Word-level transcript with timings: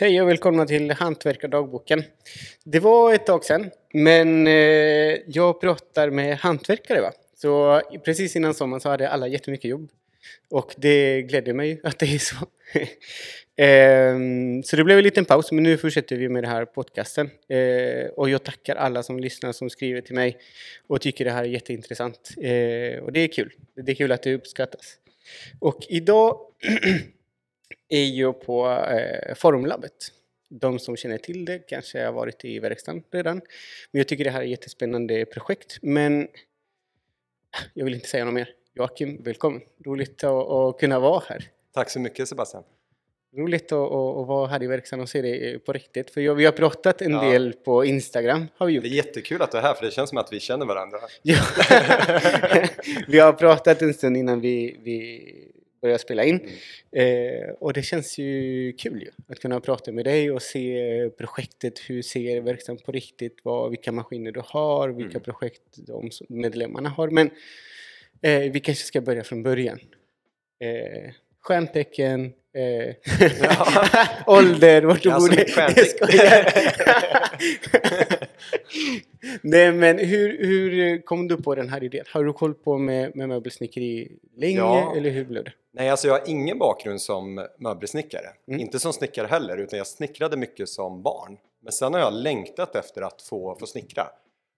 Hej 0.00 0.22
och 0.22 0.28
välkomna 0.28 0.66
till 0.66 0.90
Hantverkardagboken. 0.90 2.02
Det 2.64 2.80
var 2.80 3.14
ett 3.14 3.26
tag 3.26 3.44
sedan, 3.44 3.70
men 3.92 4.46
eh, 4.46 4.52
jag 5.26 5.60
pratar 5.60 6.10
med 6.10 6.38
hantverkare. 6.38 7.00
Va? 7.00 7.12
Så 7.36 7.82
precis 8.04 8.36
innan 8.36 8.54
sommaren 8.54 8.80
så 8.80 8.88
hade 8.88 9.08
alla 9.08 9.28
jättemycket 9.28 9.70
jobb. 9.70 9.88
Och 10.50 10.74
det 10.76 11.22
glädjer 11.22 11.54
mig 11.54 11.80
att 11.84 11.98
det 11.98 12.06
är 12.06 12.18
så. 12.18 12.36
Ehm, 13.56 14.62
så 14.62 14.76
det 14.76 14.84
blev 14.84 14.98
en 14.98 15.04
liten 15.04 15.24
paus, 15.24 15.52
men 15.52 15.62
nu 15.62 15.78
fortsätter 15.78 16.16
vi 16.16 16.28
med 16.28 16.42
den 16.42 16.50
här 16.50 16.64
podcasten. 16.64 17.30
Eh, 17.48 18.06
och 18.16 18.30
jag 18.30 18.44
tackar 18.44 18.76
alla 18.76 19.02
som 19.02 19.18
lyssnar 19.20 19.52
som 19.52 19.70
skriver 19.70 20.00
till 20.00 20.14
mig 20.14 20.38
och 20.86 21.00
tycker 21.00 21.24
det 21.24 21.30
här 21.30 21.44
är 21.44 21.48
jätteintressant. 21.48 22.30
Eh, 22.36 23.02
och 23.02 23.12
det 23.12 23.20
är 23.20 23.32
kul. 23.32 23.52
Det 23.84 23.92
är 23.92 23.96
kul 23.96 24.12
att 24.12 24.22
det 24.22 24.34
uppskattas. 24.34 24.96
Och 25.60 25.86
idag 25.88 26.40
är 27.88 28.04
jag 28.04 28.40
på 28.40 28.68
eh, 28.70 29.34
Formlabbet. 29.34 30.12
De 30.50 30.78
som 30.78 30.96
känner 30.96 31.18
till 31.18 31.44
det 31.44 31.58
kanske 31.58 32.04
har 32.04 32.12
varit 32.12 32.44
i 32.44 32.58
verkstaden 32.58 33.02
redan. 33.10 33.36
Men 33.90 33.98
jag 33.98 34.08
tycker 34.08 34.24
det 34.24 34.30
här 34.30 34.40
är 34.40 34.44
ett 34.44 34.50
jättespännande 34.50 35.24
projekt. 35.24 35.78
Men 35.82 36.28
jag 37.74 37.84
vill 37.84 37.94
inte 37.94 38.08
säga 38.08 38.24
något 38.24 38.34
mer. 38.34 38.54
Joakim, 38.74 39.22
välkommen! 39.22 39.62
Roligt 39.84 40.24
att, 40.24 40.48
att 40.48 40.80
kunna 40.80 41.00
vara 41.00 41.22
här. 41.28 41.44
Tack 41.74 41.90
så 41.90 42.00
mycket 42.00 42.28
Sebastian! 42.28 42.62
Roligt 43.36 43.72
att, 43.72 43.92
att, 43.92 44.26
vara 44.26 44.46
här 44.46 44.62
i 44.62 44.66
verkstaden 44.66 45.02
och 45.02 45.08
se 45.08 45.22
det 45.22 45.58
på 45.58 45.72
riktigt. 45.72 46.10
För 46.10 46.20
jag, 46.20 46.34
vi 46.34 46.44
har 46.44 46.52
pratat 46.52 47.02
en 47.02 47.12
ja. 47.12 47.30
del 47.30 47.52
på 47.52 47.84
Instagram. 47.84 48.46
Har 48.56 48.66
vi 48.66 48.72
gjort. 48.72 48.84
Det 48.84 48.88
är 48.88 48.94
jättekul 48.94 49.42
att 49.42 49.52
du 49.52 49.58
är 49.58 49.62
här 49.62 49.74
för 49.74 49.84
det 49.84 49.90
känns 49.90 50.08
som 50.08 50.18
att 50.18 50.32
vi 50.32 50.40
känner 50.40 50.66
varandra. 50.66 50.98
Ja. 51.22 51.38
vi 53.08 53.18
har 53.18 53.32
pratat 53.32 53.82
en 53.82 53.94
stund 53.94 54.16
innan 54.16 54.40
vi, 54.40 54.80
vi 54.82 55.52
började 55.80 55.98
spela 55.98 56.24
in. 56.24 56.40
Mm. 56.92 57.42
Eh, 57.42 57.50
och 57.50 57.72
det 57.72 57.82
känns 57.82 58.18
ju 58.18 58.72
kul 58.72 59.02
ju, 59.02 59.10
att 59.28 59.40
kunna 59.40 59.60
prata 59.60 59.92
med 59.92 60.04
dig 60.04 60.30
och 60.30 60.42
se 60.42 61.10
projektet. 61.18 61.78
Hur 61.78 62.02
ser 62.02 62.40
verksamheten 62.40 62.86
på 62.86 62.92
riktigt? 62.92 63.36
Vad, 63.42 63.70
vilka 63.70 63.92
maskiner 63.92 64.32
du 64.32 64.42
har, 64.44 64.88
vilka 64.88 65.18
mm. 65.18 65.22
projekt 65.22 65.62
de 65.76 66.10
medlemmarna 66.28 66.88
har. 66.88 67.08
Men 67.08 67.30
eh, 68.22 68.52
vi 68.52 68.60
kanske 68.60 68.84
ska 68.84 69.00
börja 69.00 69.24
från 69.24 69.42
början. 69.42 69.78
Eh, 70.60 71.12
stjärntecken, 71.40 72.32
eh, 72.54 72.94
ålder, 74.26 74.82
vart 74.82 75.02
du 75.02 75.10
bor. 75.10 75.28
Nej 79.42 79.72
men 79.72 79.98
hur, 79.98 80.46
hur 80.46 81.02
kom 81.02 81.28
du 81.28 81.36
på 81.36 81.54
den 81.54 81.68
här 81.68 81.84
idén? 81.84 82.04
Har 82.12 82.24
du 82.24 82.32
koll 82.32 82.54
på 82.54 82.78
med, 82.78 83.16
med 83.16 83.28
möbelsnickeri 83.28 84.12
länge 84.36 84.58
ja. 84.58 84.94
eller 84.96 85.10
hur 85.10 85.24
blev 85.24 85.44
det? 85.44 85.52
Nej, 85.72 85.88
alltså 85.88 86.08
jag 86.08 86.14
har 86.14 86.28
ingen 86.28 86.58
bakgrund 86.58 87.00
som 87.00 87.46
möbelsnickare. 87.58 88.26
Mm. 88.48 88.60
Inte 88.60 88.78
som 88.78 88.92
snickare 88.92 89.26
heller, 89.26 89.56
utan 89.58 89.76
jag 89.76 89.86
snickrade 89.86 90.36
mycket 90.36 90.68
som 90.68 91.02
barn. 91.02 91.38
Men 91.62 91.72
sen 91.72 91.94
har 91.94 92.00
jag 92.00 92.12
längtat 92.12 92.76
efter 92.76 93.02
att 93.02 93.22
få, 93.22 93.56
få 93.60 93.66
snickra. 93.66 94.06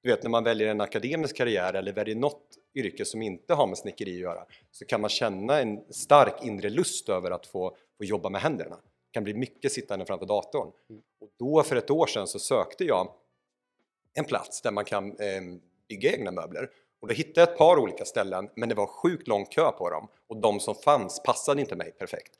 Du 0.02 0.10
vet 0.10 0.22
när 0.22 0.30
man 0.30 0.44
väljer 0.44 0.68
en 0.68 0.80
akademisk 0.80 1.36
karriär 1.36 1.74
eller 1.74 1.92
väljer 1.92 2.16
något 2.16 2.42
yrke 2.74 3.04
som 3.04 3.22
inte 3.22 3.54
har 3.54 3.66
med 3.66 3.78
snickeri 3.78 4.14
att 4.14 4.20
göra 4.20 4.44
så 4.70 4.84
kan 4.84 5.00
man 5.00 5.10
känna 5.10 5.60
en 5.60 5.80
stark 5.90 6.44
inre 6.44 6.70
lust 6.70 7.08
över 7.08 7.30
att 7.30 7.46
få, 7.46 7.76
få 7.98 8.04
jobba 8.04 8.28
med 8.30 8.40
händerna. 8.40 8.76
Det 8.76 9.12
kan 9.12 9.24
bli 9.24 9.34
mycket 9.34 9.72
sittande 9.72 10.06
framför 10.06 10.26
datorn. 10.26 10.70
Mm. 10.90 11.02
Och 11.20 11.28
då 11.38 11.62
för 11.62 11.76
ett 11.76 11.90
år 11.90 12.06
sedan 12.06 12.26
så 12.26 12.38
sökte 12.38 12.84
jag 12.84 13.08
en 14.14 14.24
plats 14.24 14.62
där 14.62 14.70
man 14.70 14.84
kan 14.84 15.06
eh, 15.06 15.40
bygga 15.88 16.12
egna 16.12 16.30
möbler. 16.30 16.70
Och 17.00 17.08
då 17.08 17.14
hittade 17.14 17.40
jag 17.40 17.48
ett 17.48 17.58
par 17.58 17.78
olika 17.78 18.04
ställen 18.04 18.50
men 18.56 18.68
det 18.68 18.74
var 18.74 18.86
sjukt 18.86 19.28
lång 19.28 19.46
kö 19.46 19.72
på 19.72 19.90
dem 19.90 20.08
och 20.28 20.36
de 20.36 20.60
som 20.60 20.74
fanns 20.74 21.22
passade 21.22 21.60
inte 21.60 21.76
mig 21.76 21.92
perfekt. 21.92 22.32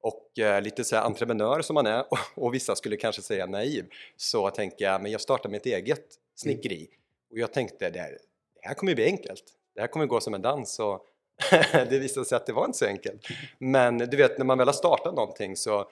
Och 0.00 0.38
eh, 0.38 0.62
lite 0.62 0.84
så 0.84 0.96
här 0.96 1.02
entreprenör 1.02 1.62
som 1.62 1.74
man 1.74 1.86
är 1.86 2.04
och, 2.10 2.18
och, 2.34 2.54
vissa 2.54 2.76
skulle 2.76 2.96
kanske 2.96 3.22
säga 3.22 3.46
naiv 3.46 3.86
så 4.16 4.50
tänkte 4.50 4.84
jag 4.84 5.02
men 5.02 5.12
jag 5.12 5.20
startar 5.20 5.50
mitt 5.50 5.66
eget 5.66 6.06
snickeri 6.34 6.76
mm. 6.76 6.88
och 7.30 7.38
jag 7.38 7.52
tänkte 7.52 7.90
det 7.90 8.00
här, 8.00 8.18
det 8.62 8.68
här 8.68 8.74
kommer 8.74 8.94
bli 8.94 9.04
enkelt. 9.04 9.44
Det 9.74 9.80
här 9.80 9.88
kommer 9.88 10.06
gå 10.06 10.20
som 10.20 10.34
en 10.34 10.42
dans 10.42 10.78
och 10.78 11.06
det 11.72 11.98
visade 11.98 12.26
sig 12.26 12.36
att 12.36 12.46
det 12.46 12.52
var 12.52 12.64
inte 12.64 12.78
så 12.78 12.86
enkelt. 12.86 13.26
Men 13.58 13.98
du 13.98 14.16
vet 14.16 14.38
när 14.38 14.44
man 14.44 14.58
väl 14.58 14.68
har 14.68 14.72
startat 14.72 15.14
någonting 15.14 15.56
så 15.56 15.90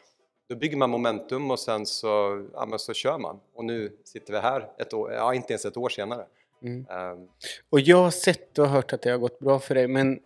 då 0.48 0.56
bygger 0.56 0.76
man 0.76 0.90
momentum 0.90 1.50
och 1.50 1.58
sen 1.58 1.86
så, 1.86 2.44
ja, 2.54 2.78
så 2.78 2.94
kör 2.94 3.18
man. 3.18 3.40
Och 3.54 3.64
nu 3.64 3.92
sitter 4.04 4.32
vi 4.32 4.38
här, 4.38 4.68
ett 4.78 4.94
år, 4.94 5.12
ja, 5.12 5.34
inte 5.34 5.52
ens 5.52 5.64
ett 5.64 5.76
år 5.76 5.88
senare. 5.88 6.24
Mm. 6.62 6.86
Um. 6.90 7.28
Och 7.70 7.80
jag 7.80 7.96
har 7.96 8.10
sett 8.10 8.58
och 8.58 8.68
hört 8.68 8.92
att 8.92 9.02
det 9.02 9.10
har 9.10 9.18
gått 9.18 9.38
bra 9.38 9.58
för 9.58 9.74
dig 9.74 9.88
men 9.88 10.20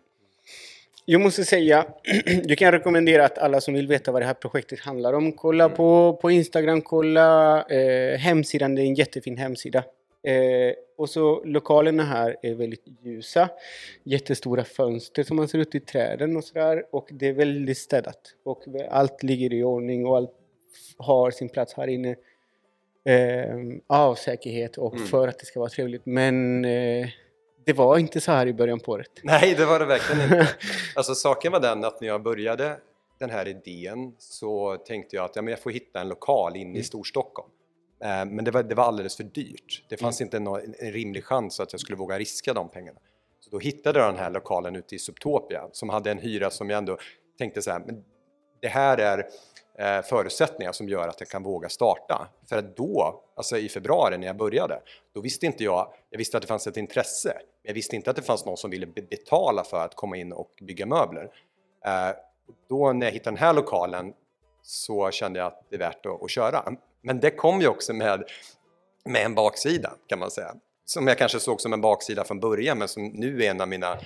jag 1.05 1.21
måste 1.21 1.45
säga, 1.45 1.87
du 2.45 2.57
kan 2.57 2.73
rekommendera 2.73 3.25
att 3.25 3.39
alla 3.39 3.61
som 3.61 3.75
vill 3.75 3.87
veta 3.87 4.13
vad 4.13 4.23
det 4.23 4.27
här 4.27 4.35
projektet 4.35 4.81
handlar 4.81 5.13
om, 5.13 5.33
kolla 5.33 5.65
mm. 5.65 5.77
på, 5.77 6.19
på 6.23 6.31
Instagram, 6.31 6.83
kolla 6.83 7.63
eh, 7.63 8.19
hemsidan, 8.19 8.75
det 8.75 8.83
är 8.83 8.87
en 8.87 8.95
jättefin 8.95 9.37
hemsida. 9.37 9.85
Eh, 10.23 10.75
och 10.97 11.11
så 11.11 11.45
lokalerna 11.45 12.03
här 12.03 12.37
är 12.43 12.55
väldigt 12.55 12.85
ljusa. 13.03 13.49
Jättestora 14.03 14.65
fönster 14.65 15.23
som 15.23 15.37
man 15.37 15.49
ser 15.49 15.59
ut 15.59 15.75
i 15.75 15.81
träden 15.81 16.37
och 16.37 16.45
sådär. 16.45 16.85
Och 16.91 17.09
det 17.13 17.29
är 17.29 17.33
väldigt 17.33 17.79
städat. 17.79 18.35
Och 18.45 18.65
allt 18.91 19.23
ligger 19.23 19.53
i 19.53 19.65
ordning 19.65 20.07
och 20.07 20.17
allt 20.17 20.31
har 20.97 21.31
sin 21.31 21.49
plats 21.49 21.75
här 21.75 21.89
inne. 21.89 22.17
Eh, 23.05 23.57
av 23.87 24.15
säkerhet 24.15 24.79
och 24.79 24.95
mm. 24.95 25.07
för 25.07 25.29
att 25.29 25.39
det 25.39 25.47
ska 25.47 25.61
vara 25.61 25.71
trevligt. 25.71 26.07
Men 26.07 26.65
eh, 26.65 27.09
det 27.65 27.73
var 27.73 27.99
inte 27.99 28.21
så 28.21 28.33
här 28.33 28.47
i 28.47 28.53
början 28.53 28.81
på 28.81 28.93
året. 28.93 29.11
Nej, 29.23 29.55
det 29.55 29.65
var 29.65 29.79
det 29.79 29.87
verkligen 29.87 30.23
inte. 30.23 30.49
Alltså 30.97 31.15
saken 31.15 31.53
var 31.53 31.61
den 31.61 31.85
att 31.85 32.01
när 32.01 32.09
jag 32.09 32.23
började 32.23 32.77
den 33.19 33.31
här 33.31 33.49
idén 33.49 34.15
så 34.19 34.77
tänkte 34.77 35.17
jag 35.17 35.25
att 35.25 35.37
ja, 35.37 35.43
men 35.43 35.51
jag 35.51 35.61
får 35.61 35.71
hitta 35.71 36.01
en 36.01 36.09
lokal 36.09 36.57
inne 36.57 36.71
i 36.71 36.73
mm. 36.73 36.85
Storstockholm. 36.85 37.51
Eh, 38.05 38.25
men 38.25 38.45
det 38.45 38.51
var, 38.51 38.63
det 38.63 38.75
var 38.75 38.85
alldeles 38.85 39.17
för 39.17 39.25
dyrt. 39.25 39.85
Det 39.89 39.97
fanns 39.97 40.21
mm. 40.21 40.27
inte 40.27 40.39
någon, 40.39 40.61
en 40.79 40.93
rimlig 40.93 41.25
chans 41.25 41.61
att 41.61 41.73
jag 41.73 41.81
skulle 41.81 41.97
våga 41.97 42.19
riska 42.19 42.55
de 42.55 42.69
pengarna. 42.69 43.01
Så 43.41 43.51
då 43.51 43.59
hittade 43.59 43.99
jag 43.99 44.09
den 44.09 44.21
här 44.21 44.31
lokalen 44.31 44.77
ute 44.77 44.95
i 44.95 44.99
Subtopia 44.99 45.69
som 45.73 45.89
hade 45.89 46.11
en 46.11 46.19
hyra 46.19 46.51
som 46.51 46.71
jag 46.71 46.79
ändå 46.79 46.99
tänkte 47.39 47.63
så 47.63 47.71
här, 47.71 47.83
men 47.87 48.05
det 48.61 48.69
här 48.69 48.99
är 48.99 49.29
eh, 49.79 50.03
förutsättningar 50.03 50.73
som 50.73 50.89
gör 50.89 51.09
att 51.09 51.21
jag 51.21 51.29
kan 51.29 51.43
våga 51.43 51.69
starta. 51.69 52.29
För 52.49 52.57
att 52.57 52.77
då, 52.77 53.23
alltså 53.37 53.59
i 53.59 53.69
februari 53.69 54.19
när 54.19 54.27
jag 54.27 54.37
började, 54.37 54.81
då 55.15 55.21
visste 55.21 55.47
inte 55.47 55.65
jag, 55.65 55.93
jag 56.11 56.19
visste 56.19 56.37
att 56.37 56.43
det 56.43 56.49
fanns 56.49 56.67
ett 56.67 56.77
intresse, 56.77 57.33
men 57.35 57.45
jag 57.63 57.75
visste 57.75 57.97
inte 57.97 58.11
att 58.11 58.17
det 58.17 58.23
fanns 58.23 58.45
någon 58.47 58.57
som 58.57 58.71
ville 58.71 58.87
betala 58.87 59.65
för 59.65 59.85
att 59.85 59.95
komma 59.95 60.17
in 60.17 60.33
och 60.33 60.51
bygga 60.63 60.87
möbler. 60.87 61.31
Eh, 61.85 62.17
då 62.69 62.93
när 62.93 63.07
jag 63.07 63.13
hittade 63.13 63.37
den 63.37 63.45
här 63.45 63.53
lokalen 63.53 64.13
så 64.63 65.11
kände 65.11 65.39
jag 65.39 65.47
att 65.47 65.67
det 65.71 65.77
är 65.77 65.81
värt 65.81 66.07
att, 66.07 66.23
att 66.23 66.31
köra. 66.31 66.77
Men 67.03 67.21
det 67.21 67.31
kom 67.31 67.61
ju 67.61 67.69
också 67.69 67.93
med, 67.93 68.25
med 69.05 69.25
en 69.25 69.35
baksida 69.35 69.93
kan 70.09 70.19
man 70.19 70.31
säga. 70.31 70.55
Som 70.85 71.07
jag 71.07 71.19
kanske 71.19 71.41
såg 71.41 71.61
som 71.61 71.73
en 71.73 71.81
baksida 71.81 72.25
från 72.25 72.41
början 72.41 72.79
men 72.79 72.89
som 72.89 73.07
nu 73.07 73.45
är 73.45 73.51
en 73.51 73.61
av 73.61 73.69
mina 73.69 73.99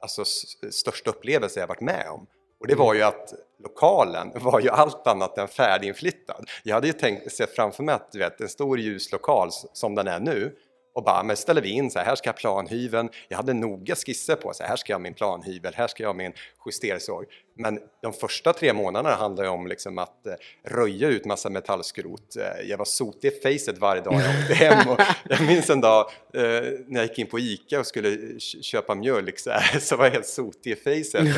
alltså, 0.00 0.24
största 0.70 1.10
upplevelser 1.10 1.60
jag 1.60 1.68
varit 1.68 1.80
med 1.80 2.06
om. 2.10 2.26
Och 2.60 2.66
det 2.66 2.74
var 2.74 2.94
ju 2.94 3.02
att 3.02 3.34
lokalen 3.62 4.32
var 4.34 4.60
ju 4.60 4.68
allt 4.68 5.06
annat 5.06 5.38
än 5.38 5.48
färdiginflyttad. 5.48 6.48
Jag 6.62 6.74
hade 6.74 6.86
ju 6.86 6.92
tänkt, 6.92 7.32
sett 7.32 7.54
framför 7.54 7.82
mig 7.82 7.94
att 7.94 8.12
du 8.12 8.18
vet, 8.18 8.40
en 8.40 8.48
stor 8.48 8.78
ljus 8.78 9.12
lokal 9.12 9.48
som 9.72 9.94
den 9.94 10.08
är 10.08 10.20
nu 10.20 10.56
och 10.94 11.04
bara, 11.04 11.22
men 11.22 11.36
ställer 11.36 11.62
vi 11.62 11.68
in 11.68 11.90
så 11.90 11.98
här, 11.98 12.06
här 12.06 12.14
ska 12.14 12.28
jag 12.28 12.36
planhyveln. 12.36 13.10
Jag 13.28 13.36
hade 13.36 13.52
noga 13.52 13.94
skisser 13.94 14.36
på, 14.36 14.52
så 14.54 14.62
här, 14.62 14.70
här 14.70 14.76
ska 14.76 14.92
jag 14.92 14.98
ha 14.98 15.02
min 15.02 15.14
planhyvel, 15.14 15.74
här 15.74 15.88
ska 15.88 16.02
jag 16.02 16.08
ha 16.08 16.14
min 16.14 16.32
justersåg. 16.66 17.24
Men 17.54 17.78
de 18.02 18.12
första 18.12 18.52
tre 18.52 18.72
månaderna 18.72 19.14
handlade 19.14 19.48
om 19.48 19.66
liksom 19.66 19.98
att 19.98 20.26
eh, 20.26 20.34
röja 20.64 21.08
ut 21.08 21.24
massa 21.24 21.50
metallskrot. 21.50 22.36
Eh, 22.36 22.68
jag 22.68 22.78
var 22.78 22.84
sotig 22.84 23.28
i 23.28 23.30
facet 23.30 23.78
varje 23.78 24.02
dag 24.02 24.14
jag 24.14 24.40
åkte 24.40 24.54
hem. 24.54 24.88
Och 24.88 25.00
jag 25.28 25.46
minns 25.46 25.70
en 25.70 25.80
dag 25.80 26.10
eh, 26.34 26.42
när 26.86 27.00
jag 27.00 27.02
gick 27.02 27.18
in 27.18 27.26
på 27.26 27.38
ICA 27.38 27.80
och 27.80 27.86
skulle 27.86 28.40
köpa 28.40 28.94
mjölk 28.94 29.38
så, 29.38 29.50
här, 29.50 29.78
så 29.80 29.96
var 29.96 30.04
jag 30.04 30.12
helt 30.12 30.26
sotig 30.26 30.70
i 30.70 30.76
facet. 30.76 31.28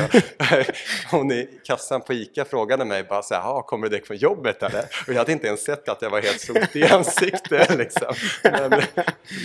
hon 1.11 1.31
i 1.31 1.49
kassan 1.63 2.01
på 2.01 2.13
ICA 2.13 2.45
frågade 2.45 2.85
mig 2.85 3.03
bara 3.03 3.21
så 3.21 3.33
här, 3.33 3.61
kommer 3.61 3.87
du 3.87 3.89
direkt 3.89 4.07
från 4.07 4.17
jobbet 4.17 4.63
eller? 4.63 4.85
Och 5.07 5.13
jag 5.13 5.17
hade 5.17 5.31
inte 5.31 5.47
ens 5.47 5.63
sett 5.63 5.89
att 5.89 6.01
jag 6.01 6.09
var 6.09 6.21
helt 6.21 6.41
sotig 6.41 6.81
i 6.81 6.85
ansiktet. 6.85 7.77
Liksom. 7.77 8.13
Men 8.43 8.81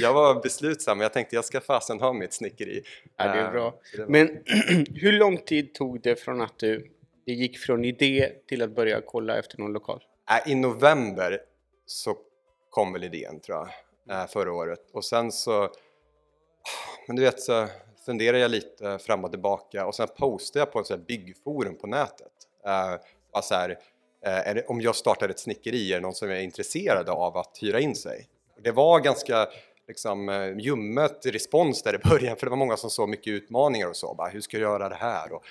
jag 0.01 0.15
var 0.15 0.43
beslutsam, 0.43 1.01
jag 1.01 1.13
tänkte 1.13 1.37
jag 1.37 1.45
ska 1.45 1.61
fasen 1.61 2.01
ha 2.01 2.13
mitt 2.13 2.33
snickeri. 2.33 2.83
Ja, 3.17 3.25
det 3.25 3.41
är 3.41 3.51
bra. 3.51 3.75
Men 4.09 4.29
hur 4.95 5.13
lång 5.13 5.39
tid 5.39 5.75
tog 5.75 6.03
det 6.03 6.17
från 6.17 6.41
att 6.41 6.60
du 6.61 6.91
det 7.27 7.33
gick 7.33 7.59
från 7.59 7.85
idé 7.85 8.33
till 8.49 8.63
att 8.63 8.75
börja 8.75 9.01
kolla 9.01 9.39
efter 9.39 9.59
någon 9.59 9.73
lokal? 9.73 10.03
I 10.47 10.55
november 10.55 11.41
så 11.87 12.17
kom 12.71 12.93
väl 12.93 13.05
idén 13.05 13.41
tror 13.41 13.59
jag, 13.59 14.23
eh, 14.23 14.27
förra 14.27 14.53
året. 14.53 14.91
Och 14.93 15.05
sen 15.05 15.33
så, 15.33 15.69
men 17.07 17.17
du 17.17 17.23
vet 17.23 17.41
så 17.41 17.67
funderar 18.07 18.39
jag 18.39 18.51
lite 18.51 18.99
fram 18.99 19.25
och 19.25 19.31
tillbaka 19.31 19.87
och 19.87 19.95
sen 19.95 20.09
postade 20.19 20.61
jag 20.61 20.73
på 20.73 20.81
ett 20.81 21.07
byggforum 21.07 21.79
på 21.79 21.87
nätet. 21.87 22.33
Uh, 22.67 23.41
så 23.43 23.55
här, 23.55 23.79
det, 24.55 24.65
om 24.67 24.81
jag 24.81 24.97
startar 24.97 25.29
ett 25.29 25.39
snickeri, 25.39 25.93
är 25.93 25.97
det 25.97 26.03
någon 26.03 26.15
som 26.15 26.31
är 26.31 26.41
intresserad 26.41 27.09
av 27.09 27.37
att 27.37 27.59
hyra 27.61 27.81
in 27.81 27.95
sig? 27.95 28.29
Det 28.63 28.73
var 28.73 29.01
ganska 29.01 29.49
liksom, 29.89 30.55
ljummet 30.59 31.27
respons 31.27 31.83
där 31.83 31.95
i 31.95 32.09
början 32.09 32.37
för 32.37 32.47
det 32.47 32.51
var 32.51 32.57
många 32.57 32.77
som 32.77 32.91
såg 32.91 33.09
mycket 33.09 33.31
utmaningar 33.31 33.89
och 33.89 33.97
så. 33.97 34.15
Bara, 34.15 34.29
hur 34.29 34.41
ska 34.41 34.57
jag 34.57 34.63
göra 34.63 34.89
det 34.89 34.95
här? 34.95 35.33
Och 35.33 35.45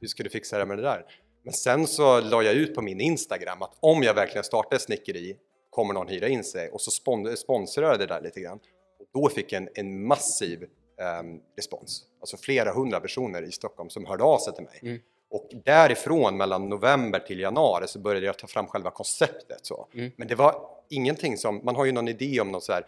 hur 0.00 0.08
ska 0.08 0.22
du 0.22 0.30
fixa 0.30 0.58
det 0.58 0.66
med 0.66 0.78
det 0.78 0.82
där? 0.82 1.04
Men 1.42 1.52
sen 1.52 1.86
så 1.86 2.20
la 2.20 2.42
jag 2.42 2.54
ut 2.54 2.74
på 2.74 2.82
min 2.82 3.00
Instagram 3.00 3.62
att 3.62 3.76
om 3.80 4.02
jag 4.02 4.14
verkligen 4.14 4.44
startar 4.44 4.76
ett 4.76 4.82
snickeri 4.82 5.36
kommer 5.70 5.94
någon 5.94 6.08
hyra 6.08 6.28
in 6.28 6.44
sig 6.44 6.70
och 6.70 6.80
så 6.80 6.90
spon 6.90 7.36
sponsrade 7.36 7.88
jag 7.88 7.98
det 7.98 8.06
där 8.06 8.20
lite 8.20 8.40
grann. 8.40 8.58
Och 8.98 9.06
då 9.12 9.28
fick 9.28 9.52
jag 9.52 9.62
en, 9.62 9.68
en 9.74 10.06
massiv 10.06 10.62
um, 10.62 11.40
respons, 11.56 12.04
alltså 12.20 12.36
flera 12.36 12.72
hundra 12.72 13.00
personer 13.00 13.42
i 13.42 13.52
Stockholm 13.52 13.90
som 13.90 14.06
hörde 14.06 14.24
av 14.24 14.38
sig 14.38 14.54
till 14.54 14.64
mig. 14.64 14.78
Mm. 14.82 15.00
Och 15.30 15.50
därifrån 15.64 16.36
mellan 16.36 16.68
november 16.68 17.18
till 17.18 17.40
januari 17.40 17.88
så 17.88 17.98
började 17.98 18.26
jag 18.26 18.38
ta 18.38 18.46
fram 18.46 18.66
själva 18.66 18.90
konceptet. 18.90 19.66
Så. 19.66 19.88
Mm. 19.94 20.10
Men 20.16 20.28
det 20.28 20.34
var 20.34 20.66
ingenting 20.88 21.36
som, 21.36 21.60
man 21.64 21.76
har 21.76 21.84
ju 21.84 21.92
någon 21.92 22.08
idé 22.08 22.40
om 22.40 22.52
någon 22.52 22.60
så 22.60 22.72
här 22.72 22.86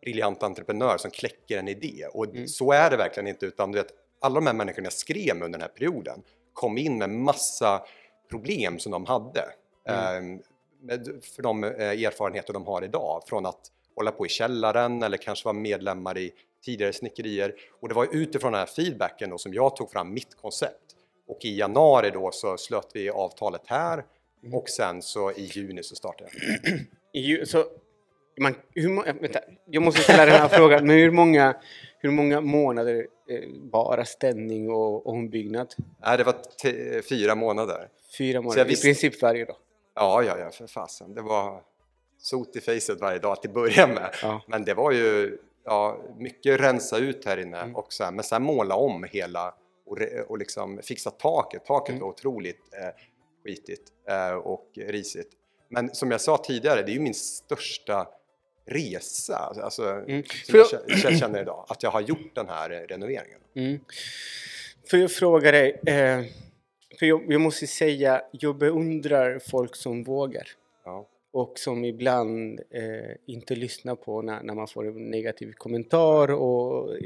briljant 0.00 0.42
entreprenör 0.42 0.98
som 0.98 1.10
kläcker 1.10 1.58
en 1.58 1.68
idé 1.68 2.06
och 2.12 2.26
mm. 2.26 2.48
så 2.48 2.72
är 2.72 2.90
det 2.90 2.96
verkligen 2.96 3.26
inte 3.26 3.46
utan 3.46 3.72
du 3.72 3.78
vet, 3.78 3.92
alla 4.20 4.34
de 4.34 4.46
här 4.46 4.54
människorna 4.54 4.86
jag 4.86 4.92
skrev 4.92 5.36
med 5.36 5.44
under 5.44 5.58
den 5.58 5.68
här 5.68 5.74
perioden 5.74 6.22
kom 6.52 6.78
in 6.78 6.98
med 6.98 7.10
massa 7.10 7.82
problem 8.30 8.78
som 8.78 8.92
de 8.92 9.06
hade 9.06 9.44
mm. 9.88 10.34
eh, 10.90 10.98
för 11.36 11.42
de 11.42 11.64
eh, 11.64 11.70
erfarenheter 12.04 12.52
de 12.52 12.66
har 12.66 12.84
idag 12.84 13.22
från 13.26 13.46
att 13.46 13.60
hålla 13.96 14.12
på 14.12 14.26
i 14.26 14.28
källaren 14.28 15.02
eller 15.02 15.16
kanske 15.16 15.44
vara 15.44 15.56
medlemmar 15.56 16.18
i 16.18 16.32
tidigare 16.64 16.92
snickerier 16.92 17.54
och 17.80 17.88
det 17.88 17.94
var 17.94 18.08
utifrån 18.12 18.52
den 18.52 18.58
här 18.58 18.66
feedbacken 18.66 19.30
då 19.30 19.38
som 19.38 19.54
jag 19.54 19.76
tog 19.76 19.90
fram 19.90 20.14
mitt 20.14 20.36
koncept 20.36 20.96
och 21.28 21.44
i 21.44 21.58
januari 21.58 22.10
då 22.10 22.30
så 22.32 22.56
slöt 22.56 22.90
vi 22.94 23.10
avtalet 23.10 23.62
här 23.66 24.04
mm. 24.42 24.54
och 24.54 24.68
sen 24.68 25.02
så 25.02 25.32
i 25.32 25.42
juni 25.42 25.82
så 25.82 25.96
startade 25.96 26.30
jag. 26.32 26.80
Så 27.48 27.64
man, 28.40 28.54
hur, 28.74 29.20
vänta, 29.20 29.40
jag 29.66 29.82
måste 29.82 30.00
ställa 30.00 30.26
den 30.26 30.34
här 30.34 30.48
frågan, 30.48 30.86
men 30.86 30.96
hur 30.96 31.10
många, 31.10 31.56
hur 31.98 32.10
många 32.10 32.40
månader 32.40 33.06
bara 33.72 34.04
ställning 34.04 34.70
och, 34.70 34.94
och 34.94 35.06
ombyggnad? 35.06 35.74
Nej, 35.98 36.18
det 36.18 36.24
var 36.24 36.36
fyra 37.02 37.34
månader. 37.34 37.88
Fyra 38.18 38.42
månader, 38.42 38.64
visst, 38.64 38.84
i 38.84 38.88
princip 38.88 39.22
varje 39.22 39.44
dag? 39.44 39.56
Ja, 39.94 40.22
ja, 40.22 40.38
ja, 40.38 40.50
för 40.50 40.66
fasen. 40.66 41.14
Det 41.14 41.22
var 41.22 41.62
sot 42.18 42.56
i 42.56 42.60
facet 42.60 43.00
varje 43.00 43.18
dag 43.18 43.42
till 43.42 43.50
börja 43.50 43.86
med. 43.86 44.14
Ja. 44.22 44.42
Men 44.46 44.64
det 44.64 44.74
var 44.74 44.92
ju 44.92 45.38
ja, 45.64 45.98
mycket 46.18 46.60
rensa 46.60 46.98
ut 46.98 47.24
här 47.24 47.36
inne 47.36 47.58
mm. 47.58 47.76
och 47.76 47.92
sen, 47.92 48.14
men 48.14 48.24
sen 48.24 48.42
måla 48.42 48.74
om 48.74 49.06
hela 49.10 49.54
och, 49.86 49.98
och 50.28 50.38
liksom 50.38 50.80
fixa 50.82 51.10
taket. 51.10 51.64
Taket 51.64 51.88
mm. 51.88 52.00
var 52.00 52.08
otroligt 52.08 52.74
eh, 52.74 53.02
skitigt 53.44 53.92
eh, 54.08 54.32
och 54.32 54.68
risigt. 54.74 55.30
Men 55.68 55.94
som 55.94 56.10
jag 56.10 56.20
sa 56.20 56.36
tidigare, 56.36 56.82
det 56.82 56.92
är 56.92 56.94
ju 56.94 57.00
min 57.00 57.14
största 57.14 58.08
resa 58.70 59.36
alltså, 59.36 59.82
mm. 59.82 60.22
som 60.44 60.58
jag, 60.58 60.66
jag 60.86 61.18
känner 61.18 61.42
idag, 61.42 61.66
att 61.68 61.82
jag 61.82 61.90
har 61.90 62.00
gjort 62.00 62.34
den 62.34 62.48
här 62.48 62.70
renoveringen. 62.88 63.38
Mm. 63.54 63.80
Får 64.90 64.98
jag 64.98 65.10
fråga 65.10 65.52
dig, 65.52 65.80
eh, 65.86 66.24
för 66.98 67.06
jag, 67.06 67.22
jag, 67.28 67.40
måste 67.40 67.66
säga, 67.66 68.22
jag 68.30 68.56
beundrar 68.56 69.38
folk 69.38 69.76
som 69.76 70.04
vågar. 70.04 70.48
Ja. 70.84 71.06
Och 71.32 71.58
som 71.58 71.84
ibland 71.84 72.60
eh, 72.70 73.16
inte 73.26 73.54
lyssnar 73.54 73.94
på 73.94 74.22
när, 74.22 74.42
när 74.42 74.54
man 74.54 74.68
får 74.68 74.86
en 74.88 75.10
negativ 75.10 75.52
kommentar 75.52 76.30
och 76.30 76.96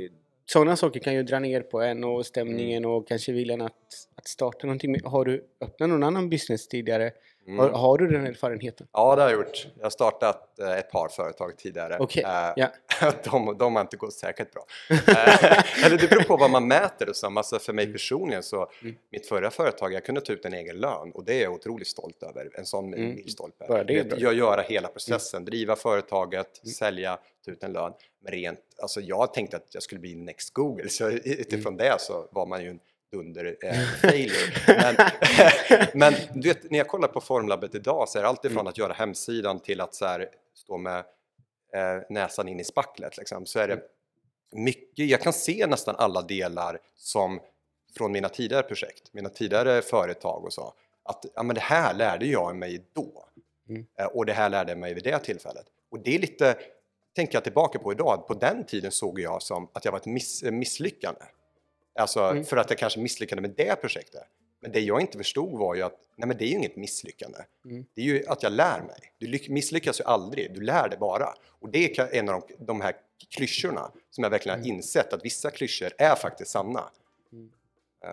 sådana 0.46 0.76
saker 0.76 1.00
kan 1.00 1.14
ju 1.14 1.22
dra 1.22 1.38
ner 1.38 1.60
på 1.60 1.80
en 1.80 2.04
och 2.04 2.26
stämningen 2.26 2.84
mm. 2.84 2.90
och 2.90 3.08
kanske 3.08 3.32
viljan 3.32 3.60
att, 3.60 4.08
att 4.14 4.28
starta 4.28 4.66
någonting. 4.66 5.04
Har 5.04 5.24
du 5.24 5.44
öppnat 5.60 5.88
någon 5.88 6.02
annan 6.02 6.30
business 6.30 6.68
tidigare 6.68 7.12
Mm. 7.46 7.58
Har, 7.58 7.70
har, 7.70 7.98
du 7.98 8.08
den 8.08 8.26
erfarenheten? 8.26 8.86
Ja, 8.92 9.16
det 9.16 9.22
har 9.22 9.30
jag 9.30 9.38
gjort. 9.38 9.66
Jag 9.76 9.84
har 9.84 9.90
startat 9.90 10.58
eh, 10.58 10.78
ett 10.78 10.90
par 10.90 11.08
företag 11.08 11.58
tidigare. 11.58 11.98
Okay. 11.98 12.22
Uh, 12.22 12.28
yeah. 12.56 13.14
de, 13.24 13.58
de 13.58 13.74
har 13.74 13.82
inte 13.82 13.96
gått 13.96 14.14
särskilt 14.14 14.52
bra. 14.52 14.66
uh, 14.90 15.84
eller 15.84 15.98
det 15.98 16.10
beror 16.10 16.22
på 16.22 16.36
vad 16.36 16.50
man 16.50 16.68
mäter 16.68 17.06
det 17.06 17.14
som. 17.14 17.36
Alltså 17.36 17.58
för 17.58 17.72
mig 17.72 17.84
mm. 17.84 17.92
personligen 17.92 18.42
så, 18.42 18.70
mm. 18.82 18.94
mitt 19.12 19.26
förra 19.26 19.50
företag, 19.50 19.92
jag 19.92 20.04
kunde 20.04 20.20
ta 20.20 20.32
ut 20.32 20.44
en 20.44 20.54
egen 20.54 20.76
lön 20.76 21.12
och 21.14 21.24
det 21.24 21.34
är 21.34 21.42
jag 21.42 21.52
otroligt 21.52 21.88
stolt 21.88 22.22
över. 22.22 22.50
En 22.54 22.66
sån 22.66 22.94
mm. 22.94 23.14
milstolpe. 23.14 23.64
Jag 24.18 24.34
göra 24.34 24.62
hela 24.62 24.88
processen, 24.88 25.38
mm. 25.38 25.44
driva 25.44 25.76
företaget, 25.76 26.60
mm. 26.62 26.72
sälja, 26.72 27.18
ta 27.44 27.50
ut 27.50 27.62
en 27.62 27.72
lön. 27.72 27.92
Men 28.20 28.32
rent, 28.32 28.60
alltså 28.82 29.00
jag 29.00 29.34
tänkte 29.34 29.56
att 29.56 29.68
jag 29.70 29.82
skulle 29.82 30.00
bli 30.00 30.14
next 30.14 30.54
Google, 30.54 30.88
så 30.88 31.10
utifrån 31.10 31.76
det 31.76 31.96
så 32.00 32.28
var 32.30 32.46
man 32.46 32.62
ju 32.62 32.70
en 32.70 32.80
dunder 33.16 33.56
eh. 33.62 33.78
Men, 34.82 34.96
men 35.94 36.14
du 36.34 36.48
vet, 36.48 36.70
när 36.70 36.78
jag 36.78 36.88
kollar 36.88 37.08
på 37.08 37.20
Formlabbet 37.20 37.74
idag 37.74 38.08
så 38.08 38.18
är 38.18 38.22
det 38.22 38.28
alltifrån 38.28 38.60
mm. 38.60 38.66
att 38.66 38.78
göra 38.78 38.92
hemsidan 38.92 39.60
till 39.60 39.80
att 39.80 39.94
så 39.94 40.06
här, 40.06 40.28
stå 40.54 40.78
med 40.78 40.98
eh, 41.74 42.02
näsan 42.08 42.48
in 42.48 42.60
i 42.60 42.64
spacklet. 42.64 43.16
Liksom, 43.16 43.46
så 43.46 43.58
är 43.58 43.68
det 43.68 43.80
mycket, 44.52 45.06
jag 45.06 45.20
kan 45.20 45.32
se 45.32 45.66
nästan 45.66 45.96
alla 45.96 46.22
delar 46.22 46.78
som 46.96 47.40
från 47.96 48.12
mina 48.12 48.28
tidigare 48.28 48.62
projekt, 48.62 49.12
mina 49.12 49.28
tidigare 49.28 49.82
företag 49.82 50.44
och 50.44 50.52
så. 50.52 50.74
Att 51.02 51.24
ja, 51.34 51.42
men 51.42 51.54
det 51.54 51.60
här 51.60 51.94
lärde 51.94 52.26
jag 52.26 52.56
mig 52.56 52.86
då 52.92 53.28
mm. 53.68 53.86
eh, 53.98 54.06
och 54.06 54.26
det 54.26 54.32
här 54.32 54.48
lärde 54.48 54.70
jag 54.70 54.78
mig 54.78 54.94
vid 54.94 55.04
det 55.04 55.18
tillfället. 55.18 55.66
Och 55.90 56.00
det 56.00 56.14
är 56.14 56.18
lite, 56.18 56.58
tänker 57.16 57.34
jag 57.34 57.44
tillbaka 57.44 57.78
på 57.78 57.92
idag, 57.92 58.26
på 58.26 58.34
den 58.34 58.66
tiden 58.66 58.92
såg 58.92 59.20
jag 59.20 59.42
som 59.42 59.68
att 59.72 59.84
jag 59.84 59.92
var 59.92 59.98
ett 59.98 60.06
miss, 60.06 60.42
misslyckande. 60.42 61.20
Alltså 61.94 62.20
mm. 62.20 62.44
för 62.44 62.56
att 62.56 62.70
jag 62.70 62.78
kanske 62.78 63.00
misslyckade 63.00 63.40
med 63.40 63.50
det 63.50 63.80
projektet. 63.80 64.22
Men 64.60 64.72
det 64.72 64.80
jag 64.80 65.00
inte 65.00 65.18
förstod 65.18 65.58
var 65.58 65.74
ju 65.74 65.82
att 65.82 66.00
nej 66.16 66.28
men 66.28 66.36
det 66.36 66.44
är 66.44 66.48
ju 66.48 66.54
inget 66.54 66.76
misslyckande. 66.76 67.38
Mm. 67.64 67.84
Det 67.94 68.00
är 68.00 68.04
ju 68.04 68.26
att 68.26 68.42
jag 68.42 68.52
lär 68.52 68.80
mig. 68.80 69.12
Du 69.18 69.38
misslyckas 69.48 70.00
ju 70.00 70.04
aldrig, 70.04 70.54
du 70.54 70.60
lär 70.60 70.88
dig 70.88 70.98
bara. 70.98 71.34
Och 71.60 71.68
det 71.68 71.98
är 71.98 72.14
en 72.14 72.28
av 72.28 72.42
de, 72.48 72.64
de 72.64 72.80
här 72.80 72.96
klyschorna 73.36 73.90
som 74.10 74.24
jag 74.24 74.30
verkligen 74.30 74.58
har 74.58 74.64
mm. 74.64 74.76
insett 74.76 75.12
att 75.12 75.24
vissa 75.24 75.50
klyschor 75.50 75.90
är 75.98 76.14
faktiskt 76.14 76.50
sanna. 76.50 76.90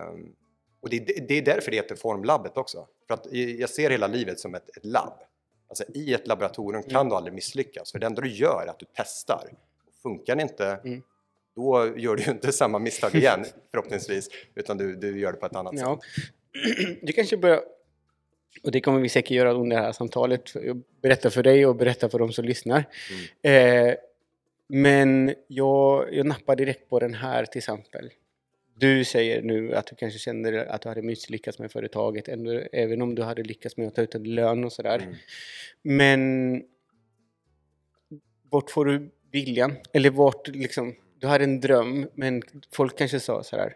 Um, 0.10 0.36
och 0.82 0.90
det, 0.90 1.00
det, 1.00 1.38
är 1.38 1.42
därför 1.42 1.72
det 1.72 1.78
heter 1.78 1.96
Formlabbet 1.96 2.58
också. 2.58 2.88
För 3.08 3.14
att 3.14 3.28
jag 3.32 3.70
ser 3.70 3.90
hela 3.90 4.08
livet 4.08 4.40
som 4.40 4.56
ett, 4.56 4.78
ett 4.78 4.86
labb. 4.86 5.24
Alltså 5.68 5.84
i 5.94 6.14
ett 6.14 6.28
laboratorium 6.28 6.84
kan 6.84 6.96
mm. 6.96 7.10
du 7.10 7.16
aldrig 7.16 7.34
misslyckas 7.34 7.92
för 7.92 8.00
det 8.00 8.06
enda 8.06 8.22
du 8.22 8.30
gör 8.30 8.64
är 8.66 8.70
att 8.70 8.80
du 8.80 8.86
testar. 8.96 9.54
Funkar 10.02 10.36
det 10.36 10.42
inte, 10.42 10.66
mm 10.84 11.04
då 11.56 11.94
gör 11.98 12.16
du 12.16 12.24
ju 12.24 12.32
inte 12.32 12.52
samma 12.52 12.80
misstag 12.80 13.16
igen 13.16 13.46
förhoppningsvis, 13.72 14.30
utan 14.56 14.78
du, 14.78 14.96
du 14.96 15.20
gör 15.20 15.32
det 15.32 15.38
på 15.38 15.46
ett 15.46 15.56
annat 15.56 15.74
ja. 15.78 16.00
sätt. 16.02 16.26
Du 17.02 17.14
kanske 17.14 17.38
börjar, 17.38 17.62
och 18.64 18.72
det 18.72 18.82
kommer 18.82 19.00
vi 19.00 19.10
säkert 19.10 19.32
göra 19.32 19.54
under 19.54 19.78
det 19.78 19.84
här 19.84 19.92
samtalet, 19.92 20.54
berätta 21.02 21.30
för 21.30 21.44
dig 21.44 21.66
och 21.66 21.76
berätta 21.76 22.10
för 22.10 22.20
de 22.20 22.34
som 22.34 22.46
lyssnar. 22.46 22.86
Mm. 23.44 23.88
Eh, 23.88 23.96
men 24.68 25.36
jag, 25.48 26.14
jag 26.14 26.26
nappar 26.26 26.56
direkt 26.56 26.90
på 26.90 27.00
den 27.00 27.14
här 27.14 27.46
till 27.46 27.60
exempel. 27.60 28.10
Du 28.76 29.06
säger 29.06 29.42
nu 29.42 29.76
att 29.76 29.88
du 29.88 29.96
kanske 29.96 30.20
känner 30.20 30.54
att 30.54 30.82
du 30.82 30.90
hade 30.90 31.02
misslyckats 31.02 31.60
med 31.60 31.72
företaget, 31.72 32.30
även 32.72 33.02
om 33.02 33.16
du 33.16 33.24
hade 33.24 33.44
lyckats 33.44 33.78
med 33.78 33.88
att 33.88 33.96
ta 33.96 34.02
ut 34.02 34.16
en 34.16 34.24
lön 34.24 34.64
och 34.64 34.74
sådär. 34.74 35.00
Mm. 35.00 35.16
Men 35.82 36.64
vart 38.50 38.72
får 38.72 38.86
du 38.86 39.12
viljan? 39.32 39.76
Eller 39.94 40.10
vart 40.10 40.48
liksom 40.48 40.96
du 41.22 41.28
hade 41.28 41.44
en 41.44 41.60
dröm, 41.60 42.08
men 42.14 42.42
folk 42.74 42.98
kanske 42.98 43.20
sa 43.20 43.44
så 43.44 43.56
här, 43.56 43.74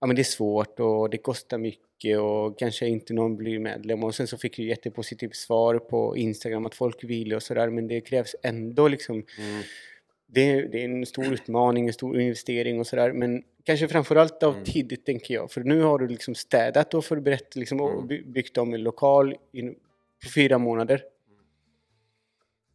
ja 0.00 0.06
men 0.06 0.16
det 0.16 0.22
är 0.22 0.24
svårt 0.24 0.80
och 0.80 1.10
det 1.10 1.18
kostar 1.18 1.58
mycket 1.58 2.18
och 2.18 2.58
kanske 2.58 2.86
inte 2.86 3.14
någon 3.14 3.36
blir 3.36 3.58
medlem 3.58 4.04
och 4.04 4.14
sen 4.14 4.26
så 4.26 4.38
fick 4.38 4.56
du 4.56 4.64
jättepositivt 4.64 5.36
svar 5.36 5.78
på 5.78 6.16
Instagram 6.16 6.66
att 6.66 6.74
folk 6.74 7.04
vill 7.04 7.34
och 7.34 7.42
sådär 7.42 7.70
men 7.70 7.88
det 7.88 8.00
krävs 8.00 8.36
ändå 8.42 8.88
liksom 8.88 9.14
mm. 9.14 9.62
det, 10.26 10.62
det, 10.62 10.80
är 10.80 10.84
en 10.84 11.06
stor 11.06 11.32
utmaning, 11.32 11.86
en 11.86 11.92
stor 11.92 12.20
investering 12.20 12.80
och 12.80 12.86
sådär 12.86 13.12
men 13.12 13.42
kanske 13.64 13.88
framförallt 13.88 14.42
av 14.42 14.52
mm. 14.52 14.64
tid 14.64 15.04
tänker 15.04 15.34
jag 15.34 15.50
för 15.50 15.60
nu 15.60 15.82
har 15.82 15.98
du 15.98 16.08
liksom 16.08 16.34
städat 16.34 16.94
och 16.94 17.04
förberett 17.04 17.56
liksom, 17.56 17.80
och 17.80 18.02
mm. 18.02 18.32
byggt 18.32 18.58
om 18.58 18.74
en 18.74 18.82
lokal 18.82 19.36
in, 19.52 19.74
på 20.24 20.30
fyra 20.34 20.58
månader 20.58 21.02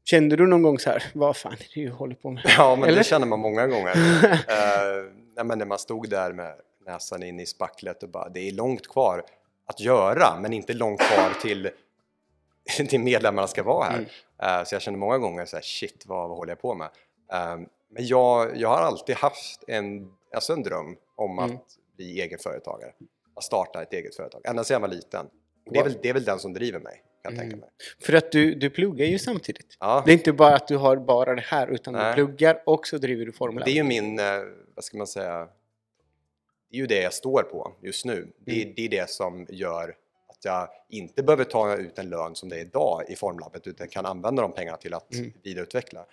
Kände 0.06 0.36
du 0.36 0.48
någon 0.48 0.62
gång 0.62 0.80
så 0.80 0.90
här, 0.90 1.04
vad 1.14 1.38
fan 1.38 1.54
är 1.54 1.58
det 1.58 1.82
du 1.82 1.90
håller 1.90 2.16
på 2.16 2.32
med? 2.32 2.44
Ja, 2.58 2.76
men 2.76 2.90
Eller? 2.90 2.98
det 2.98 3.04
känner 3.04 3.28
man 3.28 3.40
många 3.40 3.68
gånger. 3.68 3.96
uh, 3.96 5.46
men 5.46 5.60
när 5.60 5.66
man 5.66 5.80
stod 5.80 6.10
där 6.10 6.34
med 6.34 6.56
näsan 6.86 7.24
in 7.24 7.40
i 7.40 7.46
spacklet 7.46 8.04
och 8.04 8.10
bara, 8.10 8.30
det 8.30 8.40
är 8.40 8.52
långt 8.52 8.88
kvar 8.88 9.26
att 9.66 9.80
göra, 9.80 10.40
men 10.40 10.54
inte 10.54 10.74
långt 10.74 11.00
kvar 11.00 11.34
till, 11.42 11.70
till 12.90 13.00
medlemmarna 13.00 13.48
ska 13.48 13.64
vara 13.64 13.86
här. 13.86 13.94
Mm. 13.94 14.60
Uh, 14.60 14.66
så 14.66 14.76
jag 14.76 14.82
kände 14.82 15.00
många 15.00 15.18
gånger 15.18 15.46
så 15.46 15.56
här, 15.56 15.64
shit, 15.64 16.04
vad, 16.06 16.30
vad 16.30 16.38
håller 16.38 16.52
jag 16.52 16.62
på 16.62 16.74
med? 16.74 16.88
Uh, 17.34 17.68
men 17.90 18.08
jag, 18.08 18.58
jag 18.58 18.70
har 18.70 18.82
alltid 18.82 19.16
haft 19.16 19.64
en, 19.68 20.12
alltså 20.36 20.54
en 20.54 20.64
dröm 20.64 20.96
om 21.16 21.40
mm. 21.40 21.56
att 21.56 21.66
bli 21.98 22.22
egenföretagare, 22.22 22.92
att 23.36 23.44
starta 23.44 23.82
ett 23.82 23.94
eget 23.94 24.16
företag, 24.16 24.42
ända 24.46 24.64
sedan 24.64 24.76
jag 24.76 24.80
var 24.80 24.96
liten. 24.96 25.30
Det 25.72 25.80
är, 25.80 25.84
väl, 25.84 25.98
det 26.02 26.10
är 26.10 26.14
väl 26.14 26.24
den 26.24 26.40
som 26.40 26.54
driver 26.54 26.80
mig 26.80 27.04
kan 27.24 27.34
mm. 27.34 27.42
tänka 27.42 27.58
mig. 27.58 27.70
För 28.00 28.14
att 28.14 28.32
du, 28.32 28.56
du 28.56 28.70
pluggar 28.70 29.06
ju 29.06 29.20
samtidigt. 29.20 29.78
Ja. 29.80 30.04
Det 30.06 30.12
är 30.12 30.14
inte 30.14 30.34
bara 30.34 30.56
att 30.56 30.68
du 30.68 30.78
har 30.78 30.98
bara 30.98 31.36
det 31.36 31.42
här 31.42 31.68
utan 31.68 31.94
Nej. 31.94 32.10
du 32.10 32.14
pluggar 32.14 32.64
och 32.66 32.88
så 32.88 32.98
driver 32.98 33.26
du 33.26 33.32
Formel 33.32 33.64
Det 33.66 33.72
är 33.72 33.76
ju 33.76 33.84
min, 33.84 34.20
eh, 34.20 34.26
vad 34.76 34.84
ska 34.84 34.98
man 34.98 35.08
säga, 35.08 35.48
det 36.70 36.78
är 36.78 36.80
ju 36.80 36.88
det 36.88 37.02
jag 37.02 37.14
står 37.14 37.44
på 37.44 37.74
just 37.82 38.06
nu. 38.06 38.28
Det, 38.40 38.62
mm. 38.62 38.74
det 38.76 38.86
är 38.86 38.90
det 38.90 39.10
som 39.10 39.48
gör 39.50 39.96
att 40.30 40.46
jag 40.46 40.70
inte 40.90 41.24
behöver 41.24 41.44
ta 41.44 41.76
ut 41.76 42.00
en 42.00 42.10
lön 42.10 42.36
som 42.36 42.50
det 42.50 42.56
är 42.56 42.62
idag 42.62 43.04
i 43.08 43.16
Formlabbet 43.16 43.68
utan 43.68 43.88
kan 43.88 44.06
använda 44.06 44.42
de 44.42 44.52
pengarna 44.52 44.78
till 44.78 44.94
att 44.94 45.14
mm. 45.14 45.34
vidareutveckla. 45.44 46.06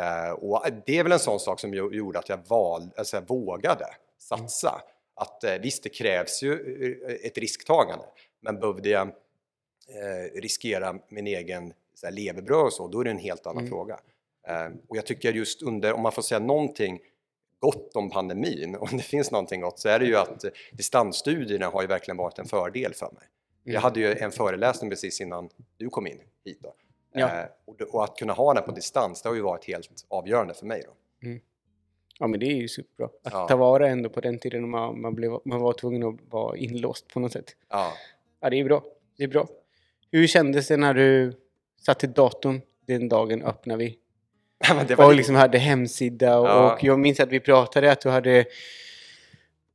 Uh, 0.00 0.32
och 0.32 0.64
det 0.86 0.98
är 0.98 1.02
väl 1.02 1.12
en 1.12 1.18
sån 1.18 1.40
sak 1.40 1.60
som 1.60 1.74
gjorde 1.74 2.18
att 2.18 2.28
jag 2.28 2.48
val, 2.48 2.90
alltså 2.96 3.16
jag 3.16 3.28
vågade 3.28 3.86
satsa. 4.18 4.68
Mm. 4.68 4.82
Att 5.14 5.44
uh, 5.44 5.62
visst, 5.62 5.82
det 5.82 5.88
krävs 5.88 6.42
ju 6.42 6.52
ett 7.22 7.38
risktagande 7.38 8.04
Men 8.40 8.60
behövde 8.60 8.88
jag 8.88 9.12
eh, 9.92 10.40
riskera 10.40 10.98
min 11.08 11.26
egen 11.26 11.72
så 11.94 12.06
här, 12.06 12.12
levebröd 12.12 12.64
och 12.64 12.72
så, 12.72 12.88
då 12.88 13.00
är 13.00 13.04
det 13.04 13.10
en 13.10 13.18
helt 13.18 13.46
annan 13.46 13.58
Mm. 13.62 13.70
fråga. 13.70 14.00
Eh, 14.48 14.66
och 14.88 14.96
jag 14.96 15.06
tycker 15.06 15.32
just 15.32 15.62
under, 15.62 15.92
om 15.92 16.02
man 16.02 16.12
får 16.12 16.22
säga 16.22 16.38
någonting 16.38 17.00
gott 17.58 17.96
om 17.96 18.10
pandemin, 18.10 18.76
om 18.80 18.88
det 18.92 19.02
finns 19.02 19.30
någonting 19.30 19.60
gott, 19.60 19.78
så 19.78 19.88
är 19.88 19.98
det 19.98 20.06
ju 20.06 20.16
att 20.16 20.44
distansstudierna 20.72 21.66
har 21.66 21.82
ju 21.82 21.88
verkligen 21.88 22.16
varit 22.16 22.38
en 22.38 22.44
fördel 22.46 22.94
för 22.94 23.06
mig. 23.12 23.22
Mm. 23.64 23.74
Jag 23.74 23.80
hade 23.80 24.00
ju 24.00 24.14
en 24.14 24.30
föreläsning 24.30 24.90
precis 24.90 25.20
innan 25.20 25.48
du 25.76 25.88
kom 25.88 26.06
in 26.06 26.20
hit 26.44 26.58
då. 26.62 26.74
Ja. 27.12 27.38
Eh, 27.40 27.44
och, 27.64 27.80
och 27.80 28.04
att 28.04 28.16
kunna 28.16 28.32
ha 28.32 28.54
den 28.54 28.64
på 28.64 28.72
distans, 28.72 29.22
det 29.22 29.28
har 29.28 29.36
ju 29.36 29.42
varit 29.42 29.64
helt 29.64 29.88
avgörande 30.08 30.54
för 30.54 30.66
mig 30.66 30.82
då. 30.86 30.92
Ja, 32.18 32.26
men 32.26 32.40
det 32.40 32.46
är 32.46 32.54
ju 32.56 32.68
superbra. 32.68 33.06
Att 33.06 33.32
Ja. 33.32 33.48
ta 33.48 33.56
vara 33.56 33.88
ändå 33.88 34.08
på 34.10 34.20
den 34.20 34.38
tiden 34.38 34.68
man, 34.70 35.00
man, 35.00 35.14
blev, 35.14 35.38
man 35.44 35.60
var 35.60 35.72
tvungen 35.72 36.02
att 36.02 36.14
vara 36.30 36.56
inlåst 36.56 37.08
på 37.08 37.20
något 37.20 37.32
sätt. 37.32 37.56
Ja. 37.68 37.92
Ja, 38.40 38.50
det 38.50 38.60
är 38.60 38.64
bra. 38.64 38.84
Det 39.16 39.24
är 39.24 39.28
bra. 39.28 39.48
Hur 40.12 40.26
kändes 40.26 40.68
det 40.68 40.76
när 40.76 40.94
du 40.94 41.32
satte 41.80 42.06
datorn 42.06 42.60
den 42.86 43.08
dagen 43.08 43.42
öppnade 43.42 43.78
vi? 43.84 43.98
Men 44.76 44.86
det 44.86 44.94
var 44.94 45.06
Och 45.06 45.14
liksom 45.14 45.34
hade 45.34 45.58
hemsida 45.58 46.38
och, 46.38 46.46
Ja. 46.48 46.72
och 46.72 46.84
jag 46.84 46.98
minns 46.98 47.20
att 47.20 47.28
vi 47.28 47.40
pratade 47.40 47.92
att 47.92 48.00
du 48.00 48.08
hade... 48.08 48.44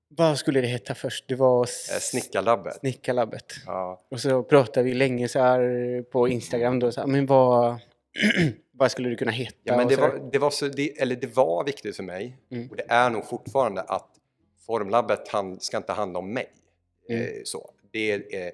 Vad 0.10 0.38
skulle 0.38 0.62
det 0.62 0.68
heta 0.68 0.96
först? 0.96 1.26
Det 1.28 1.36
var... 1.36 1.62
eh, 1.62 1.66
Snickarlabbet. 2.00 2.76
Snickarlabbet. 2.76 3.54
Ja. 3.66 4.02
Och 4.12 4.20
så 4.20 4.44
pratade 4.44 4.84
vi 4.86 4.94
länge 4.94 5.28
så 5.28 5.40
här 5.40 6.02
på 6.12 6.28
Instagram 6.28 6.80
då, 6.80 6.92
så 6.92 7.00
här, 7.02 7.08
men 7.08 7.26
vad, 7.26 7.78
vad 8.72 8.92
skulle 8.92 9.10
det 9.10 9.16
kunna 9.16 9.32
heta? 9.32 9.56
Ja, 9.64 9.78
men 9.78 9.88
det 9.88 9.96
var, 9.96 10.30
det, 10.32 10.40
var 10.40 10.50
så, 10.50 10.68
det, 10.68 11.02
eller 11.02 11.16
det 11.16 11.36
var 11.36 11.64
viktigt 11.64 11.96
för 11.96 12.04
mig 12.04 12.38
Mm. 12.52 12.70
och 12.70 12.76
det 12.76 12.86
är 12.88 13.10
nog 13.10 13.26
fortfarande 13.26 13.82
att 13.82 14.10
Formlabbet 14.66 15.28
hand, 15.28 15.62
ska 15.64 15.78
inte 15.78 15.94
handla 15.94 16.20
om 16.20 16.34
mig. 16.34 16.48
Mm. 17.10 17.22
Eh, 17.24 17.30
så. 17.44 17.72
Det, 17.92 18.12
är, 18.12 18.52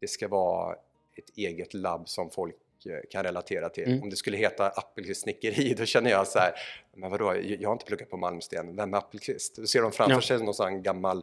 det 0.00 0.08
ska 0.08 0.28
vara 0.28 0.76
ett 1.20 1.36
eget 1.36 1.74
labb 1.74 2.08
som 2.08 2.30
folk 2.30 2.56
eh, 2.86 2.92
kan 3.10 3.22
relatera 3.22 3.68
till. 3.68 3.88
Mm. 3.88 4.02
Om 4.02 4.10
det 4.10 4.16
skulle 4.16 4.36
heta 4.36 4.68
Appelqvist 4.68 5.22
snickeri 5.22 5.74
då 5.74 5.84
känner 5.84 6.10
jag 6.10 6.26
så 6.26 6.38
här, 6.38 6.52
men 6.94 7.10
vadå, 7.10 7.34
jag 7.36 7.68
har 7.68 7.72
inte 7.72 7.84
pluggat 7.84 8.10
på 8.10 8.16
Malmsten, 8.16 8.76
vem 8.76 8.94
är 8.94 8.98
Appelqvist? 8.98 9.56
Då 9.56 9.66
ser 9.66 9.82
de 9.82 9.92
framför 9.92 10.14
Ja. 10.16 10.20
sig 10.20 10.42
någon 10.42 10.54
sån 10.54 10.82
gammal 10.82 11.22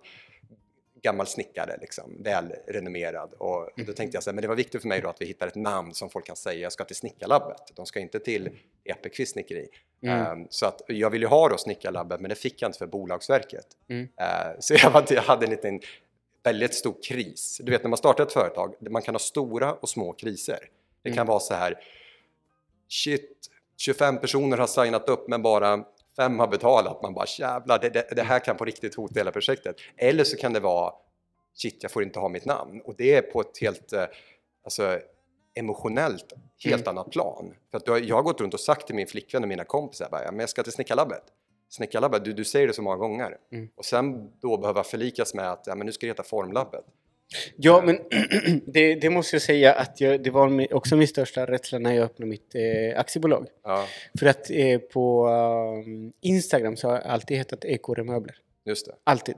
gammal 1.02 1.28
snickare, 1.28 1.78
liksom, 1.82 2.24
väl 2.24 2.54
renommerad. 2.68 3.34
Och 3.34 3.70
då 3.76 3.94
tänkte 3.94 4.16
jag 4.16 4.24
så 4.24 4.30
här, 4.30 4.36
men 4.36 4.42
det 4.42 4.48
var 4.48 4.56
viktigt 4.56 4.82
för 4.82 4.88
mig 4.88 5.02
då 5.02 5.10
att 5.10 5.22
vi 5.22 5.26
hittar 5.26 5.48
ett 5.48 5.56
namn 5.56 5.94
som 5.94 6.10
folk 6.10 6.26
kan 6.26 6.36
säga, 6.36 6.60
jag 6.60 6.72
ska 6.72 6.84
till 6.84 6.96
Snickarlabbet. 6.96 7.62
De 7.76 7.86
ska 7.86 8.00
inte 8.00 8.20
till 8.20 8.50
Epekvist 8.84 9.32
snickeri. 9.32 9.68
Mm. 10.04 10.26
Ehm, 10.26 10.48
så 10.50 10.66
att 10.66 10.82
jag 10.88 11.10
ville 11.10 11.26
ju 11.26 11.30
ha 11.30 11.50
då 11.50 11.58
Snickarlabbet, 11.58 12.20
men 12.22 12.30
det 12.30 12.36
fick 12.36 12.62
jag 12.62 12.70
inte 12.70 12.78
för 12.78 12.88
Bolagsverket. 12.88 13.66
Mm. 13.90 14.08
Ehm, 14.18 14.56
så 14.60 14.74
jag, 14.74 14.92
var, 14.92 15.06
jag 15.10 15.22
hade 15.22 15.46
en 15.46 15.52
liten 15.52 15.82
väldigt 16.44 16.74
stor 16.74 16.96
kris. 17.04 17.62
Du 17.64 17.72
vet 17.72 17.84
när 17.84 17.90
man 17.90 17.98
startar 17.98 18.24
ett 18.24 18.32
företag, 18.34 18.76
man 18.90 19.02
kan 19.02 19.14
ha 19.16 19.20
stora 19.20 19.74
och 19.74 19.90
små 19.90 20.14
kriser. 20.14 20.60
Det 21.02 21.10
kan 21.10 21.18
Mm. 21.18 21.28
vara 21.28 21.40
så 21.40 21.54
här, 21.54 21.80
shit, 22.90 23.50
25 23.78 24.18
personer 24.18 24.58
har 24.58 24.68
signat 24.68 25.10
upp 25.10 25.28
men 25.28 25.42
bara 25.42 25.84
fem 26.16 26.40
har 26.40 26.48
betalat. 26.48 27.02
Man 27.02 27.14
bara 27.14 27.26
jävlar, 27.40 27.80
det, 27.80 27.90
det, 27.90 28.08
det 28.16 28.24
här 28.24 28.40
kan 28.40 28.58
på 28.58 28.66
riktigt 28.66 28.96
hota 28.96 29.14
hela 29.20 29.32
projektet. 29.32 29.76
Eller 29.98 30.24
så 30.24 30.38
kan 30.38 30.54
det 30.54 30.60
vara, 30.60 30.94
shit, 31.54 31.78
jag 31.82 31.92
får 31.92 32.04
inte 32.04 32.20
ha 32.20 32.30
mitt 32.30 32.46
namn. 32.46 32.82
Och 32.86 32.96
det 32.98 33.16
är 33.16 33.22
på 33.22 33.42
ett 33.42 33.58
helt, 33.62 33.94
eh, 33.94 34.06
alltså 34.64 35.00
emotionellt, 35.54 36.34
helt 36.64 36.88
annat 36.88 37.12
plan. 37.12 37.54
För 37.72 37.78
att 37.78 37.88
jag 38.08 38.16
har 38.16 38.24
gått 38.24 38.42
runt 38.42 38.54
och 38.54 38.60
sagt 38.60 38.86
till 38.88 38.96
min 38.96 39.08
flickvän 39.08 39.44
och 39.44 39.50
mina 39.50 39.64
kompisar, 39.64 40.10
bara, 40.12 40.24
"Ja, 40.24 40.32
men 40.32 40.40
jag 40.40 40.50
ska 40.50 40.64
till 40.64 40.72
Snickarlabbet. 40.74 41.24
Snickarlabbet, 41.70 42.26
du, 42.26 42.34
du 42.34 42.46
säger 42.46 42.68
det 42.68 42.74
så 42.74 42.82
många 42.82 42.96
gånger. 42.98 43.38
Mm. 43.52 43.70
Och 43.76 43.86
sen 43.86 44.32
då 44.42 44.58
behöva 44.58 44.84
förlikas 44.84 45.34
med 45.34 45.52
att 45.52 45.64
ja, 45.68 45.76
men 45.76 45.86
nu 45.86 45.92
ska 45.92 46.06
det 46.06 46.10
heta 46.12 46.24
Formlabbet. 46.24 46.86
Ja, 47.56 47.82
men 47.86 48.00
det, 48.66 48.96
det 48.96 49.10
måste 49.10 49.36
jag 49.36 49.42
säga 49.42 49.74
att 49.74 50.02
jag, 50.02 50.24
det 50.24 50.30
var 50.30 50.74
också 50.74 50.96
min 50.96 51.08
största 51.08 51.46
rädsla 51.46 51.80
när 51.80 51.94
jag 51.94 52.04
öppnade 52.04 52.30
mitt 52.30 52.56
eh, 52.56 53.00
aktiebolag. 53.00 53.48
Ja, 53.64 53.86
För 54.20 54.26
att 54.26 54.50
eh, 54.52 54.80
på 54.80 55.28
um, 55.86 56.14
Instagram 56.22 56.78
så 56.78 56.88
har 56.88 56.96
jag 56.96 57.04
alltid 57.06 57.38
hetat 57.38 57.66
Ekore 57.66 58.04
Möbler. 58.04 58.36
just 58.66 58.86
det. 58.86 58.96
Alltid. 59.04 59.36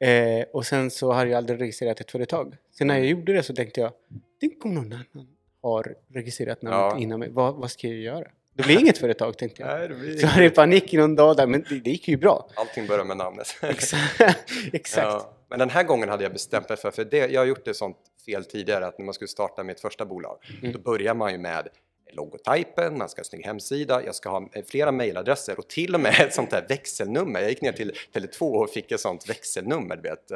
Eh, 0.00 0.44
och 0.52 0.66
sen 0.66 0.90
så 0.90 1.12
har 1.12 1.26
jag 1.26 1.36
aldrig 1.36 1.60
registrerat 1.60 2.00
ett 2.00 2.10
företag. 2.10 2.56
Sen 2.78 2.86
när 2.86 2.98
jag 2.98 3.06
gjorde 3.06 3.32
det 3.32 3.42
så 3.42 3.54
tänkte 3.54 3.80
jag, 3.80 3.92
tänk 4.40 4.64
om 4.64 4.74
någon 4.74 4.92
annan 4.92 5.28
har 5.62 5.94
registrerat 6.08 6.62
namnet 6.62 6.78
Ja. 6.80 6.98
innan 7.02 7.20
mig. 7.20 7.28
Vad, 7.30 7.54
vad 7.54 7.70
ska 7.70 7.88
jag 7.88 7.96
göra? 7.96 8.30
Det 8.56 8.62
blir 8.62 8.80
inget 8.80 8.98
företag 8.98 9.38
tänkte 9.38 9.62
jag. 9.62 9.78
Nej, 9.78 9.88
det 9.88 9.94
blir 9.94 10.16
Så 10.18 10.26
hade 10.26 10.44
jag 10.44 10.54
panik 10.54 10.94
i 10.94 10.96
någon 10.96 11.14
dag 11.14 11.36
där, 11.36 11.46
men 11.46 11.64
det, 11.68 11.80
det 11.80 11.90
gick 11.90 12.08
ju 12.08 12.16
bra. 12.16 12.48
Allting 12.54 12.86
börjar 12.86 13.04
med 13.04 13.16
namnet. 13.16 13.56
Exakt. 13.62 14.20
Exakt. 14.72 15.06
Ja, 15.06 15.34
men 15.50 15.58
den 15.58 15.70
här 15.70 15.82
gången 15.82 16.08
hade 16.08 16.22
jag 16.22 16.32
bestämt 16.32 16.68
mig 16.68 16.78
för, 16.78 16.90
för 16.90 17.04
det, 17.04 17.32
jag 17.32 17.40
har 17.40 17.46
gjort 17.46 17.68
ett 17.68 17.76
sånt 17.76 17.96
fel 18.26 18.44
tidigare 18.44 18.86
att 18.86 18.98
när 18.98 19.04
man 19.04 19.14
skulle 19.14 19.28
starta 19.28 19.62
mitt 19.62 19.80
första 19.80 20.04
bolag, 20.06 20.38
Mm. 20.60 20.72
då 20.72 20.78
börjar 20.78 21.14
man 21.14 21.32
ju 21.32 21.38
med 21.38 21.68
logotypen, 22.12 22.98
man 22.98 23.08
ska 23.08 23.18
ha 23.18 23.22
en 23.22 23.24
snygg 23.24 23.46
hemsida, 23.46 24.02
jag 24.04 24.14
ska 24.14 24.28
ha 24.30 24.48
eh, 24.52 24.64
flera 24.66 24.92
mejladresser 24.92 25.58
och 25.58 25.68
till 25.68 25.94
och 25.94 26.00
med 26.00 26.20
ett 26.20 26.34
sånt 26.34 26.52
här 26.52 26.64
växelnummer. 26.68 27.40
Jag 27.40 27.50
gick 27.50 27.60
ner 27.60 27.72
till 27.72 27.92
Tele2 28.14 28.40
och 28.40 28.70
fick 28.70 28.92
ett 28.92 29.00
sånt 29.00 29.28
växelnummer, 29.30 29.96
du 29.96 30.02
vet. 30.02 30.30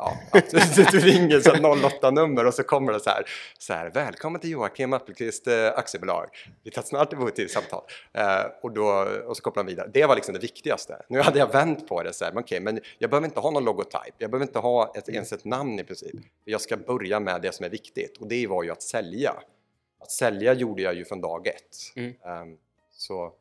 Ja, 0.00 0.18
att 0.30 0.50
du, 0.92 1.00
ringer 1.00 1.40
så 1.40 1.50
08-nummer 1.50 2.46
och 2.46 2.54
så 2.54 2.62
kommer 2.62 2.92
det 2.92 3.00
så 3.00 3.10
här, 3.10 3.24
så 3.58 3.72
här 3.72 3.90
Välkommen 3.90 4.40
till 4.40 4.50
Joakim 4.50 4.92
Appelqvist 4.92 5.46
eh, 5.46 5.66
aktiebolag. 5.66 6.26
Vi 6.62 6.70
tar 6.70 6.82
snart 6.82 7.12
emot 7.12 7.36
till 7.36 7.50
samtal. 7.50 7.82
Eh, 8.12 8.42
och, 8.62 8.72
då, 8.72 9.06
och 9.26 9.36
så 9.36 9.42
kopplar 9.42 9.62
man 9.62 9.68
vidare. 9.68 9.90
Det 9.94 10.06
var 10.06 10.14
liksom 10.14 10.34
det 10.34 10.40
viktigaste. 10.40 11.02
Nu 11.08 11.20
hade 11.20 11.38
jag 11.38 11.52
vänt 11.52 11.88
på 11.88 12.02
det 12.02 12.12
så 12.12 12.24
här, 12.24 12.32
men 12.32 12.42
okej, 12.42 12.60
men 12.60 12.80
jag 12.98 13.10
behöver 13.10 13.26
inte 13.26 13.40
ha 13.40 13.50
någon 13.50 13.64
logotyp. 13.64 14.14
Jag 14.18 14.30
behöver 14.30 14.46
inte 14.46 14.58
ha 14.58 14.92
ett, 14.96 15.08
ens 15.08 15.32
ett 15.32 15.44
namn 15.44 15.78
i 15.78 15.84
princip. 15.84 16.20
Jag 16.44 16.60
ska 16.60 16.76
börja 16.76 17.20
med 17.20 17.42
det 17.42 17.54
som 17.54 17.66
är 17.66 17.70
viktigt 17.70 18.18
och 18.18 18.26
det 18.26 18.46
var 18.46 18.62
ju 18.62 18.70
att 18.70 18.82
sälja. 18.82 19.32
Att 20.00 20.10
sälja 20.10 20.54
gjorde 20.54 20.82
jag 20.82 20.94
ju 20.94 21.04
från 21.04 21.20
dag 21.20 21.46
ett. 21.46 21.76
Mm. 21.96 22.14
Ehm, 22.24 22.56
så, 22.92 23.32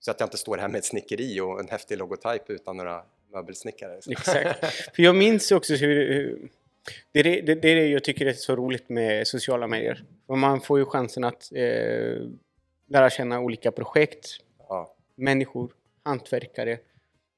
så 0.00 0.10
att 0.10 0.20
jag 0.20 0.26
inte 0.26 0.38
står 0.38 0.56
här 0.56 0.68
med 0.68 0.78
ett 0.78 0.84
snickeri 0.84 1.40
och 1.40 1.60
en 1.60 1.68
häftig 1.68 1.98
logotyp 1.98 2.50
utan 2.50 2.76
några 2.76 3.02
möbelsnickare. 3.32 4.00
Exakt. 4.10 4.64
För 4.96 5.02
jag 5.02 5.16
minns 5.16 5.52
också 5.52 5.74
hur... 5.74 6.14
hur 6.14 6.48
det, 7.12 7.20
är 7.20 7.24
det, 7.24 7.40
det, 7.40 7.54
det 7.54 7.68
är 7.68 7.76
det 7.76 7.86
jag 7.86 8.04
tycker 8.04 8.26
är 8.26 8.32
så 8.32 8.56
roligt 8.56 8.88
med 8.88 9.26
sociala 9.26 9.66
medier. 9.66 10.04
För 10.26 10.34
man 10.34 10.60
får 10.60 10.78
ju 10.78 10.84
chansen 10.84 11.24
att 11.24 11.52
eh, 11.54 12.16
lära 12.88 13.10
känna 13.10 13.40
olika 13.40 13.72
projekt, 13.72 14.26
Ja. 14.68 14.94
människor, 15.14 15.72
hantverkare, 16.02 16.78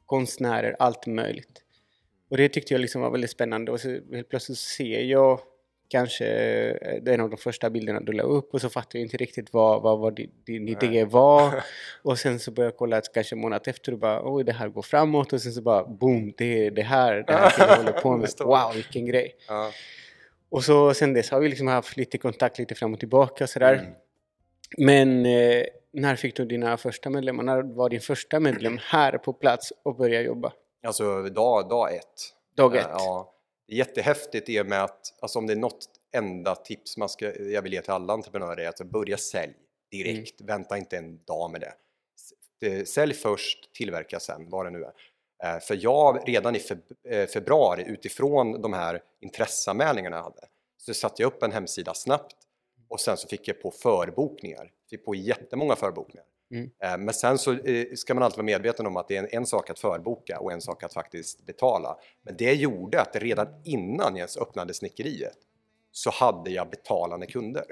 konstnärer, 0.07 0.77
allt 0.79 1.07
möjligt. 1.07 1.63
Och 2.29 2.37
det 2.37 2.49
tyckte 2.49 2.75
jag 2.75 2.81
liksom 2.81 3.03
var 3.03 3.11
väldigt 3.11 3.31
spännande. 3.31 3.73
Och 3.73 3.81
så 3.81 3.89
helt 4.13 4.29
plötsligt 4.29 4.59
ser 4.59 5.01
jag 5.01 5.41
kanske 5.91 6.27
eh, 6.27 7.03
det 7.03 7.11
är 7.11 7.15
en 7.15 7.21
av 7.21 7.31
de 7.31 7.37
första 7.37 7.71
bilderna 7.71 8.01
du 8.01 8.13
la 8.13 8.23
upp 8.23 8.55
och 8.55 8.61
så 8.61 8.69
fattar 8.69 8.99
jag 8.99 9.07
inte 9.07 9.17
riktigt 9.17 9.53
vad, 9.53 9.83
vad, 9.83 9.99
vad 9.99 10.15
din, 10.15 10.31
din 10.45 10.69
idé 10.69 11.05
var. 11.05 11.65
Och 12.03 12.19
sen 12.19 12.39
så 12.39 12.51
börjar 12.51 12.71
jag 12.71 12.77
kolla 12.77 12.97
att 12.97 13.13
kanske 13.15 13.35
en 13.35 13.41
månad 13.41 13.69
efter 13.69 13.93
och 13.93 13.99
bara 13.99 14.35
oj 14.35 14.45
det 14.45 14.53
här 14.53 14.69
går 14.69 14.83
framåt 14.83 15.33
och 15.33 15.43
sen 15.43 15.53
så 15.53 15.63
bara 15.63 15.85
boom 15.85 16.33
det 16.37 16.67
är 16.67 16.71
det 16.71 16.83
här 16.83 17.25
det 17.27 17.33
här 17.33 17.53
jag 17.59 17.77
håller 17.77 17.93
på 17.93 18.17
med. 18.17 18.31
Wow 18.41 18.75
vilken 18.75 19.07
grej. 19.07 19.37
Ja. 19.49 19.71
Och 20.49 20.65
så 20.65 20.95
sen 20.95 21.15
dess 21.15 21.31
har 21.31 21.41
vi 21.41 21.49
liksom 21.49 21.67
haft 21.67 21.97
lite 21.97 22.19
kontakt 22.19 22.59
lite 22.59 22.75
fram 22.75 22.93
och 22.93 23.01
tillbaka 23.01 23.45
och 23.45 23.51
sådär. 23.51 23.75
Mm. 23.75 23.93
Men 24.79 25.27
eh, 25.27 25.65
när 25.93 26.17
fick 26.17 26.37
du 26.37 26.45
dina 26.45 26.77
första 26.77 27.11
medlemmar? 27.11 27.43
När 27.43 27.63
var 27.63 27.91
din 27.91 28.01
första 28.01 28.41
medlem 28.41 28.79
här 28.83 29.19
på 29.19 29.33
plats 29.33 29.73
och 29.83 29.97
började 29.97 30.25
jobba? 30.25 30.53
Alltså 30.87 31.23
dag, 31.23 31.69
dag 31.69 31.95
ett. 31.95 32.05
Dag 32.57 32.77
ett? 32.77 32.87
Ja. 32.93 33.35
Det 33.71 33.75
är 33.75 33.79
jättehäftigt 33.79 34.49
i 34.49 34.61
och 34.61 34.67
med 34.67 34.85
att 34.85 35.15
alltså 35.21 35.39
om 35.39 35.47
det 35.47 35.53
är 35.53 35.57
något 35.57 35.87
enda 36.13 36.55
tips 36.55 36.97
man 36.97 37.09
ska, 37.09 37.39
jag 37.39 37.63
vill 37.63 37.73
ge 37.73 37.83
till 37.83 37.91
alla 37.91 38.13
entreprenörer 38.13 38.57
är 38.65 38.69
att 38.69 38.81
börja 38.81 39.17
sälj 39.17 39.55
direkt. 39.91 40.41
Vänta 40.41 40.79
inte 40.79 40.97
en 40.97 41.25
dag 41.25 41.51
med 41.51 41.61
det. 41.61 41.73
Det. 42.61 42.89
Sälj 42.89 43.15
först, 43.15 43.75
tillverka 43.75 44.21
sen, 44.21 44.51
vad 44.51 44.67
det 44.67 44.71
nu 44.71 44.85
är. 44.85 44.93
Eh, 45.45 45.61
För 45.61 45.79
jag 45.81 46.29
redan 46.29 46.57
i 46.57 46.61
eh, 47.09 47.27
februari 47.27 47.85
utifrån 47.87 48.63
de 48.63 48.73
här 48.73 49.03
intresseanmälningarna 49.21 50.17
jag 50.17 50.25
hade 50.25 50.49
så 50.77 50.95
satte 50.95 51.23
jag 51.23 51.27
upp 51.33 51.43
en 51.43 51.53
hemsida 51.53 51.95
snabbt 51.95 52.37
och 52.89 53.01
sen 53.01 53.17
så 53.17 53.29
fick 53.29 53.49
jag 53.49 53.63
på 53.63 53.71
förbokningar. 53.71 54.71
Fick 54.91 55.05
på 55.05 55.15
jättemånga 55.15 55.77
förbokningar. 55.77 56.27
Mm. 56.51 56.71
Eh, 56.83 56.99
Men 56.99 57.15
sen 57.15 57.39
så 57.39 57.53
eh, 57.53 57.87
ska 57.95 58.15
man 58.15 58.23
alltid 58.23 58.37
vara 58.37 58.45
medveten 58.45 58.87
om 58.87 58.97
att 58.97 59.09
det 59.09 59.17
är 59.17 59.23
en, 59.23 59.29
en 59.31 59.47
sak 59.47 59.71
att 59.71 59.79
förboka 59.79 60.39
och 60.39 60.53
en 60.53 60.61
sak 60.61 60.83
att 60.83 60.93
faktiskt 60.95 61.47
betala. 61.47 61.97
Men 62.23 62.37
det 62.37 62.53
gjorde 62.53 63.01
att 63.01 63.17
redan 63.17 63.47
innan 63.65 64.07
jag 64.07 64.19
ens 64.19 64.37
öppnade 64.37 64.75
snickeriet 64.75 65.39
så 65.93 66.11
hade 66.11 66.51
jag 66.51 66.71
betalande 66.71 67.27
kunder. 67.27 67.65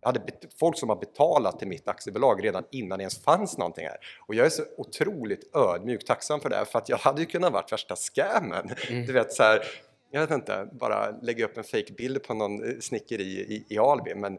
Jag 0.00 0.08
hade 0.08 0.20
folk 0.60 0.78
som 0.78 0.88
har 0.88 0.96
betalat 0.96 1.58
till 1.58 1.68
mitt 1.68 1.88
aktiebolag 1.88 2.44
redan 2.44 2.64
innan 2.70 2.98
det 2.98 3.02
ens 3.02 3.22
fanns 3.22 3.58
någonting 3.58 3.86
här. 3.86 3.96
Och 4.26 4.34
jag 4.34 4.46
är 4.46 4.50
så 4.50 4.62
otroligt 4.76 5.56
ödmjukt 5.56 6.06
tacksam 6.06 6.40
för 6.40 6.48
det, 6.48 6.64
för 6.64 6.78
att 6.78 6.88
jag 6.88 6.96
hade 6.96 7.20
ju 7.20 7.26
kunnat 7.26 7.52
varit 7.52 7.72
värsta 7.72 7.96
scammen. 7.96 8.70
Mm. 8.90 9.06
Du 9.06 9.12
vet 9.12 9.32
så 9.32 9.42
här, 9.42 9.62
jag 10.10 10.20
vet 10.20 10.30
inte, 10.30 10.68
bara 10.72 11.10
lägga 11.10 11.44
upp 11.44 11.56
en 11.56 11.64
fake-bild 11.64 12.22
på 12.22 12.34
någon 12.34 12.64
eh, 12.64 12.78
snickeri 12.80 13.22
i, 13.24 13.64
i 13.68 13.78
Alby, 13.78 14.14
men 14.14 14.38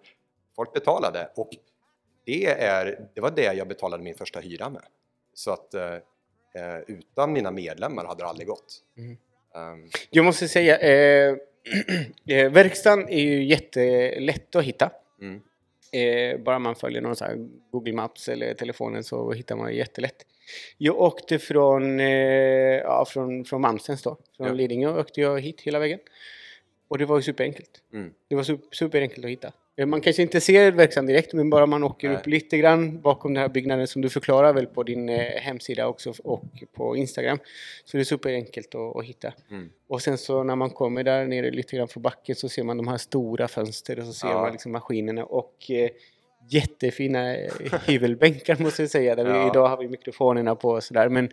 folk 0.55 0.73
betalade 0.73 1.29
och 1.35 1.49
det, 2.25 2.45
är, 2.45 3.07
det 3.13 3.21
var 3.21 3.31
det 3.31 3.53
jag 3.53 3.67
betalade 3.67 4.03
min 4.03 4.15
första 4.15 4.39
hyra 4.39 4.69
med. 4.69 4.83
Så 5.33 5.51
att 5.51 5.73
eh, 5.73 5.93
eh, 6.55 6.79
utan 6.87 7.33
mina 7.33 7.51
medlemmar 7.51 8.05
hade 8.05 8.23
det 8.23 8.27
aldrig 8.27 8.47
gått. 8.47 8.81
Mm. 8.97 9.17
Ehm, 9.55 9.89
Jag 10.09 10.25
måste 10.25 10.47
säga, 10.47 10.79
eh, 10.79 11.35
eh, 12.37 12.51
verkstaden 12.51 13.09
är 13.09 13.19
ju 13.23 13.43
jättelätt 13.43 14.55
att 14.55 14.63
hitta. 14.63 14.91
Mm. 15.21 15.41
Eh, 15.91 16.39
bara 16.39 16.59
man 16.59 16.75
följer 16.75 17.01
någon 17.01 17.15
sån 17.15 17.27
här 17.27 17.35
Google 17.71 17.93
Maps 17.93 18.29
eller 18.29 18.53
telefonen 18.53 19.03
så 19.03 19.31
hittar 19.31 19.55
man 19.55 19.65
det 19.65 19.73
jättelätt. 19.73 20.25
Jag 20.77 21.01
åkte 21.01 21.39
från, 21.39 21.99
eh, 21.99 22.07
ja, 22.77 23.05
från, 23.07 23.45
från 23.45 23.61
Malmstens 23.61 24.01
då, 24.03 24.17
från 24.37 24.47
Ja. 24.47 24.53
Lidingö 24.53 24.99
åkte 24.99 25.21
jag 25.21 25.41
hit 25.41 25.61
hela 25.61 25.79
vägen. 25.79 25.99
Och 26.87 26.97
det 26.97 27.05
var 27.05 27.17
ju 27.17 27.21
superenkelt. 27.23 27.81
Mm. 27.93 28.13
Det 28.27 28.35
var 28.35 28.43
super, 28.43 28.67
superenkelt 28.75 29.25
att 29.25 29.31
hitta. 29.31 29.53
Eh, 29.75 29.85
Man 29.85 30.01
kanske 30.01 30.21
inte 30.21 30.41
ser 30.41 30.71
verksamheten 30.71 31.05
direkt 31.05 31.33
men 31.33 31.49
bara 31.49 31.65
man 31.65 31.83
åker 31.83 32.07
Nej. 32.09 32.17
upp 32.17 32.27
lite 32.27 32.57
grann 32.57 33.01
bakom 33.01 33.33
den 33.33 33.41
här 33.41 33.49
byggnaden 33.49 33.87
som 33.87 34.01
du 34.01 34.09
förklarar 34.09 34.53
väl 34.53 34.65
på 34.65 34.83
din 34.83 35.09
eh, 35.09 35.17
hemsida 35.19 35.87
också 35.87 36.13
och 36.23 36.43
på 36.73 36.97
Instagram. 36.97 37.37
Så 37.85 37.97
det 37.97 38.01
är 38.01 38.05
superenkelt 38.05 38.75
att, 38.75 38.95
att 38.95 39.05
hitta. 39.05 39.33
Mm. 39.51 39.69
Och 39.87 40.01
sen 40.01 40.17
så 40.17 40.43
när 40.43 40.55
man 40.55 40.69
kommer 40.69 41.03
där 41.03 41.25
nere 41.25 41.51
lite 41.51 41.75
grann 41.75 41.87
för 41.87 41.99
backen 41.99 42.35
så 42.35 42.49
ser 42.49 42.63
man 42.63 42.77
de 42.77 42.87
här 42.87 42.97
stora 42.97 43.47
fönster 43.47 43.99
och 43.99 44.05
så 44.05 44.13
ser 44.13 44.27
Ja. 44.27 44.41
man 44.41 44.51
liksom 44.51 44.71
maskinerna 44.71 45.23
och 45.25 45.71
eh, 45.71 45.89
jättefina 46.49 47.35
eh, 47.37 47.51
hyvelbänkar 47.87 48.57
måste 48.63 48.81
jag 48.81 48.89
säga. 48.91 49.15
Där 49.15 49.23
vi, 49.23 49.29
Ja. 49.29 49.47
idag 49.51 49.67
har 49.67 49.77
vi 49.77 49.87
mikrofonerna 49.87 50.55
på 50.55 50.69
och 50.69 50.83
sådär 50.83 51.09
men 51.09 51.29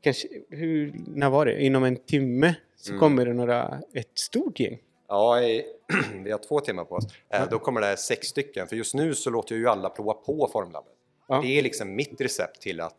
kanske, 0.00 0.28
hur, 0.50 0.92
när 1.14 1.30
var 1.30 1.46
det? 1.46 1.62
Inom 1.62 1.84
en 1.84 1.96
timme 1.96 2.54
så 2.76 2.90
Mm. 2.92 3.00
kommer 3.00 3.26
det 3.26 3.32
några, 3.32 3.80
ett 3.94 4.18
stort 4.18 4.60
gäng. 4.60 4.78
Ja, 5.08 5.42
i, 5.42 5.64
vi 6.24 6.30
har 6.30 6.38
två 6.38 6.60
timmar 6.60 6.84
på 6.84 6.94
oss. 6.94 7.04
Eh, 7.30 7.36
Mm. 7.36 7.48
Då 7.50 7.58
kommer 7.58 7.80
det 7.80 7.96
sex 7.96 8.26
stycken, 8.26 8.66
för 8.68 8.76
just 8.76 8.94
nu 8.94 9.14
så 9.14 9.30
låter 9.30 9.54
ju 9.54 9.68
alla 9.68 9.90
prova 9.90 10.12
på 10.14 10.48
Formlabbet. 10.52 10.92
Ja. 11.28 11.40
Det 11.42 11.58
är 11.58 11.62
liksom 11.62 11.94
mitt 11.96 12.20
recept 12.20 12.60
till 12.60 12.80
att 12.80 12.96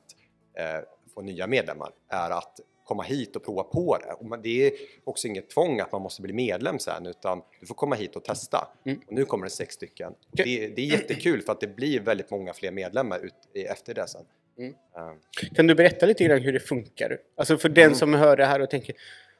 eh, 0.57 0.65
få 1.13 1.21
nya 1.21 1.47
medlemmar, 1.47 1.91
är 2.09 2.29
att 2.31 2.59
komma 2.85 3.03
hit 3.03 3.35
och 3.35 3.43
prova 3.45 3.63
på 3.63 3.97
det. 3.97 4.13
Och 4.13 4.25
man, 4.25 4.41
det 4.41 4.67
är 4.67 4.71
också 5.03 5.27
inget 5.27 5.49
tvång 5.49 5.79
att 5.79 5.91
man 5.91 6.01
måste 6.01 6.21
bli 6.21 6.33
medlem 6.33 6.79
sen, 6.79 7.05
utan 7.05 7.41
du 7.59 7.65
får 7.65 7.75
komma 7.75 7.95
hit 7.95 8.15
och 8.15 8.23
testa. 8.23 8.67
Mm. 8.85 8.99
Och 9.07 9.13
nu 9.13 9.25
kommer 9.25 9.43
det 9.45 9.49
sex 9.49 9.73
stycken. 9.75 10.13
Okej. 10.33 10.59
Det, 10.59 10.67
det 10.75 10.81
är 10.81 10.85
jättekul 10.85 11.41
för 11.41 11.51
att 11.51 11.59
det 11.59 11.67
blir 11.75 11.99
väldigt 11.99 12.31
många 12.31 12.53
fler 12.53 12.71
medlemmar 12.71 13.19
ut, 13.25 13.33
efter 13.53 13.93
det 13.93 14.07
sen. 14.07 14.25
Mm. 14.57 14.73
Eh, 14.95 15.11
Kan 15.55 15.67
du 15.67 15.75
berätta 15.75 16.05
lite 16.05 16.23
grann 16.23 16.41
hur 16.41 16.53
det 16.53 16.59
funkar? 16.59 17.17
Alltså 17.37 17.57
för 17.57 17.69
den 17.69 17.83
Mm. 17.85 17.95
som 17.95 18.13
hör 18.13 18.37
det 18.37 18.45
här 18.45 18.61
och 18.61 18.69
tänker 18.69 18.95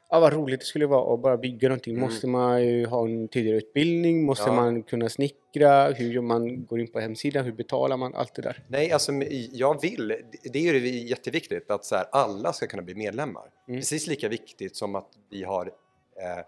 ah, 0.08 0.20
vad 0.20 0.32
roligt 0.32 0.60
det 0.60 0.66
skulle 0.66 0.86
vara 0.86 1.14
att 1.14 1.20
bara 1.20 1.36
bygga 1.36 1.68
någonting. 1.68 1.94
Mm. 1.94 2.04
Måste 2.04 2.26
man 2.26 2.64
ju 2.64 2.86
ha 2.86 3.04
en 3.04 3.28
tidigare 3.28 3.56
utbildning? 3.56 4.24
Måste 4.24 4.48
Ja. 4.50 4.52
man 4.54 4.82
kunna 4.82 5.08
snickra? 5.08 5.90
Hur 5.90 6.12
gör 6.12 6.22
man 6.22 6.66
går 6.66 6.80
in 6.80 6.92
på 6.92 7.00
hemsidan? 7.00 7.44
Hur 7.44 7.52
betalar 7.52 7.96
man? 7.96 8.14
Allt 8.14 8.34
det 8.34 8.42
där. 8.42 8.64
Nej, 8.68 8.92
alltså 8.92 9.12
jag 9.52 9.82
vill, 9.82 10.08
det 10.52 10.58
är 10.68 10.74
ju 10.74 11.06
jätteviktigt 11.06 11.70
att 11.70 11.84
så 11.84 11.96
här, 11.96 12.06
alla 12.12 12.52
ska 12.52 12.66
kunna 12.66 12.82
bli 12.82 12.94
medlemmar. 12.94 13.50
Mm. 13.68 13.80
Precis 13.80 14.06
lika 14.06 14.28
viktigt 14.28 14.76
som 14.76 14.94
att 14.94 15.08
vi 15.30 15.44
har 15.44 15.66
eh, 15.66 16.44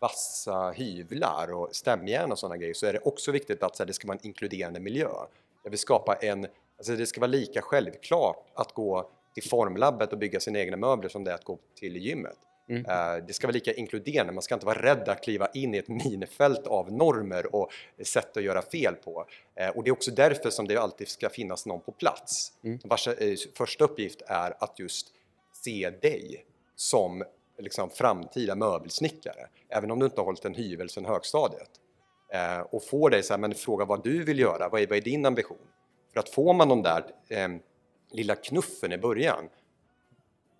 vassa 0.00 0.70
hyvlar 0.70 1.52
och 1.52 1.68
stämjärn 1.76 2.32
och 2.32 2.38
sådana 2.38 2.56
grejer 2.56 2.74
så 2.74 2.86
är 2.86 2.92
det 2.92 2.98
också 2.98 3.32
viktigt 3.32 3.62
att 3.62 3.76
så 3.76 3.82
här, 3.82 3.86
det 3.86 3.92
ska 3.92 4.08
vara 4.08 4.18
en 4.22 4.26
inkluderande 4.26 4.80
miljö. 4.80 5.08
Jag 5.62 5.70
vill 5.70 5.78
skapa 5.78 6.14
en, 6.14 6.46
alltså 6.78 6.96
det 6.96 7.06
ska 7.06 7.20
vara 7.20 7.30
lika 7.30 7.62
självklart 7.62 8.36
att 8.54 8.72
gå 8.72 9.10
till 9.40 9.48
formlabbet 9.50 10.12
och 10.12 10.18
bygga 10.18 10.40
sina 10.40 10.58
egna 10.58 10.76
möbler 10.76 11.08
som 11.08 11.24
det 11.24 11.30
är 11.30 11.34
att 11.34 11.44
gå 11.44 11.58
till 11.74 11.96
gymmet. 11.96 12.36
Mm. 12.68 12.86
Eh, 12.86 13.24
Det 13.26 13.32
ska 13.32 13.46
vara 13.46 13.52
lika 13.52 13.72
inkluderande, 13.72 14.32
man 14.32 14.42
ska 14.42 14.54
inte 14.54 14.66
vara 14.66 14.82
rädd 14.82 15.08
att 15.08 15.22
kliva 15.22 15.46
in 15.54 15.74
i 15.74 15.78
ett 15.78 15.88
minefält 15.88 16.66
av 16.66 16.92
normer 16.92 17.54
och 17.54 17.70
sätt 18.02 18.36
att 18.36 18.42
göra 18.42 18.62
fel 18.62 18.94
på. 18.94 19.26
Eh, 19.54 19.68
Och 19.68 19.84
det 19.84 19.90
är 19.90 19.92
också 19.92 20.10
därför 20.10 20.50
som 20.50 20.68
det 20.68 20.76
alltid 20.76 21.08
ska 21.08 21.28
finnas 21.28 21.66
någon 21.66 21.80
på 21.80 21.92
plats. 21.92 22.52
Mm. 22.64 22.78
Vars 22.84 23.08
eh, 23.08 23.36
första 23.56 23.84
uppgift 23.84 24.22
är 24.26 24.64
att 24.64 24.78
just 24.78 25.12
se 25.52 25.90
dig 25.90 26.44
som 26.76 27.24
liksom 27.58 27.90
framtida 27.90 28.54
möbelsnickare, 28.54 29.48
även 29.68 29.90
om 29.90 29.98
du 29.98 30.06
inte 30.06 30.20
har 30.20 30.24
hållit 30.24 30.44
en 30.44 30.54
hyvel 30.54 30.88
sedan 30.88 31.04
högstadiet. 31.04 31.70
Och 32.70 32.84
få 32.84 33.08
dig 33.08 33.22
så 33.22 33.32
här, 33.32 33.38
men 33.38 33.54
fråga 33.54 33.84
vad 33.84 34.04
du 34.04 34.24
vill 34.24 34.38
göra, 34.38 34.68
vad 34.68 34.80
är, 34.80 34.86
vad 34.86 34.96
är 34.98 35.02
din 35.02 35.26
ambition? 35.26 35.58
För 36.12 36.20
att 36.20 36.28
får 36.28 36.54
man 36.54 36.68
de 36.68 36.82
där 36.82 37.04
eh, 37.28 37.48
lilla 38.10 38.34
knuffen 38.34 38.92
i 38.92 38.98
början, 38.98 39.48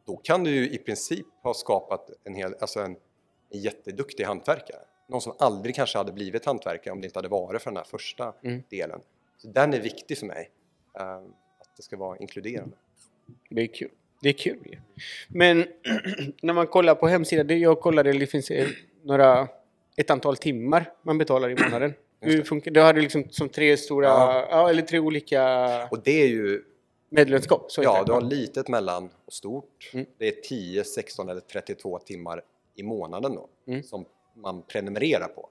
då 0.06 0.16
kan 0.16 0.44
du 0.44 0.50
ju 0.50 0.68
i 0.70 0.78
princip 0.78 1.26
ha 1.42 1.54
skapat 1.54 2.10
en, 2.24 2.34
hel, 2.34 2.54
alltså 2.60 2.80
en, 2.80 2.96
en 3.50 3.60
jätteduktig 3.60 4.24
hantverkare. 4.24 4.80
Någon 5.08 5.20
som 5.20 5.32
aldrig 5.38 5.74
kanske 5.74 5.98
hade 5.98 6.12
blivit 6.12 6.44
hantverkare 6.44 6.92
om 6.92 7.00
det 7.00 7.06
inte 7.06 7.18
hade 7.18 7.28
varit 7.28 7.62
för 7.62 7.70
den 7.70 7.76
här 7.76 7.84
första 7.84 8.34
Mm. 8.44 8.62
delen. 8.70 9.00
Så 9.38 9.48
den 9.48 9.74
är 9.74 9.80
viktig 9.80 10.18
för 10.18 10.26
mig, 10.26 10.50
eh, 10.98 11.16
att 11.58 11.76
det 11.76 11.82
ska 11.82 11.96
vara 11.96 12.18
inkluderande. 12.18 12.76
Det 13.50 13.62
är 13.62 13.66
kul. 13.66 13.90
Det 14.22 14.28
är 14.28 14.32
kul 14.32 14.58
ju. 14.64 14.78
Men 15.28 15.64
när 16.42 16.52
man 16.52 16.66
kollar 16.66 16.94
på 16.94 17.06
hemsidan, 17.08 17.60
jag 17.60 17.80
kollade, 17.80 18.12
det 18.12 18.26
finns 18.26 18.50
eh, 18.50 18.68
några, 19.02 19.48
ett 19.96 20.10
antal 20.10 20.36
timmar 20.36 20.92
man 21.02 21.18
betalar 21.18 21.50
i 21.50 21.54
månaden. 21.64 21.94
Hur 22.20 22.42
funkar 22.42 22.70
det? 22.70 22.80
har 22.80 22.92
du 22.92 23.00
liksom 23.00 23.24
som 23.30 23.48
tre 23.48 23.76
stora, 23.76 24.06
Ja. 24.06 24.46
ja. 24.50 24.70
eller 24.70 24.82
tre 24.82 24.98
olika 24.98 25.42
Och 25.90 26.02
det 26.02 26.22
är 26.22 26.26
ju, 26.28 26.62
medlemskap. 27.08 27.72
Så 27.72 27.82
ja 27.82 28.04
du 28.06 28.12
har 28.12 28.20
litet 28.20 28.68
mellan 28.68 29.10
och 29.24 29.32
stort. 29.32 29.90
Mm. 29.94 30.06
Det 30.18 30.28
är 30.28 30.40
10, 30.42 30.84
16 30.84 31.28
eller 31.28 31.40
32 31.40 31.98
timmar 31.98 32.42
i 32.74 32.82
månaden 32.82 33.34
då, 33.34 33.48
Mm. 33.66 33.82
som 33.82 34.04
man 34.34 34.62
prenumererar 34.62 35.28
på. 35.28 35.48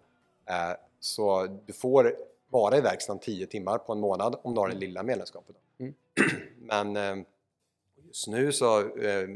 Eh, 0.49 0.77
så 0.99 1.47
du 1.65 1.73
får 1.73 2.15
vara 2.49 2.77
i 2.77 2.81
verkstaden 2.81 3.19
10 3.19 3.47
timmar 3.47 3.77
på 3.77 3.93
en 3.93 3.99
månad 3.99 4.35
om 4.43 4.53
du 4.53 4.59
har 4.59 4.69
det 4.69 4.75
lilla 4.75 5.03
medlemskapet. 5.03 5.55
Mm. 5.79 5.93
Men 6.59 6.95
eh, 6.97 7.25
just 8.07 8.27
nu 8.27 8.51
så 8.51 8.79
eh, 8.97 9.27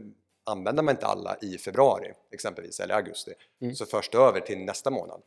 använder 0.44 0.84
man 0.84 0.94
inte 0.96 1.06
alla 1.06 1.38
i 1.42 1.58
februari 1.58 2.12
exempelvis, 2.32 2.80
eller 2.80 2.96
augusti. 2.96 3.34
Mm. 3.62 3.76
Så 3.76 3.86
förs 3.86 4.10
det 4.10 4.18
över 4.18 4.40
till 4.40 4.58
nästa 4.60 4.90
månad. 4.90 5.22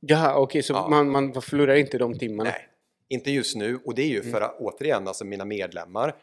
Jaha, 0.00 0.36
okej, 0.38 0.62
så 0.62 0.72
Ja. 0.72 0.88
man, 0.88 1.10
man 1.10 1.42
förlorar 1.42 1.74
inte 1.74 1.98
de 1.98 2.18
timmarna? 2.18 2.50
Nej, 2.50 2.68
inte 3.08 3.30
just 3.30 3.56
nu. 3.56 3.78
Och 3.84 3.94
det 3.94 4.02
är 4.02 4.06
ju 4.08 4.20
Mm. 4.20 4.32
för 4.32 4.40
att 4.40 4.56
återigen, 4.60 5.08
alltså 5.08 5.24
mina 5.24 5.44
medlemmar, 5.44 6.16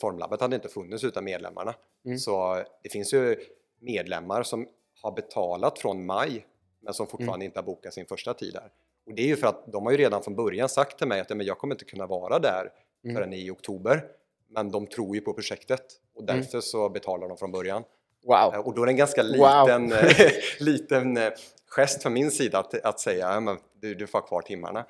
Formlabbet 0.00 0.40
hade 0.40 0.56
inte 0.56 0.68
funnits 0.68 1.04
utan 1.04 1.24
medlemmarna. 1.24 1.74
Mm. 2.04 2.18
Så 2.18 2.62
det 2.82 2.88
finns 2.88 3.12
ju 3.14 3.36
medlemmar 3.80 4.42
som 4.42 4.68
har 5.02 5.12
betalat 5.12 5.78
från 5.78 6.06
maj 6.06 6.46
men 6.80 6.94
som 6.94 7.06
fortfarande 7.06 7.34
Mm. 7.34 7.46
inte 7.46 7.58
har 7.58 7.64
bokat 7.64 7.94
sin 7.94 8.06
första 8.06 8.34
tid 8.34 8.52
där. 8.54 8.70
Och 9.06 9.14
det 9.14 9.22
är 9.22 9.26
ju 9.26 9.36
för 9.36 9.46
att 9.46 9.72
de 9.72 9.84
har 9.84 9.92
ju 9.92 9.98
redan 9.98 10.22
från 10.22 10.36
början 10.36 10.68
sagt 10.68 10.98
till 10.98 11.06
mig 11.08 11.20
att 11.20 11.30
"Ja, 11.30 11.36
men 11.36 11.46
jag 11.46 11.58
kommer 11.58 11.74
inte 11.74 11.84
kunna 11.84 12.06
vara 12.06 12.38
där 12.38 12.72
Mm. 13.04 13.16
förrän 13.16 13.32
i 13.32 13.50
oktober. 13.50 14.04
Men 14.48 14.70
de 14.70 14.86
tror 14.86 15.14
ju 15.14 15.20
på 15.20 15.32
projektet 15.34 15.84
och 16.14 16.22
Mm. 16.22 16.36
därför 16.40 16.60
så 16.60 16.88
betalar 16.88 17.28
de 17.28 17.36
från 17.36 17.52
början. 17.52 17.84
Wow! 18.24 18.54
Eh, 18.54 18.60
Och 18.60 18.74
då 18.74 18.82
är 18.82 18.86
det 18.86 18.92
en 18.92 18.96
ganska 18.96 19.22
Wow. 19.22 19.32
liten, 19.66 19.92
liten 20.60 21.16
eh, 21.16 21.30
gest 21.66 22.02
från 22.02 22.12
min 22.12 22.30
sida 22.30 22.58
att, 22.58 22.74
att 22.84 23.00
säga 23.00 23.40
men 23.40 23.58
du, 23.80 23.94
du 23.94 24.06
får 24.06 24.18
ha 24.20 24.26
kvar 24.26 24.42
timmarna. 24.42 24.86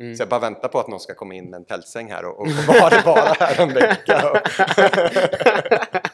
Mm. 0.00 0.16
Så 0.16 0.20
jag 0.22 0.28
bara 0.28 0.40
väntar 0.40 0.68
på 0.68 0.80
att 0.80 0.88
någon 0.88 1.00
ska 1.00 1.14
komma 1.14 1.34
in 1.34 1.44
med 1.50 1.56
en 1.56 1.64
tältsäng 1.64 2.10
här 2.10 2.24
och, 2.24 2.40
och 2.40 2.48
vara, 2.48 3.02
vara 3.04 3.32
här 3.40 3.62
en 3.62 3.74
vecka. 3.74 4.42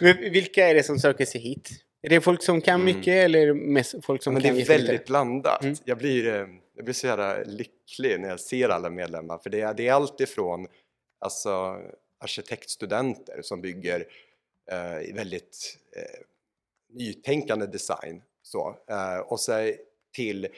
Men 0.00 0.16
vilka 0.32 0.68
är 0.68 0.74
det 0.74 0.82
som 0.82 0.98
söker 0.98 1.24
sig 1.24 1.40
hit? 1.40 1.70
Är 2.02 2.08
det 2.08 2.20
folk 2.20 2.42
som 2.42 2.60
kan 2.60 2.74
Mm. 2.80 2.96
mycket 2.96 3.14
eller 3.14 3.38
är 3.38 3.46
det 3.46 3.54
mest 3.54 3.94
folk 4.04 4.22
som 4.22 4.32
Men 4.34 4.42
det 4.42 4.48
kan 4.48 4.56
är 4.56 4.60
jättelite? 4.60 4.84
väldigt 4.86 5.06
blandat. 5.06 5.62
Mm. 5.62 5.76
Jag, 5.84 5.98
blir, 5.98 6.26
eh, 6.26 6.46
jag 6.74 6.84
blir 6.84 6.94
så 6.94 7.06
jävla 7.06 7.38
lycklig 7.42 8.20
när 8.20 8.28
jag 8.28 8.40
ser 8.40 8.68
alla 8.68 8.90
medlemmar 8.90 9.38
för 9.38 9.50
det 9.50 9.60
är, 9.60 9.74
det 9.74 9.88
är 9.88 9.92
allt 9.92 10.20
ifrån 10.20 10.66
alltså, 11.20 11.76
arkitektstudenter 12.20 13.42
som 13.42 13.60
bygger 13.60 14.04
eh, 14.70 15.14
väldigt 15.14 15.78
eh, 15.96 16.20
nytänkande 16.92 17.66
design 17.66 18.22
så, 18.42 18.76
eh, 18.90 19.18
och 19.18 19.40
så 19.40 19.72
till 20.14 20.48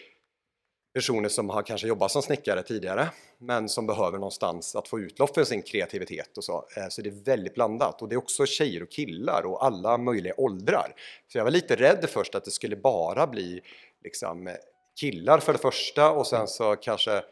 personer 0.94 1.29
som 1.29 1.50
har 1.50 1.62
kanske 1.62 1.87
jobbat 1.88 2.11
som 2.11 2.22
snickare 2.22 2.62
tidigare 2.62 3.09
men 3.38 3.68
som 3.68 3.87
behöver 3.87 4.18
någonstans 4.18 4.76
att 4.76 4.88
få 4.88 5.00
utlopp 5.00 5.35
för 5.35 5.44
sin 5.44 5.62
kreativitet 5.62 6.38
och 6.38 6.44
så. 6.44 6.66
Eh, 6.76 6.88
Så 6.88 7.03
det 7.03 7.09
är 7.09 7.24
väldigt 7.24 7.55
blandat 7.55 8.03
och 8.03 8.09
det 8.09 8.14
är 8.14 8.18
också 8.18 8.46
tjejer 8.46 8.83
och 8.83 8.90
killar 8.90 9.42
och 9.46 9.64
alla 9.64 9.98
möjliga 9.98 10.35
åldrar. 10.37 10.94
Så 11.29 11.38
jag 11.38 11.44
var 11.44 11.50
lite 11.50 11.76
rädd 11.76 12.07
först 12.09 12.35
att 12.35 12.44
det 12.44 12.50
skulle 12.50 12.76
bara 12.76 13.26
bli 13.26 13.61
liksom 14.05 14.57
killar 15.00 15.38
för 15.38 15.53
det 15.53 15.59
första 15.59 16.11
och 16.11 16.26
sen 16.26 16.48
så 16.48 16.76
kanske 16.76 17.22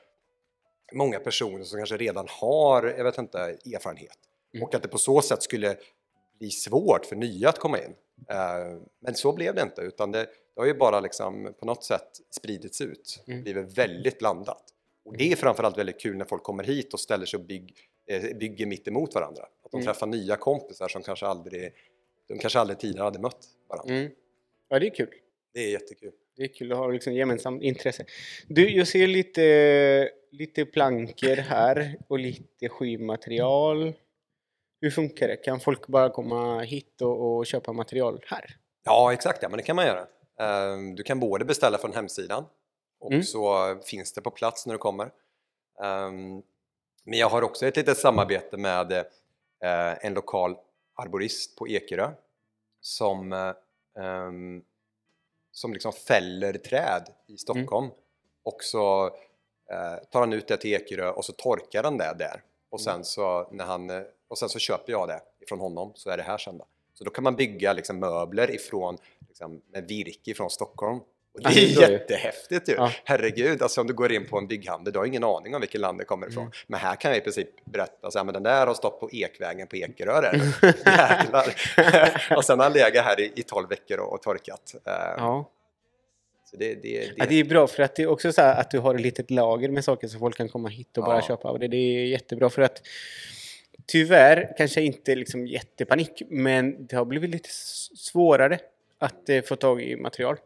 många 0.93 1.19
personer 1.19 1.65
som 1.65 1.79
kanske 1.79 1.97
redan 1.97 2.27
har, 2.29 2.83
jag 2.97 3.05
vet 3.05 3.19
inte, 3.19 3.39
erfarenhet. 3.39 4.19
Mm. 4.55 4.65
Och 4.65 4.75
att 4.75 4.83
det 4.83 4.89
på 4.89 4.99
så 4.99 5.23
sätt 5.23 5.43
skulle 5.43 5.77
bli 6.39 6.51
svårt 6.51 7.07
för 7.07 7.17
nya 7.17 7.49
att 7.49 7.59
komma 7.59 7.79
in. 7.79 7.95
Eh, 8.29 8.81
Men 9.01 9.15
så 9.15 9.33
blev 9.33 9.55
det 9.55 9.63
inte 9.63 9.81
utan 9.81 10.13
det, 10.13 10.27
det 10.59 10.63
har 10.63 10.67
ju 10.67 10.75
bara 10.75 11.01
liksom 11.01 11.55
på 11.59 11.67
något 11.67 11.85
sätt 11.85 12.09
spridits 12.31 12.81
ut, 12.81 13.25
Mm. 13.29 13.43
blivit 13.43 13.79
väldigt 13.79 14.19
blandat. 14.19 14.65
Och 15.05 15.17
det 15.17 15.33
är 15.33 15.37
framförallt 15.37 15.79
väldigt 15.79 16.01
kul 16.01 16.17
när 16.17 16.25
folk 16.25 16.43
kommer 16.43 16.65
hit 16.65 16.95
och 16.95 17.01
ställer 17.01 17.27
sig 17.27 17.39
och 17.39 17.45
bygg, 17.47 17.75
eh, 18.11 18.37
bygger 18.37 18.67
mitt 18.67 18.89
emot 18.89 19.15
varandra. 19.15 19.43
Att 19.43 19.71
de 19.71 19.77
Mm. 19.77 19.87
träffar 19.87 20.07
nya 20.07 20.37
kompisar 20.37 20.89
som 20.89 21.03
kanske 21.03 21.27
aldrig, 21.27 21.73
de 22.29 22.39
kanske 22.39 22.59
aldrig 22.59 22.79
tidigare 22.79 23.05
hade 23.05 23.19
mött 23.19 23.47
varandra. 23.69 23.95
Mm. 23.95 24.11
Ja, 24.69 24.79
det 24.79 24.87
är 24.87 24.95
kul. 24.95 25.11
Det 25.55 25.61
är 25.61 25.71
jättekul. 25.71 26.13
Det 26.37 26.43
är 26.43 26.49
kul 26.49 26.73
att 26.73 26.79
ha 26.79 26.89
liksom 26.89 27.13
gemensamt 27.15 27.63
intresse. 27.63 28.05
Du, 28.49 28.71
jag 28.71 28.89
ser 28.89 29.07
lite, 29.07 30.11
lite 30.31 30.65
plankor 30.65 31.37
här 31.37 31.97
och 32.09 32.19
lite 32.19 32.69
skivmaterial. 32.69 33.93
Hur 34.81 34.91
funkar 34.91 35.29
det? 35.29 35.37
Kan 35.37 35.61
folk 35.61 35.87
bara 35.87 36.11
komma 36.11 36.61
hit 36.61 37.03
och, 37.03 37.37
och 37.37 37.47
köpa 37.47 37.73
material 37.73 38.21
här? 38.27 38.57
Ja, 38.85 39.13
exakt. 39.13 39.43
Ja, 39.43 39.49
men 39.49 39.57
det 39.57 39.63
kan 39.63 39.77
man 39.77 39.87
göra. 39.87 40.07
Ehm, 40.39 40.95
Du 40.95 41.03
kan 41.03 41.21
både 41.21 41.45
beställa 41.45 41.79
från 41.79 41.93
hemsidan 41.93 42.45
och 43.01 43.13
Mm. 43.13 43.25
så 43.25 43.77
finns 43.85 44.13
det 44.13 44.21
på 44.21 44.31
plats 44.31 44.67
när 44.67 44.75
du 44.75 44.79
kommer. 44.79 45.11
Ehm, 45.83 46.43
Men 47.05 47.19
jag 47.19 47.29
har 47.29 47.43
också 47.43 47.67
ett 47.67 47.77
litet 47.77 47.99
samarbete 47.99 48.57
med 48.57 48.93
eh, 48.93 50.05
en 50.07 50.15
lokal 50.15 50.57
arborist 50.95 51.57
på 51.57 51.69
Ekerö 51.69 52.11
som, 52.81 53.33
eh, 53.33 53.53
ehm, 54.05 54.63
som 55.53 55.73
liksom 55.73 55.93
fäller 55.93 56.53
träd 56.53 57.09
i 57.27 57.37
Stockholm 57.37 57.91
och 58.43 58.63
så 58.63 59.07
eh, 59.71 60.05
tar 60.11 60.21
han 60.21 60.33
ut 60.33 60.49
det 60.49 60.57
till 60.57 60.73
Ekerö 60.75 61.11
och 61.11 61.25
så 61.25 61.33
torkar 61.33 61.83
han 61.85 61.97
det 61.99 62.15
där 62.19 62.43
och 62.71 62.81
sen 62.81 63.05
så, 63.05 63.49
när 63.53 63.65
han, 63.65 64.05
och 64.29 64.39
sen 64.39 64.49
så 64.49 64.59
köper 64.59 64.93
jag 64.93 65.09
det 65.09 65.21
ifrån 65.41 65.61
honom 65.61 65.93
så 65.95 66.11
är 66.11 66.17
det 66.17 66.23
här 66.23 66.39
sen 66.39 66.59
då. 66.59 66.67
Så 66.99 67.05
då 67.05 67.11
kan 67.11 67.25
man 67.25 67.37
bygga 67.37 67.73
liksom 67.73 67.99
möbler 67.99 68.55
ifrån, 68.55 68.99
liksom, 69.29 69.61
med 69.73 69.89
virke 69.89 70.31
ifrån 70.31 70.51
Stockholm. 70.51 70.99
Och 71.35 71.41
det 71.45 71.51
Ja, 71.51 71.63
är 71.85 71.89
ju. 71.89 71.93
jättehäftigt 71.93 72.69
ju! 72.69 72.73
Ja. 72.75 72.93
Herregud, 73.05 73.63
alltså 73.63 73.81
om 73.81 73.87
du 73.87 73.95
går 73.95 74.13
in 74.13 74.27
på 74.27 74.39
en 74.39 74.47
bygghandel, 74.47 74.93
du 74.93 74.99
har 74.99 75.07
ingen 75.07 75.25
aning 75.25 75.55
om 75.55 75.61
vilket 75.61 75.81
land 75.81 75.99
det 75.99 76.05
kommer 76.05 76.29
ifrån. 76.29 76.43
Mm. 76.43 76.53
Men 76.67 76.81
här 76.81 76.95
kan 76.97 77.11
jag 77.11 77.19
i 77.19 77.21
princip 77.21 77.65
berätta, 77.65 78.11
så 78.11 78.19
här, 78.19 78.25
men 78.25 78.35
den 78.35 78.43
där 78.43 78.67
har 78.67 78.75
stått 78.75 79.01
på 79.01 79.11
Ekvägen 79.13 79.67
på 79.67 79.77
Ekerö 79.77 80.21
där. 80.21 80.41
Och 82.37 82.45
sen 82.45 82.59
har 82.59 82.65
han 82.65 82.73
legat 82.73 83.05
här 83.05 83.21
i, 83.21 83.33
i 83.37 83.43
12 83.43 83.69
veckor 83.69 83.99
och, 83.99 84.13
och 84.13 84.23
torkat. 84.23 84.75
Eh, 84.87 84.93
Ja. 85.17 85.51
Det, 86.53 86.75
det, 86.75 86.75
det, 86.83 87.13
Ja, 87.17 87.27
det 87.29 87.35
är 87.41 87.45
bra 87.45 87.67
för 87.67 87.83
att 87.83 87.97
det 87.97 88.03
är 88.03 88.07
också 88.07 88.33
så 88.33 88.41
här 88.43 88.61
att 88.61 88.71
du 88.71 88.79
har 88.79 88.95
ett 88.95 89.01
litet 89.01 89.31
lager 89.31 89.69
med 89.69 89.85
saker 89.85 90.09
så 90.09 90.19
folk 90.19 90.37
kan 90.37 90.49
komma 90.49 90.69
hit 90.69 90.99
och 90.99 91.05
bara 91.05 91.17
Ja. 91.17 91.23
köpa 91.23 91.59
det. 91.59 91.69
Det 91.69 91.77
är 91.77 92.05
jättebra 92.07 92.51
för 92.51 92.63
att 92.63 92.83
tyvärr 93.87 94.55
kanske 94.59 94.81
inte 94.81 95.15
liksom 95.15 95.47
jättepanik 95.47 96.23
men 96.29 96.87
det 96.87 96.97
har 96.97 97.05
blivit 97.05 97.31
lite 97.31 97.49
svårare 97.97 98.59
att 98.99 99.29
eh, 99.29 99.43
få 99.43 99.57
tag 99.57 99.83
i 99.83 99.97
material 99.97 100.37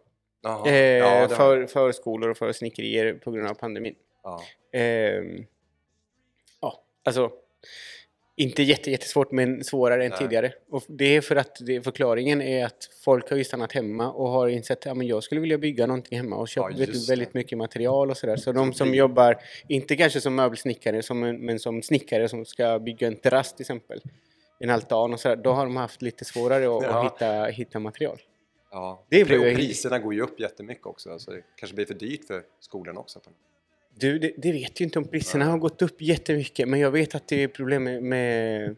Jaha, 0.43 0.69
eh, 0.69 0.75
ja, 0.75 1.27
det 1.29 1.37
för, 1.37 1.67
för 1.67 1.93
skolor 1.93 2.31
och 2.31 2.37
för 2.37 2.53
snickerier 2.53 3.15
på 3.15 3.31
grund 3.31 3.49
av 3.49 3.55
pandemin. 3.55 3.95
ja. 4.23 4.43
Ehm, 4.73 5.47
ja, 6.61 6.83
alltså 7.05 7.33
inte 8.37 8.63
jätte, 8.63 8.91
jättesvårt 8.91 9.33
men 9.33 9.65
svårare 9.65 10.05
än 10.05 10.11
Nej. 10.11 10.19
tidigare. 10.19 10.53
Och 10.71 10.83
det 10.89 11.17
är 11.17 11.21
för 11.21 11.37
att 11.37 11.57
det, 11.61 11.83
förklaringen 11.83 12.43
är 12.43 12.65
att 12.65 12.89
folk 13.05 13.31
har 13.31 13.37
ju 13.37 13.45
stannat 13.45 13.73
hemma 13.73 14.13
och 14.13 14.29
har 14.29 14.49
insett 14.49 14.79
att 14.79 14.87
ja, 14.87 14.95
men 14.95 15.07
jag 15.07 15.23
skulle 15.23 15.41
vilja 15.41 15.59
bygga 15.59 15.87
någonting 15.87 16.19
hemma 16.19 16.37
och 16.37 16.49
köpa 16.49 16.71
Ja, 16.71 16.77
väldigt 17.09 17.33
det. 17.33 17.35
mycket 17.35 17.59
material 17.59 18.11
och 18.11 18.17
sådär. 18.17 18.37
Så 18.37 18.53
de 18.53 18.73
som 18.75 18.95
jobbar, 18.95 19.37
inte 19.69 19.97
kanske 19.97 20.21
som 20.21 20.35
möbelsnickare 20.35 21.03
som, 21.03 21.23
en- 21.23 21.39
men 21.47 21.59
som 21.59 21.83
snickare 21.83 22.29
som 22.29 22.45
ska 22.45 22.79
bygga 22.79 23.07
en 23.07 23.17
terrass 23.17 23.53
till 23.55 23.63
exempel, 23.63 24.01
en 24.59 24.71
altan 24.71 25.13
och 25.13 25.21
sådär, 25.21 25.37
då 25.37 25.53
har 25.53 25.65
de 25.65 25.77
haft 25.77 26.03
lite 26.03 26.25
svårare 26.25 26.77
att, 26.77 26.83
Ja. 26.83 27.07
att 27.07 27.13
hitta, 27.15 27.45
hitta 27.45 27.79
material. 27.79 28.19
Ja. 28.71 29.05
Det 29.09 29.25
blir 29.25 29.55
priserna 29.55 29.99
går 29.99 30.15
ju 30.15 30.21
upp 30.23 30.41
jättemycket 30.41 30.87
också, 30.87 31.19
så 31.19 31.31
det 31.31 31.43
kanske 31.57 31.75
blir 31.75 31.87
för 31.87 31.95
dyrt 31.95 32.25
för 32.27 32.43
skolan 32.61 32.97
också. 32.97 33.21
Du, 33.95 34.19
det, 34.19 34.33
det 34.37 34.53
vet 34.53 34.81
ju 34.81 34.85
inte 34.85 34.99
om 34.99 35.05
priserna 35.09 35.45
Nej. 35.45 35.53
har 35.53 35.59
gått 35.59 35.83
upp 35.83 36.03
jättemycket, 36.03 36.69
men 36.69 36.81
jag 36.81 36.91
vet 36.91 37.15
att 37.15 37.29
det 37.29 37.43
är 37.43 37.49
problem 37.49 37.85
med, 37.85 38.03
med, 38.03 38.77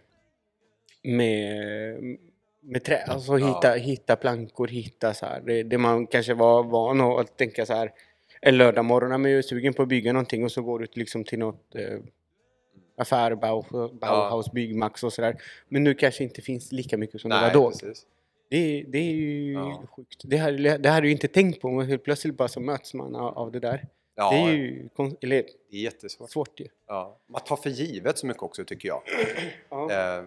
med, 1.02 2.16
med 2.60 2.84
trä. 2.84 3.02
Alltså 3.08 3.38
Ja. 3.38 3.46
hitta, 3.48 3.72
hitta 3.72 4.16
plankor, 4.16 4.68
hitta 4.68 5.14
så 5.14 5.26
här. 5.26 5.40
Det, 5.46 5.62
det 5.62 5.78
man 5.78 6.06
kanske 6.06 6.34
var 6.34 6.62
van 6.62 7.00
att 7.00 7.36
tänka 7.36 7.66
så 7.66 7.74
här. 7.74 7.92
En 8.40 8.56
lördag 8.58 8.84
morgon, 8.84 9.10
när 9.10 9.18
man 9.18 9.30
är 9.30 9.42
sugen 9.42 9.74
på 9.74 9.82
att 9.82 9.88
bygga 9.88 10.12
någonting 10.12 10.44
och 10.44 10.52
så 10.52 10.62
går 10.62 10.78
du 10.78 10.86
liksom 10.92 11.24
till 11.24 11.38
något 11.38 11.74
eh, 11.74 11.98
affär, 12.96 13.34
Bau, 13.34 13.62
Bauhaus, 14.00 14.52
Byggmax 14.52 15.04
och 15.04 15.12
sådär. 15.12 15.36
Men 15.68 15.84
nu 15.84 15.94
kanske 15.94 16.24
inte 16.24 16.42
finns 16.42 16.72
lika 16.72 16.96
mycket 16.98 17.20
som 17.20 17.30
det 17.30 17.40
var 17.40 17.50
då. 17.52 17.70
precis. 17.70 18.06
Det, 18.48 18.84
det 18.88 18.98
är 18.98 19.12
ju 19.12 19.52
Ja. 19.52 19.82
sjukt. 19.96 20.22
Det 20.24 20.36
hade, 20.36 20.78
det 20.78 20.88
hade 20.88 21.06
du 21.06 21.10
inte 21.10 21.28
tänkt 21.28 21.60
på, 21.60 21.70
men 21.70 21.86
helt 21.86 22.04
plötsligt 22.04 22.36
bara 22.36 22.48
så 22.48 22.60
möts 22.60 22.94
man 22.94 23.16
av, 23.16 23.38
av 23.38 23.52
det 23.52 23.60
där. 23.60 23.86
Ja, 24.14 24.30
Det 24.30 24.36
är 24.36 24.52
ju 24.52 24.88
eller, 25.20 25.42
det 25.70 25.76
är 25.76 25.80
jättesvårt. 25.82 26.30
svårt 26.30 26.60
ju. 26.60 26.68
Ja. 26.86 27.18
Man 27.26 27.40
tar 27.40 27.56
för 27.56 27.70
givet 27.70 28.18
så 28.18 28.26
mycket 28.26 28.42
också 28.42 28.64
tycker 28.64 28.88
jag. 28.88 29.02
Ja. 29.68 29.90
Eh, 29.92 30.24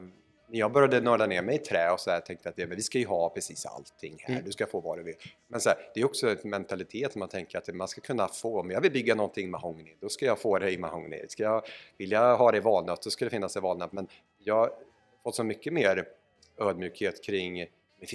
när 0.49 0.59
jag 0.59 0.71
började 0.71 1.01
nörda 1.01 1.25
ner 1.25 1.41
mig 1.41 1.55
i 1.55 1.59
trä 1.59 1.91
och 1.91 1.99
så 1.99 2.11
här, 2.11 2.19
tänkte 2.19 2.49
att 2.49 2.57
ja, 2.57 2.67
men 2.67 2.75
vi 2.75 2.81
ska 2.83 2.97
ju 2.99 3.05
ha 3.05 3.29
precis 3.29 3.65
allting 3.65 4.17
här, 4.19 4.33
Mm. 4.33 4.45
du 4.45 4.51
ska 4.51 4.65
få 4.65 4.79
vad 4.79 4.97
du 4.97 5.03
vill. 5.03 5.15
Men 5.47 5.61
så 5.61 5.69
här, 5.69 5.77
det 5.93 5.99
är 5.99 6.05
också 6.05 6.29
en 6.29 6.37
mentalitet 6.43 7.15
man 7.15 7.29
tänker 7.29 7.57
att 7.57 7.75
man 7.75 7.87
ska 7.87 8.01
kunna 8.01 8.27
få, 8.27 8.59
om 8.59 8.71
jag 8.71 8.81
vill 8.81 8.91
bygga 8.91 9.15
någonting 9.15 9.43
i 9.45 9.47
mahogny, 9.47 9.95
då 9.99 10.09
ska 10.09 10.25
jag 10.25 10.39
få 10.39 10.59
det 10.59 10.71
i 10.71 10.77
mahogny. 10.77 11.25
Ska 11.27 11.43
jag, 11.43 11.61
vill 11.97 12.11
jag 12.11 12.37
ha 12.37 12.51
det 12.51 12.57
i 12.57 12.61
walnut, 12.61 13.01
då 13.01 13.09
ska 13.09 13.25
det 13.25 13.31
finnas 13.31 13.57
i 13.57 13.59
walnut. 13.59 13.91
Men 13.91 14.07
jag 14.37 14.55
har 14.55 14.71
fått 15.23 15.35
så 15.35 15.43
mycket 15.43 15.73
mer 15.73 16.07
ödmjukhet 16.57 17.23
kring, 17.23 17.65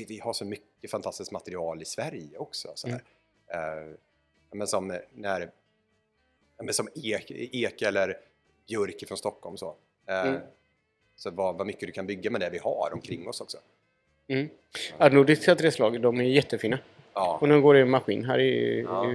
vi, 0.08 0.20
har 0.22 0.32
så 0.32 0.44
mycket 0.44 0.90
fantastiskt 0.90 1.32
material 1.32 1.82
i 1.82 1.85
Sverige 1.85 2.38
också. 2.38 2.72
Så 2.74 2.88
här. 2.88 3.02
Eh, 3.48 3.94
men 4.52 4.66
som 4.66 4.98
när, 5.12 5.50
som 6.72 6.88
ek, 6.94 7.30
ek 7.52 7.82
eller 7.82 8.16
björk 8.68 9.08
från 9.08 9.18
Stockholm 9.18 9.56
så. 9.56 9.74
Eh, 10.08 10.22
Mm. 10.26 10.40
Så 11.16 11.30
vad, 11.30 11.58
vad 11.58 11.66
mycket 11.66 11.86
du 11.88 11.92
kan 11.92 12.06
bygga 12.06 12.30
med 12.30 12.40
det 12.40 12.50
vi 12.50 12.58
har 12.58 12.90
omkring 12.92 13.28
oss 13.28 13.40
också. 13.40 13.58
Mm. 14.28 14.48
Ja, 14.98 15.08
nordiska 15.08 15.54
träslag, 15.54 16.00
de 16.00 16.20
är 16.20 16.24
jättefina. 16.24 16.78
Ja, 17.14 17.38
Och 17.40 17.48
nu 17.48 17.60
går 17.60 17.74
det 17.74 17.80
en 17.80 17.90
maskin 17.90 18.24
här 18.24 18.38
i... 18.38 18.80
Ja. 18.80 19.12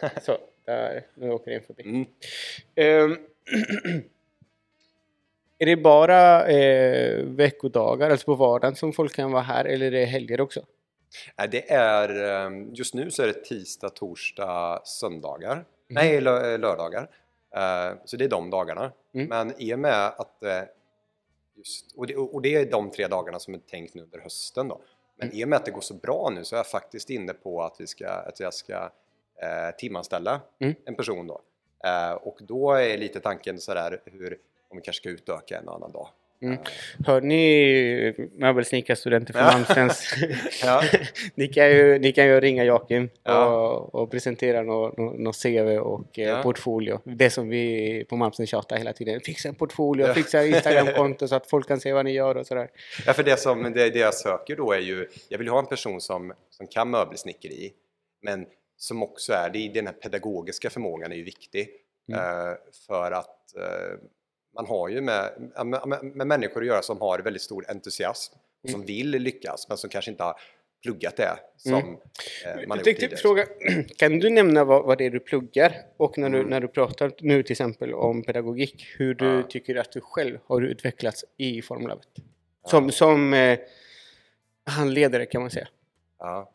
så, 0.22 0.38
där. 0.64 1.06
Nu 1.14 1.30
åker 1.30 1.50
den 1.50 1.62
förbi. 1.62 1.82
mm. 1.82 2.06
Ehm, 2.74 3.18
är 5.58 5.66
det 5.66 5.76
bara 5.76 6.46
eh, 6.46 7.22
veckodagar, 7.22 8.10
alltså 8.10 8.24
på 8.24 8.34
vardagen, 8.34 8.76
som 8.76 8.92
folk 8.92 9.14
kan 9.14 9.32
vara 9.32 9.42
här 9.42 9.64
eller 9.64 9.86
är 9.86 9.90
det 9.90 10.04
helger 10.04 10.40
också? 10.40 10.66
Nej, 11.38 11.48
det 11.48 11.70
är, 11.72 12.08
eh, 12.46 12.66
just 12.72 12.94
nu 12.94 13.10
så 13.10 13.22
är 13.22 13.26
det 13.26 13.44
tisdag, 13.44 13.88
torsdag, 13.90 14.80
söndagar. 14.84 15.54
Mhm. 15.56 15.64
Nej, 15.88 16.20
lö- 16.20 16.58
lördagar. 16.58 17.10
Eh, 17.54 17.94
Så 18.04 18.16
det 18.16 18.24
är 18.24 18.28
de 18.28 18.50
dagarna. 18.50 18.92
Mm. 19.14 19.28
Men 19.28 19.54
i 19.60 19.74
och 19.74 19.78
med 19.78 20.06
att 20.06 20.42
eh, 20.42 20.62
just, 21.54 21.94
och, 21.96 22.06
det, 22.06 22.16
och 22.16 22.42
det 22.42 22.54
är 22.54 22.70
de 22.70 22.90
tre 22.90 23.06
dagarna 23.06 23.38
som 23.38 23.54
är 23.54 23.58
tänkt 23.58 23.94
nu 23.94 24.02
under 24.02 24.18
hösten 24.18 24.68
då. 24.68 24.80
Men 25.16 25.28
Mm. 25.28 25.38
i 25.40 25.44
och 25.44 25.48
med 25.48 25.56
att 25.56 25.64
det 25.64 25.70
går 25.70 25.80
så 25.80 25.94
bra 25.94 26.30
nu 26.34 26.44
så 26.44 26.54
är 26.54 26.58
jag 26.58 26.66
faktiskt 26.66 27.10
inne 27.10 27.32
på 27.32 27.62
att, 27.62 27.76
vi 27.80 27.86
ska, 27.86 28.08
att 28.08 28.40
jag 28.40 28.54
ska 28.54 28.74
eh, 29.42 29.76
timanställa 29.78 30.40
Mm. 30.58 30.74
en 30.84 30.94
person 30.94 31.26
då. 31.26 31.40
Eh, 31.84 32.12
och 32.12 32.38
då 32.40 32.72
är 32.72 32.98
lite 32.98 33.20
tanken 33.20 33.58
sådär 33.60 34.02
hur, 34.04 34.38
om 34.68 34.76
vi 34.76 34.82
kanske 34.82 35.00
ska 35.00 35.08
utöka 35.10 35.58
en 35.58 35.68
annan 35.68 35.92
dag. 35.92 36.08
Mm. 36.40 36.54
Eh, 36.54 36.58
Hör 37.06 37.20
ni 37.20 38.28
möbelsnickarstudenter 38.36 39.32
från. 39.32 39.42
Malmstens? 39.44 40.14
Ja. 40.62 40.82
ni, 41.34 41.48
kan 41.48 41.70
ju, 41.70 41.98
ni 41.98 42.12
kan 42.12 42.26
ju 42.26 42.40
ringa 42.40 42.64
Joakim 42.64 43.08
Ja. 43.22 43.46
och, 43.46 43.94
och 43.94 44.10
presentera 44.10 44.62
något 44.62 44.96
nå, 44.98 45.14
nå 45.18 45.32
CV 45.32 45.78
och 45.78 46.18
eh, 46.18 46.28
Ja. 46.28 46.42
portfolio. 46.42 47.00
Det 47.04 47.30
som 47.30 47.48
vi 47.48 48.04
på 48.08 48.16
Malmsten 48.16 48.46
tjatar 48.46 48.76
hela 48.76 48.92
tiden. 48.92 49.20
Fixa 49.20 49.48
en 49.48 49.54
portfolio, 49.54 50.12
fixa 50.14 50.46
Instagramkonto 50.46 51.28
så 51.28 51.34
att 51.34 51.50
folk 51.50 51.68
kan 51.68 51.80
se 51.80 51.92
vad 51.92 52.04
ni 52.04 52.12
gör 52.12 52.36
och 52.36 52.46
sådär. 52.46 52.68
Ja, 53.06 53.12
för 53.12 53.22
det, 53.22 53.36
som, 53.40 53.62
det, 53.62 53.90
det 53.90 53.98
jag 53.98 54.14
söker 54.14 54.56
då 54.56 54.72
är 54.72 54.80
ju, 54.80 55.08
jag 55.28 55.38
vill 55.38 55.48
ha 55.48 55.58
en 55.58 55.66
person 55.66 56.00
som, 56.00 56.32
som 56.50 56.66
kan 56.66 56.90
möbelsnickeri, 56.90 57.72
men 58.22 58.46
som 58.76 59.02
också 59.02 59.32
är, 59.32 59.50
det, 59.50 59.68
den 59.68 59.86
här 59.86 59.94
pedagogiska 59.94 60.70
förmågan 60.70 61.12
är 61.12 61.16
ju 61.16 61.22
viktig. 61.24 61.68
Mm. 62.08 62.20
Eh, 62.20 62.54
för 62.86 63.12
att 63.12 63.56
eh, 63.56 63.98
man 64.56 64.66
har 64.66 64.88
ju 64.88 65.00
med, 65.00 65.52
med, 65.64 66.02
med, 66.14 66.26
människor 66.26 66.60
att 66.60 66.66
göra 66.66 66.82
som 66.82 67.00
har 67.00 67.18
väldigt 67.18 67.42
stor 67.42 67.64
entusiasm, 67.70 68.34
och 68.64 68.70
som 68.70 68.84
vill 68.84 69.10
lyckas, 69.10 69.68
men 69.68 69.76
som 69.78 69.90
kanske 69.90 70.10
inte 70.10 70.22
har 70.22 70.40
pluggat 70.82 71.16
det 71.16 71.36
som 71.56 71.72
Mm. 71.74 71.94
eh, 72.60 72.68
man 72.68 72.78
har 72.78 72.86
Jag 72.86 73.02
gjort 73.02 73.18
fråga, 73.18 73.46
kan 73.96 74.18
du 74.18 74.30
nämna 74.30 74.64
vad, 74.64 74.84
vad 74.84 74.98
det 74.98 75.04
är 75.06 75.10
du 75.10 75.20
pluggar? 75.20 75.76
Och 75.96 76.18
när 76.18 76.30
du, 76.30 76.38
Mm. 76.38 76.50
när 76.50 76.60
du 76.60 76.68
pratar 76.68 77.12
nu 77.20 77.42
till 77.42 77.52
exempel 77.52 77.94
om 77.94 78.22
pedagogik, 78.22 78.86
hur 78.98 79.14
du 79.14 79.24
Ja. 79.26 79.42
tycker 79.42 79.76
att 79.76 79.92
du 79.92 80.00
själv 80.00 80.38
har 80.46 80.62
utvecklats 80.62 81.24
i 81.36 81.62
Formlabbet? 81.62 82.08
Som, 82.66 82.90
som 82.90 83.34
eh, 83.34 83.58
handledare 84.66 85.26
kan 85.26 85.40
man 85.40 85.50
säga. 85.50 85.68
Ja. 86.18 86.50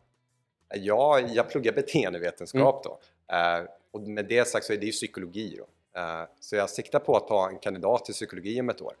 Ja, 0.74 1.20
jag 1.20 1.50
pluggar 1.50 1.72
beteendevetenskap 1.72 2.86
Mm. 2.86 2.98
då. 3.28 3.34
Eh, 3.36 3.64
och 3.90 4.00
med 4.00 4.24
det 4.24 4.48
sagt 4.48 4.66
så 4.66 4.72
är 4.72 4.76
det 4.76 4.86
ju 4.86 4.92
psykologi 4.92 5.54
då. 5.58 5.66
Eh, 5.96 6.22
så 6.40 6.56
jag 6.56 6.70
siktar 6.70 6.98
på 6.98 7.16
att 7.16 7.28
ta 7.28 7.48
en 7.48 7.58
kandidat 7.58 8.10
i 8.10 8.12
psykologi 8.12 8.60
om 8.60 8.68
ett 8.68 8.82
år. 8.82 8.94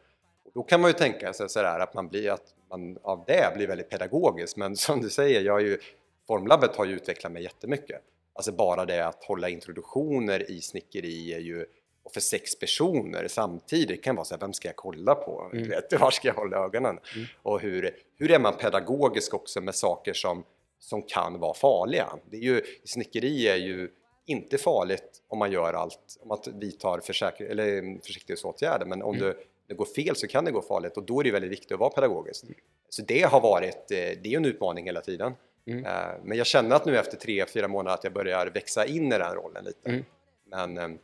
Då 0.54 0.62
kan 0.62 0.80
man 0.80 0.90
ju 0.90 0.94
tänka 0.94 1.32
sig 1.32 1.48
sådär 1.48 1.80
att 1.80 1.94
man 1.94 2.08
blir 2.08 2.30
att 2.30 2.54
man 2.70 2.98
av 3.02 3.24
det 3.26 3.52
blir 3.56 3.66
väldigt 3.66 3.90
pedagogisk. 3.90 4.56
Men 4.56 4.76
som 4.86 5.00
du 5.00 5.10
säger, 5.10 5.40
jag 5.40 5.60
är 5.60 5.64
ju, 5.64 5.78
Formlabbet 6.26 6.76
har 6.76 6.84
ju 6.84 6.94
utvecklat 6.94 7.32
mig 7.32 7.42
jättemycket. 7.42 8.00
Alltså 8.34 8.52
bara 8.52 8.84
det 8.84 9.06
att 9.06 9.24
hålla 9.24 9.48
introduktioner 9.48 10.50
i 10.50 10.60
snickeri 10.60 11.34
är 11.34 11.38
ju 11.38 11.66
och 12.04 12.12
för 12.12 12.20
sex 12.20 12.58
personer 12.58 13.28
samtidigt 13.28 14.04
kan 14.04 14.16
vara 14.16 14.24
så 14.24 14.34
här, 14.34 14.40
vem 14.40 14.52
ska 14.52 14.68
jag 14.68 14.76
kolla 14.76 15.14
på? 15.14 15.50
Mm. 15.52 15.62
Du 15.64 15.70
vet, 15.70 15.92
var 16.00 16.10
ska 16.10 16.28
jag 16.28 16.34
hålla 16.34 16.56
ögonen? 16.56 16.98
Mm. 17.14 17.26
Och 17.42 17.60
hur, 17.60 17.90
hur 18.18 18.30
är 18.30 18.38
man 18.38 18.56
pedagogisk 18.56 19.34
också 19.34 19.60
med 19.60 19.74
saker 19.74 20.12
som, 20.12 20.44
som 20.78 21.02
kan 21.02 21.38
vara 21.38 21.54
farliga? 21.54 22.08
Det 22.30 22.36
är 22.36 22.40
ju, 22.40 22.62
snickeri 22.84 23.48
är 23.48 23.56
ju 23.56 23.90
inte 24.26 24.58
farligt 24.58 25.22
om 25.28 25.38
man 25.38 25.52
gör 25.52 25.72
allt, 25.72 26.16
om 26.20 26.28
man 26.28 26.38
vidtar 26.60 27.00
försäkring, 27.00 27.48
eller 27.50 27.78
mm, 27.78 28.00
försiktighetsåtgärder, 28.00 28.86
men 28.86 29.02
om 29.02 29.14
Mm. 29.14 29.26
du 29.26 29.42
det 29.66 29.74
går 29.74 29.84
fel 29.84 30.16
så 30.16 30.26
kan 30.26 30.44
det 30.44 30.50
gå 30.50 30.62
farligt 30.62 30.96
och 30.96 31.02
då 31.02 31.20
är 31.20 31.24
det 31.24 31.30
väldigt 31.30 31.50
viktigt 31.50 31.72
att 31.72 31.80
vara 31.80 31.90
pedagogisk. 31.90 32.44
Så 32.88 33.02
det 33.02 33.22
har 33.22 33.40
varit, 33.40 33.74
eh, 33.90 33.96
det 34.22 34.26
är 34.26 34.36
en 34.36 34.44
utmaning 34.44 34.84
hela 34.84 35.00
tiden. 35.00 35.32
Mm. 35.66 35.84
Eh, 35.84 35.92
Men 36.22 36.38
jag 36.38 36.46
känner 36.46 36.76
att 36.76 36.84
nu 36.86 36.98
efter 36.98 37.16
tre, 37.16 37.46
fyra 37.46 37.68
månader 37.68 37.94
att 37.94 38.04
jag 38.04 38.12
börjar 38.12 38.46
växa 38.46 38.86
in 38.86 39.06
i 39.12 39.18
den 39.18 39.34
rollen 39.34 39.64
lite. 39.64 39.88
Mm. 39.90 40.04
Men 40.44 40.78
eh, 40.78 40.98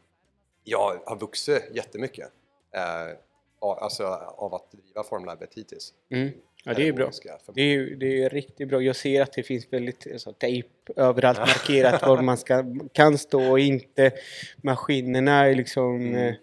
jag 0.64 1.00
har 1.07 1.16
vuxit 1.20 1.62
jättemycket. 1.74 2.28
Alltså 3.61 4.04
av 4.37 4.54
att 4.54 4.70
driva 4.70 5.02
Formlabbet 5.02 5.54
hittills. 5.54 5.92
Mm. 6.11 6.31
Ja, 6.68 6.74
det 6.74 6.88
är 6.88 6.92
bra. 6.92 7.11
Det 7.54 7.62
är, 7.62 7.96
det 7.96 8.22
är 8.22 8.28
riktigt 8.31 8.68
bra. 8.68 8.83
Jag 8.83 8.96
ser 8.96 9.22
att 9.22 9.33
det 9.33 9.42
finns 9.42 9.66
väldigt 9.72 10.07
alltså, 10.12 10.33
tejp 10.33 10.68
överallt 10.96 11.38
markerat 11.38 12.02
var 12.07 12.22
man 12.22 12.37
ska, 12.37 12.64
kan 12.92 13.18
stå 13.18 13.50
och 13.50 13.59
inte. 13.61 14.11
Maskinerna 14.62 15.46
är 15.46 15.54
liksom, 15.54 15.96
Mm. 16.00 16.28
eh, 16.28 16.35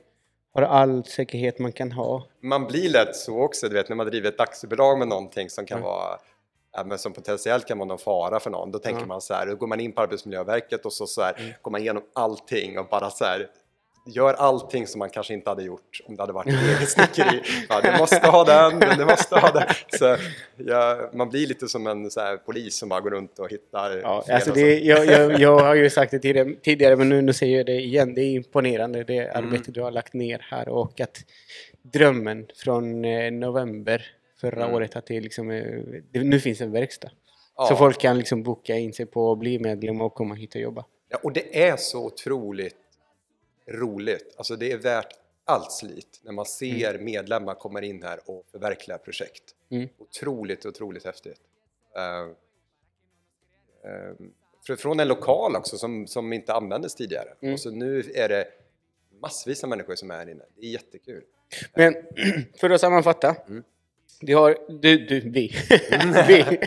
har 0.54 0.62
all 0.62 1.04
säkerhet 1.06 1.60
man 1.60 1.72
kan 1.72 1.92
ha. 1.92 2.24
Man 2.42 2.68
blir 2.68 2.90
lätt 2.90 3.16
så 3.16 3.40
också, 3.42 3.70
du 3.70 3.74
vet 3.76 3.90
när 3.90 3.96
man 3.96 4.08
driver 4.08 4.30
ett 4.30 4.40
aktiebolag 4.40 5.00
med 5.00 5.08
någonting 5.08 5.50
som 5.50 5.66
kan 5.66 5.80
Ja. 5.82 5.86
vara 5.86 6.20
men 6.86 6.98
som 6.98 7.14
potentiellt 7.14 7.68
kan 7.68 7.78
vara 7.78 7.88
någon 7.88 7.98
fara 7.98 8.40
för 8.40 8.50
någon. 8.50 8.72
Då 8.72 8.80
tänker 8.80 9.02
Ja. 9.02 9.06
man 9.08 9.22
så 9.22 9.34
här, 9.34 9.48
då 9.48 9.56
går 9.56 9.68
man 9.68 9.80
in 9.80 9.92
på 9.92 10.02
Arbetsmiljöverket 10.02 10.86
och 10.86 10.94
så, 10.94 11.08
så 11.08 11.22
här, 11.22 11.34
Mm. 11.40 11.52
går 11.62 11.72
man 11.72 11.82
igenom 11.82 12.04
allting 12.14 12.80
och 12.80 12.86
bara 12.88 13.10
så 13.10 13.26
här 13.26 13.48
gör 14.06 14.34
allting 14.34 14.88
som 14.88 15.00
man 15.00 15.10
kanske 15.10 15.34
inte 15.34 15.50
hade 15.50 15.64
gjort 15.64 16.02
om 16.06 16.16
det 16.16 16.24
hade 16.24 16.34
varit 16.34 16.48
ett 16.48 16.78
eget 16.78 16.90
snickeri. 16.90 17.42
Ja, 17.70 17.82
du 17.82 17.98
måste 17.98 18.28
ha 18.28 18.44
den, 18.44 18.80
du 18.98 19.06
måste 19.06 19.36
ha 19.36 19.52
den. 19.52 19.64
Så, 20.00 20.18
ja, 20.58 21.10
man 21.14 21.30
blir 21.30 21.48
lite 21.48 21.68
som 21.68 21.88
en 21.88 22.04
här, 22.16 22.38
polis 22.38 22.78
som 22.78 22.90
bara 22.90 23.02
går 23.02 23.10
runt 23.12 23.40
och 23.40 23.52
hittar 23.52 23.98
Ja, 23.98 24.24
alltså 24.30 24.52
det, 24.54 24.80
jag, 24.80 25.06
jag, 25.06 25.40
jag 25.40 25.60
har 25.60 25.76
ju 25.76 25.90
sagt 25.90 26.12
det 26.12 26.20
tidigare, 26.20 26.54
tidigare 26.64 26.96
men 26.96 27.10
nu, 27.10 27.22
nu 27.22 27.34
säger 27.34 27.58
jag 27.58 27.66
det 27.66 27.82
igen. 27.82 28.14
Det 28.14 28.22
är 28.22 28.32
imponerande 28.32 29.04
det 29.04 29.18
Mm. 29.26 29.46
arbete 29.46 29.72
du 29.72 29.82
har 29.82 29.92
lagt 29.92 30.14
ner 30.14 30.46
här 30.52 30.70
och 30.70 31.02
att 31.02 31.18
drömmen 31.82 32.46
från 32.56 33.06
eh, 33.06 33.32
november 33.32 34.06
förra 34.42 34.64
Mm. 34.64 34.76
året 34.76 34.96
att 34.96 35.06
det 35.06 35.20
liksom 35.22 35.50
är, 35.52 35.86
det, 36.12 36.20
nu 36.24 36.40
finns 36.40 36.62
en 36.62 36.72
verkstad. 36.72 37.10
Ja. 37.58 37.66
Så 37.66 37.76
folk 37.76 38.00
kan 38.02 38.18
liksom 38.18 38.44
boka 38.44 38.76
in 38.76 38.94
sig 38.94 39.06
på 39.06 39.32
att 39.32 39.40
bli 39.40 39.60
medlem 39.60 40.02
och 40.02 40.14
komma 40.14 40.36
hit 40.36 40.56
och 40.56 40.62
jobba. 40.62 40.86
Ja, 41.10 41.18
och 41.24 41.34
det 41.34 41.64
är 41.64 41.78
så 41.78 42.06
otroligt 42.06 42.76
roligt. 43.68 44.36
Alltså 44.38 44.56
det 44.56 44.72
är 44.72 44.78
värt 44.78 45.14
allt 45.46 45.72
slit 45.72 46.20
när 46.24 46.32
man 46.32 46.46
ser 46.46 47.00
medlemmar 47.00 47.56
komma 47.56 47.82
in 47.82 48.04
här 48.04 48.20
och 48.26 48.46
förverkliga 48.52 48.98
projekt. 48.98 49.44
Mm. 49.70 49.90
Otroligt, 49.98 50.66
otroligt 50.66 51.06
häftigt. 51.06 51.42
Uh, 51.98 52.34
för, 54.68 54.76
från 54.76 55.00
en 55.00 55.08
lokal 55.08 55.56
också 55.56 55.78
som, 55.78 56.08
som 56.08 56.34
inte 56.34 56.54
användes 56.54 56.96
tidigare. 56.96 57.30
Mm. 57.42 57.54
Och 57.54 57.60
så 57.60 57.72
nu 57.72 58.12
är 58.16 58.30
det 58.30 58.48
massvis 59.22 59.64
av 59.64 59.70
människor 59.70 59.96
som 59.96 60.12
är 60.12 60.16
här 60.16 60.30
inne. 60.30 60.44
Det 60.56 60.66
är 60.66 60.70
jättekul. 60.70 61.24
Men 61.76 61.96
för 62.60 62.70
att 62.70 62.82
sammanfatta. 62.82 63.36
Mm. 63.48 63.64
Du 64.22 64.36
har, 64.36 64.58
du, 64.82 64.98
du, 64.98 65.20
vi. 65.20 65.56
vi. 66.28 66.60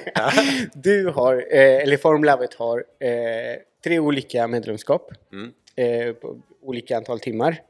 Du 0.75 1.09
har, 1.09 1.37
eh, 1.37 1.83
eller 1.83 1.97
Formlabbet 1.97 2.55
har 2.55 2.85
eh, 2.99 3.11
tre 3.85 3.99
olika 3.99 4.49
medlemskap. 4.49 5.13
Mm. 5.33 5.53
Eh, 5.79 6.15
olika 6.63 6.97
antal 6.97 7.21
timmar. 7.21 7.63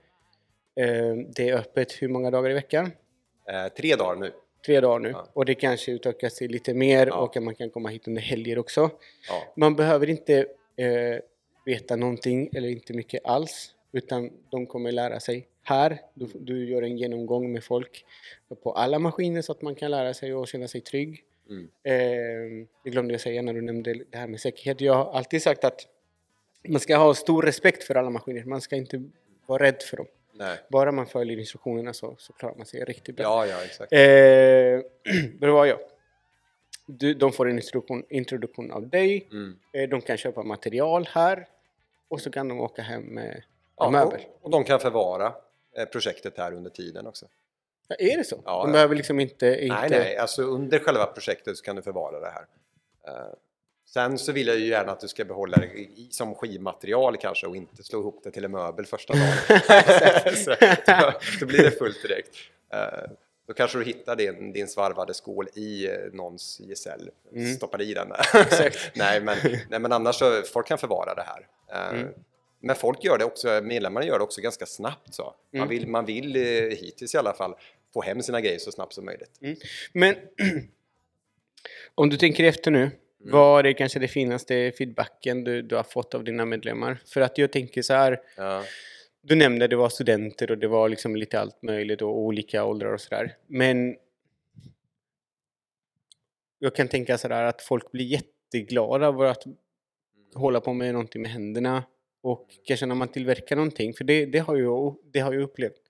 Eh, 0.80 1.14
det 1.36 1.48
är 1.48 1.56
öppet 1.58 2.02
hur 2.02 2.08
många 2.08 2.30
dagar 2.30 2.50
i 2.50 2.54
veckan? 2.54 2.90
Eh, 3.48 3.68
tre 3.76 3.96
dagar 3.96 4.16
nu. 4.16 4.32
Tre 4.66 4.80
dagar 4.80 4.98
nu. 4.98 5.08
Ja. 5.08 5.28
Och 5.32 5.44
det 5.44 5.54
kanske 5.54 5.92
utökas 5.92 6.34
till 6.34 6.50
lite 6.50 6.74
mer 6.74 7.06
Ja. 7.06 7.14
och 7.14 7.42
man 7.42 7.54
kan 7.54 7.70
komma 7.70 7.88
hit 7.88 8.08
under 8.08 8.22
helger 8.22 8.58
också. 8.58 8.90
Ja. 9.28 9.42
Man 9.56 9.76
behöver 9.76 10.10
inte 10.10 10.38
eh, 10.76 11.20
veta 11.64 11.96
någonting 11.96 12.50
eller 12.52 12.68
inte 12.68 12.92
mycket 12.92 13.24
alls. 13.24 13.74
Utan 13.92 14.30
de 14.50 14.66
kommer 14.66 14.92
lära 14.92 15.20
sig 15.20 15.48
här. 15.62 15.98
Du, 16.14 16.26
du 16.34 16.70
gör 16.70 16.82
en 16.82 16.98
genomgång 16.98 17.52
med 17.52 17.64
folk 17.64 18.04
på 18.62 18.72
alla 18.72 18.98
maskiner 18.98 19.42
så 19.42 19.52
att 19.52 19.62
man 19.62 19.74
kan 19.74 19.90
lära 19.90 20.14
sig 20.14 20.34
och 20.34 20.48
känna 20.48 20.68
sig 20.68 20.80
trygg. 20.80 21.24
Mm. 21.50 21.68
Eh, 21.82 22.66
det 22.84 22.90
glömde 22.90 23.14
jag 23.14 23.20
säga 23.20 23.42
när 23.42 23.52
du 23.54 23.60
nämnde 23.60 23.94
det 24.10 24.18
här 24.18 24.26
med 24.26 24.40
säkerhet. 24.40 24.80
Jag 24.80 24.94
har 24.94 25.12
alltid 25.12 25.42
sagt 25.42 25.64
att 25.64 25.86
man 26.68 26.80
ska 26.80 26.96
ha 26.96 27.14
stor 27.14 27.42
respekt 27.42 27.84
för 27.84 27.94
alla 27.94 28.10
maskiner. 28.10 28.44
Man 28.44 28.60
ska 28.60 28.76
inte 28.76 29.02
vara 29.46 29.62
rädd 29.62 29.82
för 29.82 29.96
dem. 29.96 30.06
Nej. 30.32 30.58
Bara 30.68 30.92
man 30.92 31.06
följer 31.06 31.38
instruktionerna 31.38 31.92
så, 31.92 32.14
så 32.18 32.32
klarar 32.32 32.54
man 32.54 32.66
sig 32.66 32.84
riktigt 32.84 33.16
bra. 33.16 33.24
Ja, 33.24 33.46
ja, 33.46 33.64
exakt. 33.64 33.92
Eh, 33.92 33.98
det 35.40 35.46
var 35.50 35.66
jag. 35.66 35.78
Du, 36.86 37.14
de 37.14 37.32
får 37.32 37.48
en 37.48 37.56
introduktion, 37.58 38.04
introduktion 38.10 38.70
av 38.70 38.88
dig. 38.88 39.28
Mm. 39.30 39.56
Eh, 39.72 39.88
de 39.88 40.00
kan 40.00 40.16
köpa 40.16 40.42
material 40.42 41.08
här. 41.12 41.48
Och 42.08 42.20
så 42.20 42.30
kan 42.30 42.48
de 42.48 42.60
åka 42.60 42.82
hem 42.82 43.02
med, 43.02 43.42
Ja, 43.76 43.90
möbel. 43.90 44.20
och, 44.20 44.44
och 44.44 44.50
de 44.50 44.64
kan 44.64 44.80
förvara 44.80 45.34
eh, 45.76 45.84
projektet 45.84 46.38
här 46.38 46.52
under 46.52 46.70
tiden 46.70 47.06
också. 47.06 47.26
Ja, 47.88 47.96
är 47.98 48.16
det 48.16 48.24
så? 48.24 48.42
Ja, 48.44 48.62
de 48.62 48.72
behöver 48.72 48.94
liksom 48.94 49.20
inte... 49.20 49.46
inte 49.46 49.74
Nej, 49.80 49.90
nej, 49.90 50.16
alltså 50.16 50.42
under 50.42 50.78
själva 50.78 51.06
projektet 51.06 51.56
så 51.56 51.64
kan 51.64 51.76
du 51.76 51.82
förvara 51.82 52.20
det 52.20 52.30
här. 52.30 52.46
Sen 53.94 54.18
så 54.18 54.32
vill 54.32 54.46
jag 54.46 54.58
ju 54.58 54.66
gärna 54.66 54.92
att 54.92 55.00
du 55.00 55.08
ska 55.08 55.24
behålla 55.24 55.56
det 55.56 55.66
i, 55.66 56.08
som 56.10 56.34
skivmaterial 56.34 57.16
kanske 57.16 57.46
och 57.46 57.56
inte 57.56 57.82
slå 57.82 58.00
ihop 58.00 58.20
det 58.24 58.30
till 58.30 58.44
en 58.44 58.50
möbel 58.50 58.86
första 58.86 59.12
dagen. 59.14 59.32
så, 60.36 60.54
då, 60.86 61.12
då 61.40 61.46
blir 61.46 61.62
det 61.62 61.70
fullt 61.70 62.02
direkt. 62.02 62.36
Eh, 62.72 63.10
då 63.46 63.54
kanske 63.54 63.78
du 63.78 63.84
hittar 63.84 64.16
din, 64.16 64.52
din 64.52 64.68
svarvade 64.68 65.14
skål 65.14 65.48
i 65.54 65.86
eh, 65.86 65.92
någons 66.12 66.60
gesäll. 66.60 67.10
Mm. 67.32 67.54
Stoppar 67.54 67.82
i 67.82 67.94
den 67.94 68.08
nej, 68.94 69.20
men, 69.20 69.36
nej, 69.70 69.80
men 69.80 69.92
annars 69.92 70.16
så 70.16 70.42
folk 70.42 70.66
kan 70.66 70.78
förvara 70.78 71.14
det 71.14 71.22
här. 71.26 71.46
Eh, 71.72 72.00
Mm. 72.00 72.12
Men 72.60 72.76
folk 72.76 73.04
gör 73.04 73.18
det 73.18 73.24
också, 73.24 73.60
medlemmarna 73.62 74.06
gör 74.06 74.18
det 74.18 74.24
också 74.24 74.40
ganska 74.40 74.66
snabbt. 74.66 75.14
Så. 75.14 75.34
Man 75.52 75.62
Mm. 75.62 75.68
vill, 75.68 75.86
man 75.88 76.04
vill 76.06 76.34
hittills 76.70 77.14
i 77.14 77.18
alla 77.18 77.32
fall 77.32 77.54
få 77.94 78.02
hem 78.02 78.22
sina 78.22 78.40
grejer 78.40 78.58
så 78.58 78.72
snabbt 78.72 78.92
som 78.92 79.04
möjligt. 79.04 79.30
Men 79.92 80.14
om 81.94 82.08
du 82.10 82.16
tänker 82.16 82.44
efter 82.44 82.70
nu. 82.70 82.90
Mm. 83.20 83.32
Vad 83.32 83.66
är 83.66 83.72
kanske 83.72 83.98
det 83.98 84.08
finaste 84.08 84.72
feedbacken 84.78 85.44
du, 85.44 85.62
du 85.62 85.76
har 85.76 85.82
fått 85.82 86.14
av 86.14 86.24
dina 86.24 86.44
medlemmar? 86.44 86.98
För 87.06 87.20
att 87.20 87.38
jag 87.38 87.52
tänker 87.52 87.82
så 87.82 87.94
här. 87.94 88.20
Ja. 88.36 88.62
Du 89.22 89.34
nämnde 89.34 89.64
att 89.64 89.70
det 89.70 89.76
var 89.76 89.88
studenter 89.88 90.50
och 90.50 90.58
det 90.58 90.68
var 90.68 90.88
liksom 90.88 91.16
lite 91.16 91.40
allt 91.40 91.62
möjligt 91.62 92.02
och 92.02 92.18
olika 92.18 92.64
åldrar 92.64 92.92
och 92.92 93.00
sådär. 93.00 93.36
Men 93.46 93.96
jag 96.58 96.74
kan 96.74 96.88
tänka 96.88 97.18
sådär 97.18 97.44
att 97.44 97.62
folk 97.62 97.92
blir 97.92 98.04
jätteglada 98.04 99.06
över 99.06 99.24
att 99.24 99.42
hålla 100.34 100.60
på 100.60 100.72
med 100.72 100.92
någonting 100.92 101.22
med 101.22 101.30
händerna. 101.30 101.84
Och 102.20 102.48
kanske 102.64 102.86
när 102.86 102.94
man 102.94 103.08
tillverkar 103.08 103.56
någonting, 103.56 103.94
för 103.94 104.04
det, 104.04 104.26
det, 104.26 104.38
har, 104.38 104.56
jag, 104.56 104.96
det 105.12 105.20
har 105.20 105.32
jag 105.32 105.42
upplevt. 105.42 105.82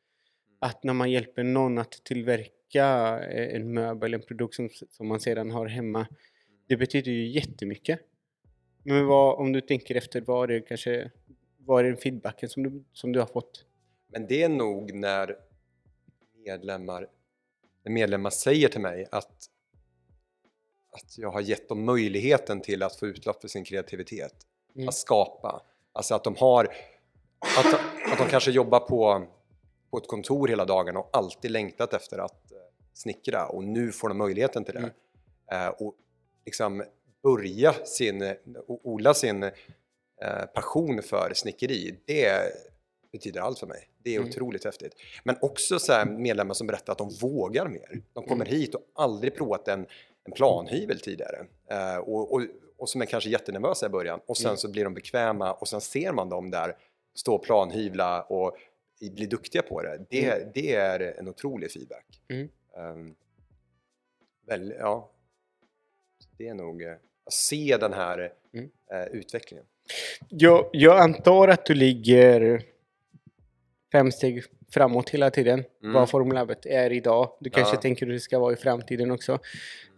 Att 0.61 0.85
när 0.85 0.93
man 0.93 1.11
hjälper 1.11 1.43
någon 1.43 1.79
att 1.79 1.93
tillverka 2.05 3.19
eh, 3.31 3.57
en 3.57 3.75
möbel, 3.75 4.15
en 4.15 4.23
produkt 4.23 4.55
som, 4.55 4.69
som 4.91 5.09
man 5.09 5.21
sedan 5.21 5.51
har 5.51 5.67
hemma. 5.67 6.07
Det 6.69 6.77
betyder 6.77 7.13
ju 7.13 7.29
jättemycket. 7.29 8.01
Men 8.83 9.07
vad, 9.07 9.39
om 9.39 9.53
du 9.53 9.61
tänker 9.61 9.95
efter, 9.95 10.21
vad 10.21 10.51
är 10.51 10.55
det 10.55 10.61
kanske, 10.61 11.11
vad 11.59 11.85
är 11.85 11.89
den 11.89 11.97
feedbacken 11.97 12.49
som 12.49 12.63
du, 12.63 12.85
som 12.93 13.13
du 13.13 13.21
har 13.21 13.27
fått? 13.27 13.65
Men 14.09 14.27
det 14.27 14.43
är 14.43 14.49
nog 14.49 14.95
när 14.95 15.37
medlemmar, 16.45 17.09
när 17.85 17.93
medlemmar 17.93 18.31
säger 18.31 18.69
till 18.69 18.81
mig 18.81 19.07
att, 19.11 19.47
att 20.91 21.19
jag 21.19 21.31
har 21.31 21.41
gett 21.41 21.69
dem 21.69 21.85
möjligheten 21.85 22.61
till 22.61 22.83
att 22.83 22.97
få 22.97 23.07
utlopp 23.07 23.41
för 23.41 23.49
sin 23.49 23.65
kreativitet. 23.65 24.35
Mm. 24.75 24.89
Att 24.89 24.95
skapa. 24.95 25.63
Alltså 25.93 26.15
att 26.15 26.25
de 26.25 26.37
har, 26.37 26.65
att, 27.59 27.75
att 28.13 28.19
de 28.19 28.29
kanske 28.31 28.51
jobbar 28.51 28.81
på, 28.81 29.27
på 29.91 29.99
ett 29.99 30.09
kontor 30.09 30.49
hela 30.49 30.65
dagen 30.65 30.97
och 30.97 31.11
alltid 31.13 31.51
längtat 31.51 31.95
efter 31.95 32.19
att 32.19 32.53
eh, 32.53 32.59
snickra 32.93 33.47
och 33.47 33.65
nu 33.65 33.93
får 33.93 34.09
de 34.09 34.19
möjligheten 34.19 34.65
till 34.65 34.75
det. 34.75 34.91
Eh, 35.57 35.69
och 35.69 35.95
liksom 36.49 36.85
börja 37.23 37.73
sin, 37.73 38.35
odla 38.67 39.15
sin 39.15 39.43
eh, 39.43 39.51
passion 40.55 41.03
för 41.03 41.33
snickeri, 41.35 41.99
det 42.05 42.53
betyder 43.13 43.41
allt 43.41 43.59
för 43.59 43.67
mig. 43.67 43.89
Det 44.03 44.15
är 44.15 44.17
Mm. 44.19 44.29
otroligt 44.29 44.65
häftigt. 44.65 44.93
Men 45.25 45.37
också 45.41 45.79
så 45.79 46.05
medlemmar 46.07 46.55
som 46.55 46.67
berättar 46.67 46.93
att 46.93 46.99
de 46.99 47.11
vågar 47.21 47.69
mer. 47.69 48.03
De 48.13 48.25
kommer 48.25 48.45
Mm. 48.47 48.59
hit 48.59 48.75
och 48.75 48.83
aldrig 48.95 49.35
provat 49.35 49.69
en, 49.69 49.87
en 50.25 50.33
planhyvel 50.33 51.01
tidigare. 51.01 51.47
Eh, 51.71 51.97
och, 51.97 52.33
och, 52.33 52.43
och 52.77 52.89
som 52.89 53.03
är 53.03 53.07
kanske 53.07 53.31
jättenervösa 53.31 53.87
i 53.87 53.89
början. 53.89 54.21
Och 54.27 54.37
sen 54.37 54.47
Mm. 54.47 54.57
så 54.57 54.69
blir 54.71 54.85
de 54.85 54.95
bekväma 54.95 55.53
och 55.53 55.69
sen 55.69 55.81
ser 55.81 56.13
man 56.13 56.29
dem 56.29 56.51
där 56.51 56.77
stå 57.15 57.35
och 57.35 57.43
planhyvla 57.43 58.23
och 58.23 58.57
bli 59.01 59.27
duktiga 59.27 59.63
på 59.63 59.83
det. 59.83 60.07
Det, 60.11 60.55
det 60.55 60.75
är 60.75 61.01
en 61.19 61.29
otrolig 61.29 61.71
feedback. 61.73 62.07
Mm. 62.29 62.49
Um, 62.77 63.15
väl, 64.47 64.75
ja. 64.79 65.11
Det 66.39 66.49
är 66.49 66.55
nog 66.55 66.83
eh, 66.83 66.93
att 67.27 67.33
se 67.33 67.77
den 67.81 67.93
här 67.93 68.33
Mm. 68.55 68.71
eh, 68.93 69.07
utvecklingen. 69.19 69.65
Jag, 70.29 70.69
jag 70.73 70.99
antar 71.01 71.49
att 71.49 71.67
du 71.67 71.75
ligger 71.75 72.63
fem 73.93 74.13
steg 74.13 74.45
framåt 74.71 75.11
hela 75.11 75.31
tiden. 75.31 75.65
Mm. 75.83 75.95
Vad 75.95 76.11
Formlabbet 76.11 76.67
är 76.67 76.93
idag. 76.93 77.31
Du 77.41 77.51
kanske 77.51 77.77
Ja. 77.77 77.81
tänker 77.81 78.07
hur 78.07 78.13
det 78.13 78.21
ska 78.21 78.39
vara 78.39 78.53
i 78.53 78.57
framtiden 78.57 79.11
också. 79.11 79.39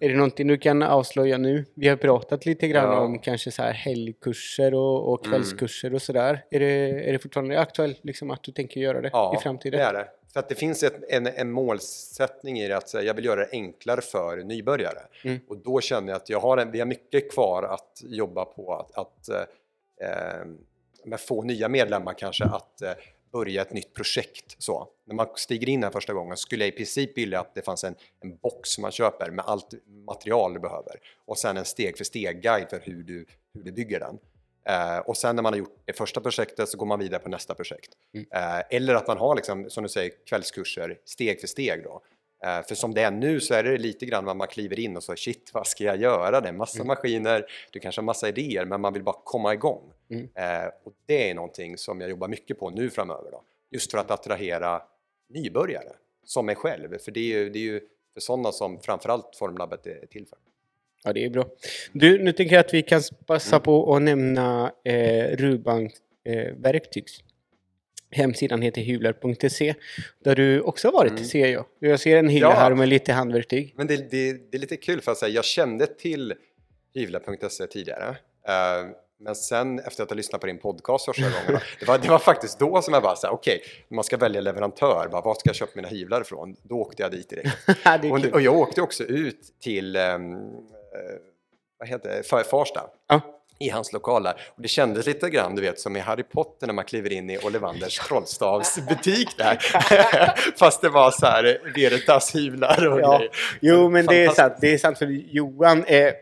Är 0.00 0.08
det 0.08 0.14
någonting 0.14 0.46
du 0.48 0.58
kan 0.58 0.82
avslöja 0.82 1.38
nu? 1.38 1.64
Vi 1.74 1.88
har 1.88 1.96
pratat 1.96 2.46
lite 2.46 2.68
grann 2.68 2.84
Ja. 2.92 3.00
om 3.00 3.18
kanske 3.18 3.50
så 3.50 3.62
här 3.62 3.72
helgkurser 3.72 4.74
och, 4.74 5.12
och 5.12 5.26
Mm. 5.26 5.30
kvällskurser 5.32 5.94
och 5.94 6.02
sådär. 6.02 6.44
Är 6.50 6.60
det, 6.60 7.08
är 7.08 7.12
det 7.12 7.18
fortfarande 7.18 7.60
aktuellt 7.60 8.00
liksom 8.04 8.30
att 8.30 8.42
du 8.42 8.52
tänker 8.52 8.80
göra 8.80 9.00
det 9.00 9.10
Ja, 9.12 9.36
i 9.38 9.42
framtiden? 9.42 9.78
det 9.80 9.84
är 9.84 9.92
det. 9.92 10.08
För 10.32 10.40
att 10.40 10.48
det 10.48 10.54
finns 10.54 10.82
ett, 10.82 11.04
en, 11.08 11.26
en 11.26 11.50
målsättning 11.50 12.58
i 12.58 12.68
det 12.68 12.76
att 12.76 12.88
säga, 12.88 13.04
jag 13.04 13.14
vill 13.14 13.24
göra 13.24 13.40
det 13.40 13.48
enklare 13.52 14.00
för 14.00 14.36
nybörjare. 14.36 15.00
Mm. 15.24 15.40
Och 15.48 15.56
då 15.56 15.80
känner 15.80 16.08
jag 16.08 16.16
att 16.16 16.28
jag 16.28 16.40
har 16.40 16.56
en, 16.56 16.70
vi 16.70 16.78
har 16.78 16.86
mycket 16.86 17.32
kvar 17.32 17.62
att 17.62 18.02
jobba 18.04 18.44
på 18.44 18.74
att, 18.74 18.98
att 18.98 19.28
eh, 21.08 21.16
få 21.18 21.42
nya 21.42 21.68
medlemmar 21.68 22.14
kanske 22.14 22.44
att 22.44 22.82
eh, 22.82 22.92
börja 23.32 23.62
ett 23.62 23.72
nytt 23.72 23.94
projekt. 23.94 24.56
Så. 24.58 24.88
När 25.04 25.14
man 25.14 25.26
stiger 25.34 25.68
in 25.68 25.82
här 25.82 25.90
första 25.90 26.12
gången 26.12 26.36
skulle 26.36 26.64
jag 26.64 26.74
i 26.74 26.76
princip 26.76 27.18
vilja 27.18 27.40
att 27.40 27.54
det 27.54 27.62
fanns 27.62 27.84
en, 27.84 27.94
en 28.20 28.36
box 28.36 28.78
man 28.78 28.92
köper 28.92 29.30
med 29.30 29.44
allt 29.44 29.74
material 30.06 30.54
du 30.54 30.60
behöver 30.60 31.00
och 31.26 31.38
sen 31.38 31.56
en 31.56 31.64
steg 31.64 31.96
för 31.96 32.04
steg-guide 32.04 32.70
för 32.70 32.80
hur 32.80 33.02
du, 33.02 33.26
hur 33.54 33.62
du 33.62 33.72
bygger 33.72 34.00
den. 34.00 34.18
Eh, 34.64 34.98
och 34.98 35.16
sen 35.16 35.36
när 35.36 35.42
man 35.42 35.52
har 35.52 35.58
gjort 35.58 35.76
det 35.84 35.92
första 35.92 36.20
projektet 36.20 36.68
så 36.68 36.78
går 36.78 36.86
man 36.86 36.98
vidare 36.98 37.20
på 37.20 37.28
nästa 37.28 37.54
projekt. 37.54 37.90
Mm. 38.14 38.26
Eh, 38.30 38.62
eller 38.70 38.94
att 38.94 39.06
man 39.06 39.18
har, 39.18 39.34
liksom, 39.34 39.70
som 39.70 39.82
du 39.82 39.88
säger, 39.88 40.12
kvällskurser 40.26 40.98
steg 41.04 41.40
för 41.40 41.46
steg. 41.46 41.84
Då. 41.84 42.02
Eh, 42.44 42.62
för 42.66 42.74
som 42.74 42.94
det 42.94 43.02
är 43.02 43.10
nu 43.10 43.40
så 43.40 43.54
är 43.54 43.62
det 43.62 43.78
lite 43.78 44.06
grann 44.06 44.24
vad 44.24 44.36
man 44.36 44.48
kliver 44.48 44.80
in 44.80 44.96
och 44.96 45.02
så 45.02 45.16
shit, 45.16 45.50
vad 45.54 45.66
ska 45.66 45.84
jag 45.84 45.96
göra? 45.96 46.40
Det 46.40 46.48
är 46.48 46.52
massa 46.52 46.78
Mm. 46.78 46.86
maskiner, 46.86 47.46
du 47.70 47.80
kanske 47.80 48.00
har 48.00 48.04
massa 48.04 48.28
idéer, 48.28 48.64
men 48.64 48.80
man 48.80 48.92
vill 48.92 49.02
bara 49.02 49.16
komma 49.24 49.54
igång. 49.54 49.92
Mm. 50.10 50.28
Eh, 50.34 50.70
och 50.84 50.92
det 51.06 51.30
är 51.30 51.34
någonting 51.34 51.78
som 51.78 52.00
jag 52.00 52.10
jobbar 52.10 52.28
mycket 52.28 52.58
på 52.58 52.70
nu 52.70 52.90
framöver. 52.90 53.30
Då. 53.30 53.42
Just 53.70 53.90
för 53.90 53.98
att 53.98 54.10
attrahera 54.10 54.82
nybörjare, 55.28 55.92
som 56.24 56.46
mig 56.46 56.54
själv. 56.54 56.98
För 56.98 57.10
det 57.12 57.20
är 57.20 57.24
ju, 57.38 57.50
det 57.50 57.58
är 57.58 57.62
ju 57.62 57.80
för 58.14 58.20
sådana 58.20 58.52
som 58.52 58.80
framförallt 58.80 59.36
Formlabbet 59.36 59.86
är 59.86 60.06
till 60.06 60.26
för. 60.26 60.38
Ja, 61.04 61.12
det 61.12 61.24
är 61.24 61.30
bra. 61.30 61.46
Du, 61.92 62.18
nu 62.24 62.32
tänker 62.32 62.54
jag 62.54 62.64
att 62.66 62.74
vi 62.74 62.82
kan 62.82 63.02
passa 63.26 63.60
på 63.60 63.94
att 63.96 64.02
nämna 64.02 64.72
eh, 64.84 65.36
Rubank 65.36 65.92
eh, 66.24 66.54
verktygs. 66.56 67.12
Hemsidan 68.12 68.62
heter 68.62 68.80
hyvlar.se 68.80 69.74
där 70.24 70.34
du 70.36 70.60
också 70.60 70.88
har 70.88 70.92
varit, 70.92 71.12
Mm. 71.12 71.24
ser 71.24 71.46
jag. 71.46 71.64
Jag 71.78 72.00
ser 72.00 72.16
en 72.16 72.28
hylla 72.28 72.46
Ja. 72.48 72.54
här 72.54 72.74
med 72.74 72.88
lite 72.88 73.12
handverktyg. 73.12 73.74
Men 73.76 73.86
det, 73.86 73.96
det, 74.10 74.32
det 74.50 74.56
är 74.56 74.58
lite 74.58 74.76
kul 74.76 75.00
för 75.00 75.12
att 75.12 75.18
säga, 75.18 75.34
jag 75.34 75.44
kände 75.44 75.86
till 75.86 76.34
hyvla.se 76.94 77.66
tidigare. 77.66 78.08
Eh, 78.48 78.88
men 79.22 79.34
sen 79.34 79.78
efter 79.78 80.02
att 80.02 80.10
ha 80.10 80.16
lyssnat 80.16 80.40
på 80.40 80.46
din 80.46 80.58
podcast 80.58 81.04
första 81.04 81.22
gången, 81.46 81.60
det 81.80 81.86
var, 81.86 81.98
det 81.98 82.08
var 82.08 82.18
faktiskt 82.18 82.58
då 82.58 82.82
som 82.82 82.94
jag 82.94 83.02
bara 83.02 83.16
sa, 83.16 83.30
okej, 83.30 83.62
när 83.88 83.94
man 83.94 84.04
ska 84.04 84.16
välja 84.16 84.40
leverantör, 84.40 85.08
bara, 85.12 85.22
var 85.22 85.34
ska 85.34 85.48
jag 85.48 85.56
köpa 85.56 85.72
mina 85.74 85.88
hyvlar 85.88 86.20
ifrån? 86.20 86.56
Då 86.62 86.74
åkte 86.74 87.02
jag 87.02 87.12
dit 87.12 87.30
direkt. 87.30 87.48
Och, 88.10 88.34
och 88.34 88.40
jag 88.40 88.56
åkte 88.58 88.82
också 88.82 89.04
ut 89.04 89.40
till 89.60 89.96
eh, 89.96 90.02
vad 91.78 91.88
heter 91.88 92.08
det? 92.08 92.22
Fa- 92.22 92.44
Farsta. 92.44 92.80
Ja. 93.08 93.20
I 93.62 93.68
hans 93.68 93.92
lokaler. 93.92 94.32
Och 94.56 94.62
det 94.62 94.68
kändes 94.68 95.06
lite 95.06 95.30
grann, 95.30 95.54
du 95.54 95.62
vet, 95.62 95.80
som 95.80 95.96
i 95.96 96.00
Harry 96.00 96.22
Potter 96.22 96.66
när 96.66 96.74
man 96.74 96.84
kliver 96.84 97.12
in 97.12 97.30
i 97.30 97.38
Ollivanders 97.38 97.98
trollstavsbutik 97.98 99.28
där. 99.38 99.58
Fast 100.58 100.80
det 100.82 100.88
var 100.88 101.10
så 101.10 101.26
här 101.26 101.60
Veritas 101.74 102.34
hyvlar 102.34 102.86
och 102.88 103.00
Ja. 103.00 103.16
grejer. 103.18 103.32
Jo, 103.60 103.88
men 103.90 104.06
det 104.06 104.24
är 104.24 104.28
sant. 104.28 104.54
Det 104.60 104.72
är 104.74 104.78
sant 104.78 104.98
för 104.98 105.06
Johan. 105.06 105.84
Eh, 105.84 106.12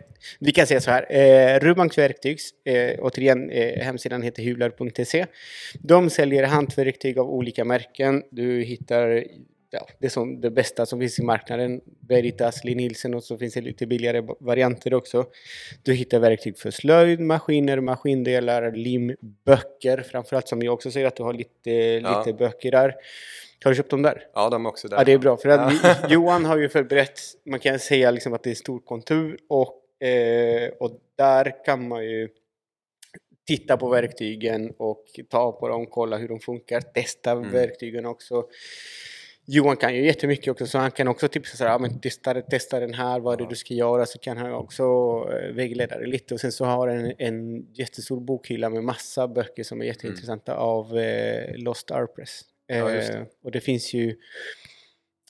vi 0.41 0.53
kan 0.53 0.67
säga 0.67 0.81
så 0.81 0.91
här. 0.91 1.13
Eh, 1.13 1.59
Rubanks 1.61 1.99
verktygs, 1.99 2.51
eh, 2.65 2.99
återigen, 2.99 3.51
eh, 3.51 3.85
hemsidan 3.85 4.23
heter 4.23 4.43
hyvlar.se. 4.43 5.27
De 5.81 6.11
säljer 6.11 6.45
hantverktyg 6.45 7.19
av 7.19 7.31
olika 7.31 7.65
märken. 7.65 8.23
Du 8.31 8.63
hittar 8.63 9.25
ja, 9.71 9.87
det, 9.99 10.11
som, 10.11 10.41
det 10.41 10.51
bästa 10.51 10.87
som 10.87 11.01
finns 11.01 11.19
i 11.19 11.23
marknaden. 11.23 11.81
Veritas, 12.09 12.65
Lee 12.65 12.75
Nielsen 12.75 13.15
och 13.15 13.25
så 13.25 13.39
finns 13.39 13.55
det 13.55 13.61
lite 13.61 13.87
billigare 13.87 14.23
varianter 14.41 14.95
också. 14.95 15.27
Du 15.83 15.95
hittar 15.95 16.19
verktyg 16.19 16.59
för 16.59 16.71
slöjd, 16.71 17.21
maskiner, 17.21 17.81
maskindelar, 17.81 18.73
lim, 18.73 19.17
böcker. 19.45 20.03
Framförallt 20.11 20.49
som 20.49 20.63
jag 20.63 20.75
också 20.75 20.91
ser 20.91 21.05
att 21.05 21.17
du 21.17 21.23
har 21.23 21.33
lite, 21.35 21.71
Ja. 21.71 22.19
lite 22.19 22.39
böcker 22.39 22.71
där. 22.71 22.95
Har 23.65 23.71
du 23.71 23.77
köpt 23.77 23.91
dem 23.91 24.03
där? 24.03 24.27
Ja, 24.35 24.51
de 24.51 24.67
är 24.67 24.69
också 24.69 24.89
där. 24.89 24.97
Ja, 24.97 25.05
det 25.05 25.13
är 25.13 25.19
bra. 25.19 25.37
För 25.37 25.49
att 25.49 26.11
Johan 26.11 26.45
har 26.45 26.57
ju 26.59 26.69
förberett, 26.69 27.21
man 27.47 27.61
kan 27.61 27.79
säga 27.79 28.11
liksom 28.11 28.33
att 28.33 28.43
det 28.43 28.51
är 28.51 28.55
stort 28.55 28.87
kontur 28.87 29.39
och, 29.49 30.07
eh, 30.09 30.69
och 30.81 30.91
där 31.17 31.65
kan 31.65 31.89
man 31.89 32.05
ju 32.05 32.29
titta 33.47 33.77
på 33.77 33.89
verktygen 33.89 34.71
och 34.79 35.05
ta 35.31 35.53
på 35.53 35.69
dem, 35.69 35.87
kolla 35.87 36.17
hur 36.17 36.29
de 36.29 36.41
funkar, 36.41 36.81
testa 36.81 37.31
Mm. 37.31 37.53
verktygen 37.53 38.07
också. 38.07 38.45
Johan 39.51 39.77
kan 39.77 39.95
ju 39.95 40.05
jättemycket 40.05 40.51
också 40.51 40.67
så 40.67 40.79
han 40.79 40.91
kan 40.91 41.09
också 41.09 41.29
tipsa 41.29 41.57
så 41.57 41.65
här, 41.65 41.71
ja, 41.71 41.79
men 41.79 42.01
testa, 42.01 42.43
testa 42.43 42.81
den 42.81 42.95
här, 42.95 43.21
vad 43.21 43.35
är 43.35 43.45
det 43.45 43.51
du 43.51 43.57
ska 43.57 43.75
göra 43.75 44.07
så 44.07 44.19
kan 44.19 44.37
han 44.37 44.53
också 44.53 44.83
eh, 45.33 45.55
vägleda 45.55 45.99
dig 45.99 46.09
lite 46.09 46.35
och 46.35 46.41
sen 46.41 46.53
så 46.53 46.65
har 46.65 46.89
han 46.89 46.99
en, 46.99 47.15
en 47.19 47.67
jättestor 47.73 48.21
bokhylla 48.21 48.71
med 48.71 48.85
massa 48.85 49.29
böcker 49.29 49.63
som 49.63 49.81
är 49.81 49.87
jätteintressanta 49.87 50.55
av 50.55 50.99
eh, 50.99 51.57
Lost 51.57 51.91
Arpress. 51.91 52.41
Mm. 52.69 52.87
Ja, 52.87 52.93
det. 52.93 53.15
Eh, 53.15 53.23
och 53.43 53.51
det 53.51 53.61
finns 53.61 53.95
ju 53.95 54.17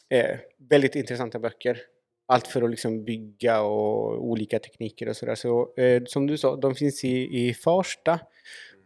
eh, 0.09 0.37
väldigt 0.71 0.95
intressanta 0.95 1.39
böcker. 1.39 1.81
Allt 2.27 2.47
för 2.47 2.63
att 2.63 2.71
liksom 2.71 3.05
bygga 3.05 3.61
och 3.61 4.25
olika 4.25 4.59
tekniker 4.59 5.09
och 5.09 5.17
sådär. 5.17 5.35
Så 5.35 5.75
eh, 5.77 6.03
som 6.07 6.27
du 6.27 6.39
sa, 6.39 6.57
de 6.57 6.75
finns 6.75 7.05
i, 7.05 7.47
i 7.47 7.55
Farsta. 7.55 8.21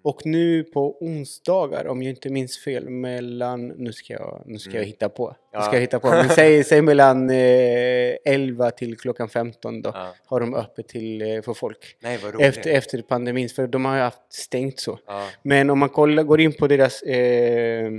Och 0.05 0.27
nu 0.27 0.65
på 0.65 0.97
onsdagar, 1.05 1.87
om 1.87 2.03
jag 2.03 2.11
inte 2.11 2.31
minns 2.31 2.59
fel, 2.65 2.89
mellan... 2.91 3.69
Nu 3.69 3.93
ska 3.93 4.13
jag, 4.13 4.43
nu 4.47 4.59
ska 4.59 4.71
jag 4.71 4.77
Mm. 4.77 4.87
hitta 4.87 5.09
på. 5.09 5.29
Nu 5.29 5.35
Ja. 5.53 5.63
ska 5.63 5.73
jag 5.77 5.81
hitta 5.81 6.01
på. 6.01 6.09
Men 6.09 6.29
säg, 6.29 6.65
säg 6.65 6.83
mellan 6.83 7.31
eh, 7.31 8.17
11 8.25 8.71
till 8.71 8.97
klockan 8.99 9.29
15 9.29 9.83
då. 9.83 9.91
Ja. 9.95 10.15
Har 10.27 10.41
de 10.41 10.55
öppet 10.55 10.89
till, 10.89 11.23
eh, 11.23 11.43
för 11.43 11.55
folk. 11.55 11.97
Nej, 12.01 12.19
vad 12.23 12.35
roligt. 12.35 12.47
Efter, 12.47 12.71
efter 12.71 13.03
pandemin, 13.03 13.49
för 13.49 13.67
de 13.67 13.85
har 13.85 13.95
ju 13.97 14.01
haft 14.03 14.33
stängt 14.33 14.81
så. 14.81 14.99
Ja. 15.07 15.27
Men 15.43 15.71
om 15.71 15.79
man 15.79 15.89
kollar, 15.89 16.23
går 16.23 16.41
in 16.41 16.53
på 16.53 16.67
deras 16.67 17.03
eh, 17.03 17.91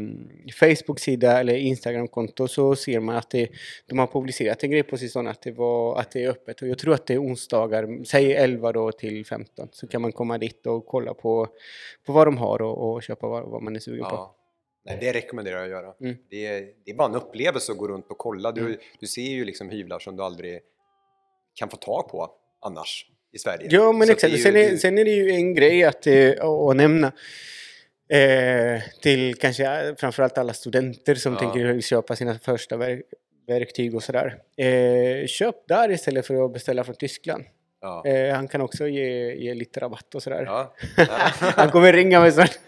Facebook-sida 0.60 1.40
eller 1.40 1.56
Instagram-konto 1.56 2.48
så 2.48 2.76
ser 2.76 3.00
man 3.00 3.16
att 3.16 3.30
det, 3.30 3.48
de 3.88 4.00
har 4.00 4.08
publicerat 4.08 4.64
en 4.64 4.72
grej 4.72 4.84
på 4.84 4.98
sistone 4.98 5.30
att 5.30 5.42
det, 5.42 5.52
var, 5.52 6.00
att 6.00 6.12
det 6.12 6.24
är 6.24 6.30
öppet. 6.30 6.62
Och 6.62 6.68
jag 6.68 6.78
tror 6.78 6.94
att 6.94 7.08
det 7.08 7.14
är 7.14 7.22
onsdagar, 7.22 8.04
säg 8.06 8.34
11 8.34 8.72
då 8.72 8.92
till 8.92 9.26
15. 9.26 9.68
Så 9.72 9.88
kan 9.88 10.02
man 10.02 10.12
komma 10.12 10.38
dit 10.38 10.68
och 10.68 10.86
kolla 10.86 11.14
på, 11.14 11.48
på 12.06 12.14
vad 12.14 12.28
de 12.28 12.38
har 12.38 12.62
och, 12.62 12.94
och 12.94 13.04
köpa 13.04 13.28
vad, 13.28 13.44
vad 13.50 13.62
man 13.62 13.76
är 13.76 13.80
sugen 13.80 14.04
på. 14.10 14.16
Ja. 14.16 14.36
Nej, 14.86 14.98
det 15.02 15.14
rekommenderar 15.14 15.56
jag 15.56 15.64
att 15.66 15.70
göra. 15.72 15.94
Mm. 16.02 16.16
Det, 16.30 16.46
är, 16.48 16.62
det 16.86 16.92
är 16.92 16.96
bara 16.96 17.08
en 17.08 17.16
upplevelse 17.16 17.72
att 17.72 17.78
gå 17.78 17.88
runt 17.88 18.12
och 18.12 18.18
kolla. 18.18 18.52
Du, 18.52 18.62
Mm. 18.62 18.78
du 19.00 19.08
ser 19.08 19.22
ju 19.22 19.46
liksom 19.46 19.70
hyvlar 19.70 20.00
som 20.00 20.16
du 20.16 20.24
aldrig 20.24 20.60
kan 21.56 21.70
få 21.70 21.78
tag 21.78 22.10
på 22.10 22.32
annars 22.62 23.06
i 23.34 23.38
Sverige. 23.38 23.68
Ja, 23.72 23.92
men 23.92 24.08
Så 24.08 24.14
exakt. 24.14 24.34
är 24.34 24.38
ju- 24.38 24.44
sen, 24.44 24.56
är, 24.56 24.70
det- 24.72 24.78
sen 24.78 24.98
är 24.98 25.06
det 25.06 25.12
ju 25.12 25.30
en 25.32 25.54
grej 25.54 25.84
att, 25.84 26.08
eh, 26.08 26.46
att 26.46 26.76
nämna. 26.76 27.12
Eh, 28.10 28.82
till 29.02 29.36
kanske 29.36 29.96
framförallt 29.98 30.38
alla 30.38 30.54
studenter 30.54 31.16
som 31.16 31.34
Ja. 31.34 31.40
tänker 31.40 31.82
köpa 31.82 32.16
sina 32.16 32.40
första 32.40 32.78
verk, 32.78 33.02
verktyg 33.48 33.96
och 33.96 34.04
sådär. 34.04 34.42
Eh, 34.58 35.26
köp 35.28 35.56
där 35.68 35.92
istället 35.92 36.28
för 36.28 36.46
att 36.46 36.54
beställa 36.54 36.84
från 36.84 36.96
Tyskland. 36.96 37.44
Ja. 37.86 38.06
Eh, 38.06 38.36
han 38.36 38.48
kan 38.48 38.62
också 38.62 38.88
ge, 38.88 39.34
ge 39.36 39.54
lite 39.54 39.80
rabatt 39.80 40.16
och 40.16 40.24
sådär. 40.24 40.44
Ja. 40.46 40.74
han 41.56 41.70
kommer 41.70 41.94
ringa 41.94 42.20
mig 42.20 42.32
snart. 42.32 42.60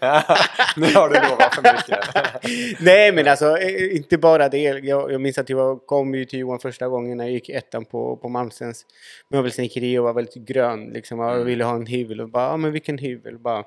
nu 0.76 0.86
har 0.94 1.08
du 1.08 1.14
lovat 1.14 1.54
för 1.54 1.62
mycket. 1.62 2.80
Nej 2.80 3.12
men 3.12 3.28
alltså 3.28 3.58
eh, 3.58 3.96
inte 3.96 4.18
bara 4.18 4.48
det. 4.48 4.58
Jag, 4.62 5.12
jag 5.12 5.20
minns 5.20 5.38
att 5.38 5.50
jag 5.50 5.86
kom 5.86 6.14
ju 6.14 6.24
till 6.24 6.38
Johan 6.38 6.58
första 6.58 6.88
gången 6.88 7.16
när 7.18 7.24
jag 7.24 7.32
gick 7.32 7.48
ettan 7.48 7.84
på, 7.84 8.16
på 8.16 8.28
Malmstens 8.28 8.86
möbelsnickeri 9.28 9.98
och 9.98 10.04
var 10.04 10.12
väldigt 10.12 10.34
grön 10.34 10.84
liksom. 10.84 11.18
Jag 11.18 11.32
Mm. 11.34 11.46
ville 11.46 11.64
ha 11.64 11.74
en 11.74 11.86
hyvel 11.86 12.20
och 12.20 12.28
bara, 12.28 12.44
ja 12.50 12.56
men 12.56 12.72
vilken 12.72 12.98
hyvel? 12.98 13.38
Bara, 13.38 13.64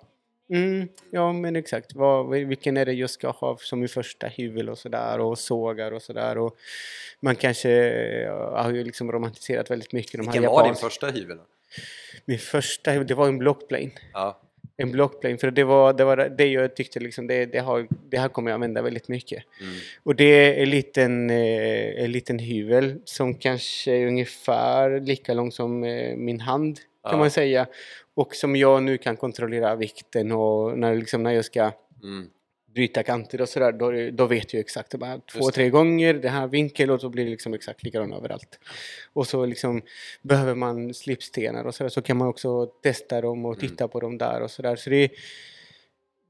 mm, 0.49 0.88
ja 1.12 1.33
men 1.33 1.55
exakt. 1.55 1.95
Vad, 1.95 2.29
vilken 2.29 2.77
är 2.77 2.85
det 2.85 2.93
jag 2.93 3.09
ska 3.09 3.29
ha 3.29 3.57
som 3.57 3.79
min 3.79 3.89
första 3.89 4.27
hyvel 4.27 4.69
och 4.69 4.77
sådär 4.77 5.19
och 5.19 5.39
sågar 5.39 5.91
och 5.91 6.01
sådär. 6.01 6.38
Och 6.38 6.57
man 7.19 7.36
kanske 7.36 7.69
ja, 8.21 8.61
har 8.61 8.71
ju 8.71 8.84
liksom 8.84 9.11
romantiserat 9.11 9.71
väldigt 9.71 9.93
mycket 9.93 10.11
de 10.11 10.28
här 10.28 10.34
Vilken 10.34 10.51
var 10.51 10.63
din 10.63 10.76
första 10.76 11.07
hyvel? 11.07 11.38
Min 12.26 12.39
första 12.39 12.91
hyvel, 12.91 13.07
det 13.07 13.15
var 13.15 13.28
en 13.28 13.38
blockplane. 13.38 13.91
Ja. 14.13 14.41
En 14.78 14.91
blockplane, 14.91 15.38
för 15.38 15.51
det 15.51 15.63
var 15.63 15.93
det, 15.93 16.03
var 16.03 16.17
det 16.17 16.45
jag 16.45 16.76
tyckte 16.76 16.99
liksom, 16.99 17.28
det, 17.28 17.45
det, 17.45 17.59
har, 17.59 17.88
det 18.09 18.17
här 18.17 18.30
kommer 18.30 18.51
jag 18.51 18.53
använda 18.55 18.82
väldigt 18.82 19.07
mycket. 19.07 19.43
Mm. 19.61 19.74
Och 20.03 20.15
det 20.15 20.24
är 20.24 20.63
en 20.63 20.69
liten, 20.69 21.30
eh, 21.30 22.03
en 22.03 22.11
liten 22.11 22.39
hyvel 22.39 23.01
som 23.05 23.36
kanske 23.36 23.91
är 23.91 24.07
ungefär 24.07 24.99
lika 24.99 25.34
lång 25.34 25.51
som 25.51 25.84
eh, 25.84 26.15
min 26.15 26.39
hand 26.39 26.80
kan 27.10 27.18
Ja. 27.20 27.24
man 27.24 27.32
säga. 27.32 27.68
Och 28.14 28.36
som 28.36 28.55
jag 28.55 28.84
nu 28.84 28.97
kan 28.97 29.18
kontrollera 29.18 29.76
vikten 29.76 30.32
och 30.32 30.78
när, 30.78 30.95
liksom, 30.95 31.24
när 31.24 31.32
jag 31.32 31.45
ska 31.45 31.72
Mm. 32.03 32.28
bryta 32.74 33.03
kanter 33.03 33.41
och 33.41 33.49
sådär, 33.49 33.72
då, 33.72 33.91
då 34.18 34.26
vet 34.26 34.53
jag 34.53 34.60
exakt. 34.60 34.95
Bara 34.95 35.20
två, 35.34 35.45
det. 35.45 35.51
tre 35.51 35.70
gånger 35.70 36.14
den 36.14 36.32
här 36.32 36.47
vinkeln 36.47 36.89
och 36.91 37.01
så 37.01 37.10
blir 37.10 37.24
det 37.26 37.32
liksom 37.32 37.53
exakt 37.53 37.84
likadant 37.84 38.14
överallt. 38.14 38.60
Och 39.14 39.28
så 39.28 39.45
liksom 39.45 39.82
behöver 40.22 40.55
man 40.55 40.93
slipstenar 40.93 41.64
och 41.64 41.76
sådär 41.76 41.89
så 41.89 42.01
kan 42.01 42.18
man 42.18 42.28
också 42.28 42.66
testa 42.66 43.22
dem 43.22 43.45
och 43.45 43.53
Mm. 43.57 43.68
titta 43.70 43.88
på 43.88 43.99
dem 43.99 44.18
där 44.18 44.41
och 44.41 44.51
sådär. 44.51 44.76
Så 44.76 44.89
det, 44.89 44.95
är- 45.03 45.10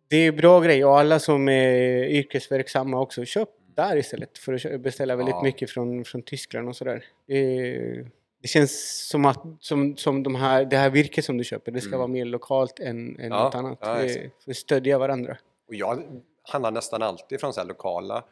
det 0.07 0.17
är 0.17 0.31
bra 0.31 0.59
grejer 0.59 0.85
och 0.85 0.99
alla 0.99 1.19
som 1.19 1.49
är 1.49 2.03
yrkesverksamma 2.09 2.99
också, 3.01 3.25
köp 3.25 3.49
där 3.75 3.97
istället 3.97 4.37
för 4.37 4.73
att 4.75 4.81
beställa 4.81 5.15
väldigt 5.15 5.35
Ja. 5.35 5.43
mycket 5.43 5.69
från, 5.71 6.05
från 6.05 6.21
Tyskland 6.21 6.69
och 6.69 6.75
sådär. 6.75 7.03
Det, 7.27 8.05
det 8.41 8.47
känns 8.47 9.07
som 9.07 9.25
att 9.25 9.43
som, 9.59 9.97
som 9.97 10.23
de 10.23 10.35
här, 10.35 10.65
det 10.65 10.77
här 10.77 10.89
virket 10.89 11.25
som 11.25 11.37
du 11.37 11.43
köper, 11.43 11.71
det 11.71 11.81
ska 11.81 11.87
Mm. 11.89 11.99
vara 11.99 12.07
mer 12.07 12.25
lokalt 12.25 12.79
än, 12.79 13.19
än 13.19 13.31
Ja, 13.31 13.43
något 13.43 13.55
annat. 13.55 13.77
ja, 13.81 13.95
för 14.43 14.51
att 14.51 14.57
stödja 14.57 14.97
varandra. 14.97 15.37
Och 15.67 15.75
jag 15.75 16.21
handlar 16.43 16.71
nästan 16.71 17.01
alltid 17.01 17.39
från 17.39 17.53
så 17.53 17.63
lokala 17.63 18.23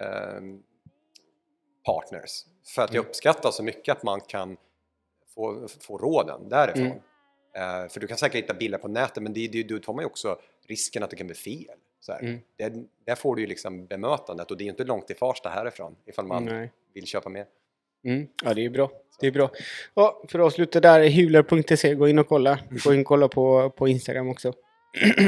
ehm, 0.00 0.62
partners. 1.84 2.44
För 2.74 2.82
att 2.82 2.94
jag 2.94 3.04
uppskattar 3.06 3.50
så 3.50 3.62
mycket 3.62 3.96
att 3.96 4.02
man 4.02 4.20
kan 4.20 4.56
få, 5.34 5.68
få 5.80 5.98
råden 5.98 6.48
därifrån. 6.48 6.86
Mm. 6.86 7.82
Eh, 7.84 7.88
för 7.88 8.00
du 8.00 8.06
kan 8.06 8.16
säkert 8.16 8.42
hitta 8.44 8.54
bilder 8.54 8.78
på 8.78 8.88
nätet 8.88 9.22
men 9.22 9.32
det, 9.32 9.48
det, 9.48 9.62
då 9.62 9.78
tar 9.78 9.92
man 9.92 10.02
ju 10.02 10.06
också 10.06 10.38
risken 10.68 11.02
att 11.02 11.10
det 11.10 11.16
kan 11.16 11.26
bli 11.26 11.36
fel. 11.36 11.76
Så. 12.00 12.12
Mm. 12.12 12.40
Det, 12.56 12.72
där 13.06 13.14
får 13.14 13.36
du 13.36 13.42
ju 13.42 13.48
liksom 13.48 13.86
bemötandet 13.86 14.50
och 14.50 14.56
det 14.56 14.62
är 14.62 14.66
ju 14.66 14.70
inte 14.70 14.84
långt 14.84 15.06
till 15.06 15.16
Farsta 15.16 15.48
härifrån 15.48 15.96
ifall 16.06 16.26
man 16.26 16.44
Nej. 16.44 16.72
vill 16.94 17.06
köpa 17.06 17.28
mer. 17.28 17.46
Mm. 18.04 18.26
Ja, 18.44 18.54
det 18.54 18.64
är 18.64 18.70
bra. 18.70 18.90
Det 19.20 19.26
är 19.26 19.30
bra. 19.30 19.50
Ja, 19.94 20.22
för 20.28 20.38
att 20.38 20.44
avsluta 20.44 20.80
där, 20.80 21.00
hyvler.se, 21.00 21.94
gå 21.94 22.08
in 22.08 22.18
och 22.18 22.28
kolla. 22.28 22.58
Gå 22.84 22.94
in 22.94 23.00
och 23.00 23.06
kolla 23.06 23.28
på, 23.28 23.70
på 23.70 23.88
Instagram 23.88 24.28
också. 24.28 24.52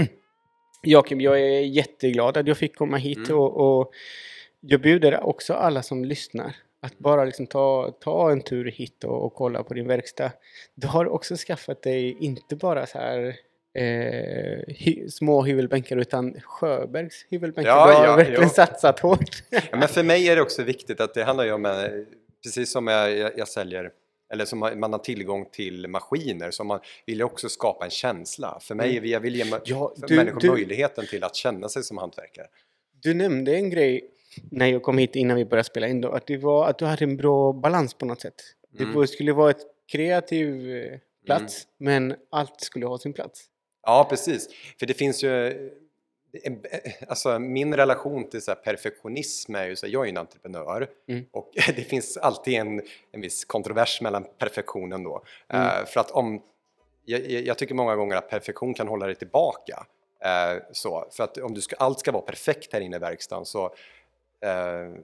Joakim, 0.83 1.20
jag 1.20 1.41
är 1.41 1.61
jätteglad 1.61 2.37
att 2.37 2.47
jag 2.47 2.57
fick 2.57 2.77
komma 2.77 2.97
hit 2.97 3.18
Mm. 3.29 3.39
och, 3.39 3.81
och 3.81 3.91
jag 4.61 4.81
bjuder 4.81 5.25
också 5.25 5.55
alla 5.55 5.83
som 5.83 6.05
lyssnar 6.05 6.57
att 6.81 6.99
bara 6.99 7.25
liksom 7.25 7.47
ta, 7.47 7.91
ta 8.01 8.31
en 8.31 8.41
tur 8.41 8.64
hit 8.64 9.05
och, 9.05 9.25
och 9.25 9.35
kolla 9.35 9.62
på 9.62 9.75
din 9.75 9.89
verkstad. 9.89 10.31
Du 10.75 10.87
har 10.87 11.09
också 11.09 11.37
skaffat 11.37 11.83
dig 11.83 12.16
inte 12.20 12.57
bara 12.57 12.87
så 12.87 12.99
här 12.99 13.37
eh, 13.75 14.75
hy, 14.77 15.09
små 15.09 15.43
hyvelbänkar 15.43 15.97
utan 15.97 16.41
Sjöbergs 16.41 17.27
hyvelbänkar. 17.31 17.70
Ja, 17.70 17.87
du 17.87 17.93
har 17.93 18.05
ja, 18.05 18.16
verkligen 18.16 18.43
ja. 18.43 18.49
satsat 18.49 19.01
hårt. 19.01 19.43
Ja, 19.51 19.61
men 19.72 19.89
för 19.89 20.03
mig 20.03 20.29
är 20.29 20.37
det 20.37 20.43
också 20.43 20.62
viktigt 20.62 21.01
att 21.01 21.14
det 21.14 21.25
handlar 21.25 21.45
ju 21.45 21.53
om, 21.53 21.66
eh, 21.66 21.72
precis 22.45 22.70
som 22.72 22.86
jag, 22.86 23.16
jag, 23.16 23.32
jag 23.38 23.49
säljer 23.49 23.90
eller 24.32 24.45
som 24.45 24.59
man 24.59 24.92
har 24.92 24.99
tillgång 24.99 25.47
till 25.53 25.88
maskiner 25.88 26.51
så 26.51 26.64
man 26.64 26.80
vill 27.07 27.18
ju 27.18 27.24
också 27.24 27.49
skapa 27.49 27.84
en 27.84 27.90
känsla. 27.90 28.59
För 28.61 28.74
mig, 28.74 28.99
Mm. 28.99 29.11
jag 29.11 29.20
vill 29.20 29.36
ge 29.36 29.45
Ja, 29.64 29.95
du- 29.97 30.16
människor 30.16 30.40
du- 30.40 30.51
möjligheten 30.51 31.07
till 31.07 31.24
att 31.24 31.36
känna 31.36 31.68
sig 31.68 31.82
som 31.82 31.99
hantverkare. 31.99 32.47
Du 33.03 33.14
nämnde 33.14 33.55
en 33.57 33.70
grej 33.70 34.11
när 34.51 34.66
jag 34.66 34.82
kom 34.82 34.99
hit 34.99 35.16
innan 35.16 35.36
vi 35.36 35.45
började 35.45 35.66
spela 35.66 35.88
in 35.88 36.01
då, 36.01 36.09
att, 36.11 36.26
det 36.26 36.36
var, 36.36 36.68
att 36.68 36.78
du 36.78 36.84
hade 36.84 37.05
en 37.05 37.16
bra 37.16 37.53
balans 37.53 37.95
på 37.95 38.07
något 38.07 38.20
sätt. 38.20 38.34
Det 38.70 38.82
Mm. 38.82 38.95
var- 38.95 39.07
skulle 39.07 39.32
vara 39.32 39.51
ett 39.51 39.62
kreativ 39.92 40.70
eh, 40.76 40.99
plats, 41.26 41.66
men 41.78 42.14
allt 42.30 42.61
skulle 42.61 42.86
ha 42.86 42.99
sin 42.99 43.12
plats. 43.12 43.45
Ja, 43.86 44.07
precis. 44.11 44.49
För 44.78 44.86
det 44.86 44.95
finns 44.95 45.24
ju... 45.24 45.30
en- 46.43 46.62
Alltså 47.09 47.39
min 47.39 47.74
relation 47.76 48.30
till 48.30 48.43
så 48.43 48.55
perfektionism 48.55 49.55
är 49.55 49.66
ju 49.66 49.76
så 49.76 49.87
här, 49.87 49.93
jag 49.93 50.01
är 50.01 50.05
ju 50.05 50.11
en 50.11 50.16
entreprenör 50.16 50.89
Mm. 51.09 51.24
och 51.32 51.51
det 51.76 51.85
finns 51.85 52.16
alltid 52.16 52.55
en, 52.55 52.82
en 53.12 53.20
viss 53.20 53.45
kontrovers 53.45 54.01
mellan 54.01 54.26
perfektionen 54.39 55.05
då. 55.05 55.22
Mm. 55.49 55.66
Eh, 55.66 55.85
för 55.85 56.01
att 56.01 56.11
om... 56.11 56.43
Jag, 57.05 57.20
jag 57.20 57.59
tycker 57.59 57.74
många 57.74 57.97
gånger 57.97 58.16
att 58.16 58.30
perfektion 58.30 58.74
kan 58.74 58.89
hålla 58.89 59.07
dig 59.07 59.14
tillbaka. 59.14 59.87
Eh, 60.24 60.62
så, 60.72 61.09
för 61.11 61.24
att 61.24 61.39
om 61.39 61.55
du 61.55 61.61
ska, 61.61 61.76
allt 61.76 62.01
ska 62.01 62.12
vara 62.12 62.22
perfekt 62.22 62.72
här 62.72 62.80
inne 62.80 62.97
i 62.97 62.99
verkstaden 62.99 63.45
så, 63.45 63.64
eh, 64.41 65.01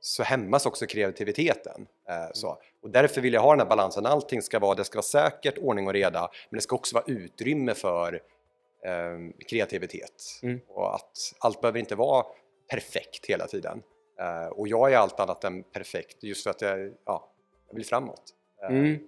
så 0.00 0.22
hämmas 0.22 0.66
också 0.66 0.86
kreativiteten. 0.86 1.86
Eh, 2.08 2.28
så. 2.32 2.58
Och 2.82 2.90
därför 2.90 3.20
vill 3.20 3.34
jag 3.34 3.40
ha 3.40 3.50
den 3.50 3.60
här 3.60 3.66
balansen. 3.66 4.06
Allting 4.06 4.42
ska 4.42 4.58
vara, 4.58 4.74
det 4.74 4.84
ska 4.84 4.96
vara 4.96 5.02
säkert, 5.02 5.58
ordning 5.58 5.86
och 5.86 5.92
reda, 5.92 6.30
men 6.50 6.58
det 6.58 6.62
ska 6.62 6.76
också 6.76 6.94
vara 6.94 7.04
utrymme 7.06 7.74
för 7.74 8.20
eh, 8.86 9.44
kreativitet. 9.48 10.22
Mm. 10.42 10.60
Och 10.68 10.94
att 10.94 11.12
allt 11.38 11.60
behöver 11.60 11.78
inte 11.78 11.94
vara 11.94 12.24
perfekt 12.70 13.26
hela 13.26 13.46
tiden. 13.46 13.82
Eh, 14.20 14.46
och 14.52 14.68
jag 14.68 14.92
är 14.92 14.96
allt 14.96 15.20
annat 15.20 15.44
än 15.44 15.62
perfekt 15.62 16.22
just 16.22 16.42
för 16.42 16.50
att 16.50 16.60
jag, 16.62 16.92
ja, 17.06 17.32
jag 17.68 17.74
vill 17.76 17.86
framåt. 17.86 18.22
Eh, 18.62 18.76
Mm. 18.76 18.98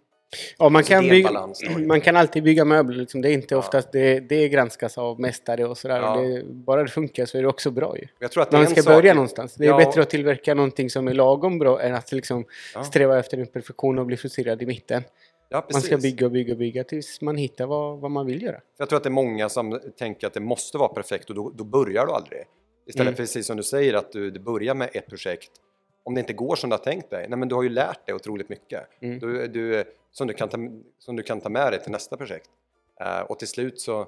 Ja, 0.59 0.69
man 0.69 0.83
kan, 0.85 1.09
bygga, 1.09 1.29
balans 1.29 1.63
man 1.87 2.01
kan 2.01 2.17
alltid 2.17 2.43
bygga 2.43 2.65
möbler. 2.65 2.97
Liksom. 2.97 3.21
Det 3.23 3.29
är 3.31 3.33
inte 3.33 3.55
Ja. 3.55 3.59
oftast 3.59 3.93
det, 3.93 4.21
det 4.21 4.49
granskas 4.49 4.99
av 4.99 5.21
mästare 5.21 5.65
och 5.65 5.79
sådär. 5.79 6.01
Ja. 6.01 6.17
Och 6.17 6.23
det, 6.29 6.45
bara 6.45 6.83
det 6.83 6.89
funkar 6.91 7.27
så 7.27 7.39
är 7.39 7.43
det 7.43 7.49
också 7.49 7.71
bra 7.71 7.99
ju. 7.99 8.07
Jag 8.19 8.33
tror 8.33 8.43
att 8.43 8.53
Man 8.53 8.67
ska 8.67 8.83
sak- 8.83 8.95
börja 8.95 9.15
någonstans. 9.15 9.55
Det 9.55 9.65
är 9.65 9.69
Ja. 9.69 9.77
bättre 9.77 10.03
att 10.03 10.11
tillverka 10.11 10.55
någonting 10.55 10.91
som 10.91 11.09
är 11.09 11.15
lagom 11.15 11.59
bra 11.59 11.83
än 11.83 11.95
att 11.95 12.13
liksom 12.13 12.45
Ja. 12.75 12.85
sträva 12.85 13.19
efter 13.19 13.39
en 13.39 13.47
perfektion 13.47 13.99
och 13.99 14.07
bli 14.07 14.17
frustrerad 14.17 14.63
i 14.63 14.67
mitten. 14.67 15.03
Ja, 15.53 15.67
Man 15.73 15.83
ska 15.83 15.97
bygga 15.97 16.27
och 16.27 16.33
bygga 16.33 16.53
och 16.53 16.59
bygga 16.59 16.85
tills 16.85 17.21
man 17.21 17.37
hittar 17.37 17.67
vad, 17.67 17.99
vad 17.99 18.11
man 18.11 18.27
vill 18.27 18.43
göra. 18.43 18.57
För 18.57 18.65
jag 18.77 18.89
tror 18.89 18.97
att 18.97 19.03
det 19.03 19.09
är 19.09 19.11
många 19.11 19.49
som 19.49 19.81
tänker 19.99 20.27
att 20.27 20.35
det 20.35 20.41
måste 20.41 20.79
vara 20.79 20.89
perfekt 20.89 21.29
och 21.31 21.37
då, 21.37 21.51
då 21.51 21.65
börjar 21.65 22.07
du 22.07 22.13
aldrig. 22.13 22.43
Istället 22.87 23.07
Mm. 23.09 23.15
för 23.17 23.23
precis 23.23 23.47
som 23.47 23.57
du 23.57 23.63
säger 23.63 23.95
att 23.95 24.13
du, 24.13 24.31
du 24.31 24.41
börjar 24.41 24.75
med 24.75 24.91
ett 24.95 25.07
projekt. 25.07 25.51
Om 26.05 26.15
det 26.15 26.21
inte 26.21 26.33
går 26.33 26.57
som 26.57 26.71
du 26.71 26.77
har 26.77 26.85
tänkt 26.85 27.11
dig, 27.11 27.27
nej 27.29 27.39
men 27.39 27.49
du 27.49 27.55
har 27.55 27.63
ju 27.63 27.69
lärt 27.69 28.07
dig 28.07 28.15
otroligt 28.15 28.49
mycket. 28.49 28.89
Mm. 29.03 29.19
Du, 29.19 29.47
du, 29.49 29.85
som, 30.13 30.27
du 30.27 30.35
kan 30.35 30.49
ta, 30.49 30.59
som 30.99 31.17
du 31.17 31.23
kan 31.23 31.41
ta 31.41 31.49
med 31.49 31.73
dig 31.73 31.83
till 31.83 31.93
nästa 31.93 32.17
projekt. 32.17 32.51
Eh, 33.01 33.21
och 33.21 33.39
till 33.39 33.49
slut 33.49 33.81
så... 33.81 34.07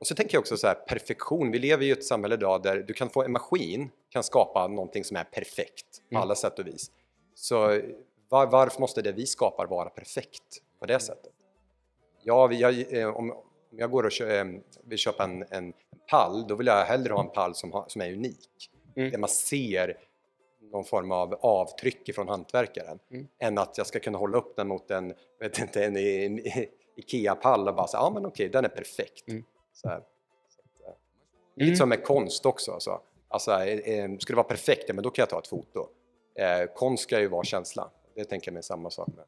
Och 0.00 0.06
så 0.06 0.14
tänker 0.14 0.34
jag 0.34 0.40
också 0.40 0.56
så 0.56 0.66
här, 0.66 0.74
perfektion. 0.74 1.50
Vi 1.50 1.58
lever 1.58 1.84
i 1.84 1.90
ett 1.90 2.04
samhälle 2.04 2.34
idag 2.34 2.62
där 2.62 2.76
du 2.76 2.92
kan 2.94 3.08
få 3.10 3.22
en 3.22 3.32
maskin 3.32 3.90
kan 4.10 4.22
skapa 4.22 4.68
någonting 4.68 5.04
som 5.04 5.16
är 5.16 5.24
perfekt 5.24 5.86
på 6.08 6.14
Mm. 6.14 6.22
alla 6.22 6.34
sätt 6.34 6.58
och 6.58 6.66
vis. 6.66 6.90
Så 7.34 7.80
var, 8.28 8.46
varför 8.46 8.80
måste 8.80 9.02
det 9.02 9.12
vi 9.12 9.26
skapar 9.26 9.66
vara 9.66 9.88
perfekt 9.90 10.62
på 10.78 10.86
det 10.86 11.00
sättet? 11.00 11.32
Ja, 12.22 12.46
vi- 12.46 12.60
jag, 12.60 12.92
eh, 12.98 13.16
om, 13.16 13.34
jag 13.70 13.90
går 13.90 14.04
och 14.06 14.12
kö, 14.12 14.40
eh, 14.40 14.46
vill 14.84 14.98
köpa 14.98 15.24
en, 15.24 15.44
en 15.50 15.72
pall, 16.10 16.46
då 16.48 16.54
vill 16.54 16.66
jag 16.66 16.84
hellre 16.84 17.12
ha 17.12 17.20
en 17.20 17.30
pall 17.30 17.54
som, 17.54 17.84
som 17.88 18.00
är 18.02 18.12
unik. 18.12 18.70
Mm. 18.96 19.10
Där 19.10 19.18
man 19.18 19.28
ser 19.28 19.96
någon 20.72 20.84
form 20.84 21.12
av 21.12 21.34
avtryck 21.40 22.14
från 22.14 22.28
hantverkaren. 22.28 22.98
Mm. 23.10 23.28
Än 23.38 23.58
att 23.58 23.78
jag 23.78 23.86
ska 23.86 24.00
kunna 24.00 24.18
hålla 24.18 24.38
upp 24.38 24.56
den 24.56 24.68
mot 24.68 24.90
en, 24.90 25.14
vet 25.40 25.58
inte, 25.58 25.84
en, 25.84 25.96
en, 25.96 26.40
IKEA-pall 26.96 27.68
och 27.68 27.74
bara 27.74 27.86
säga 27.86 28.00
ja 28.00 28.10
men 28.14 28.26
okej, 28.26 28.48
den 28.48 28.64
är 28.64 28.68
perfekt. 28.68 29.28
Mm. 29.28 29.44
Så 29.72 29.88
här. 29.88 30.02
Så 30.48 30.60
att, 30.60 30.88
eh, 30.88 30.94
Mm. 31.56 31.66
lite 31.68 31.76
som 31.76 31.88
med 31.88 32.04
konst 32.04 32.46
också. 32.46 32.72
Alltså. 32.72 33.00
Alltså, 33.28 33.50
ska 34.18 34.32
det 34.32 34.36
vara 34.36 34.44
perfekt, 34.46 34.84
ja, 34.88 34.94
men 34.94 35.02
då 35.04 35.10
kan 35.10 35.22
jag 35.22 35.28
ta 35.28 35.38
ett 35.38 35.46
foto. 35.46 35.86
Eh, 36.34 36.66
konst 36.74 37.02
ska 37.02 37.20
ju 37.20 37.28
vara 37.28 37.44
känsla. 37.44 37.90
Det 38.14 38.24
tänker 38.24 38.48
jag 38.48 38.54
mig 38.54 38.62
samma 38.62 38.90
sak 38.90 39.08
med, 39.08 39.24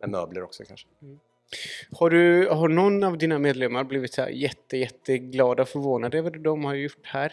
med 0.00 0.10
möbler 0.10 0.42
också 0.42 0.64
kanske. 0.64 0.86
Har, 1.92 2.10
du, 2.10 2.48
har 2.48 2.68
någon 2.68 3.04
av 3.04 3.18
dina 3.18 3.38
medlemmar 3.38 3.84
blivit 3.84 4.14
så 4.14 4.22
här 4.22 4.28
jätte, 4.28 4.76
jätteglada 4.76 5.62
och 5.62 5.68
förvånade 5.68 6.18
över 6.18 6.30
det 6.30 6.38
de 6.38 6.64
har 6.64 6.74
gjort 6.74 7.06
här? 7.06 7.32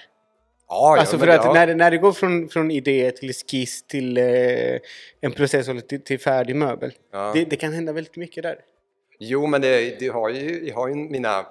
Ja, 0.68 0.98
alltså 1.00 1.16
ja, 1.16 1.20
för 1.20 1.28
att 1.28 1.46
ja. 1.46 1.54
när, 1.54 1.68
det- 1.68 1.76
när 1.76 1.92
det 1.92 1.98
går 1.98 2.12
från, 2.12 2.50
från 2.50 2.72
idé 2.72 3.12
till 3.12 3.34
skiss 3.34 3.88
till 3.88 4.18
eh, 4.18 4.80
en 5.22 5.32
process 5.32 5.68
till, 5.88 6.04
till 6.04 6.20
färdig 6.20 6.56
möbel. 6.56 6.94
Ja. 7.12 7.32
Det, 7.34 7.46
det 7.46 7.56
kan 7.56 7.74
hända 7.74 7.94
väldigt 7.94 8.16
mycket 8.16 8.44
där. 8.44 8.60
Jo, 9.20 9.48
men 9.48 9.62
det, 9.62 10.00
det 10.00 10.08
har 10.08 10.30
ju, 10.30 10.68
jag 10.68 10.76
har 10.76 10.88
ju 10.88 10.96
mina 10.96 11.46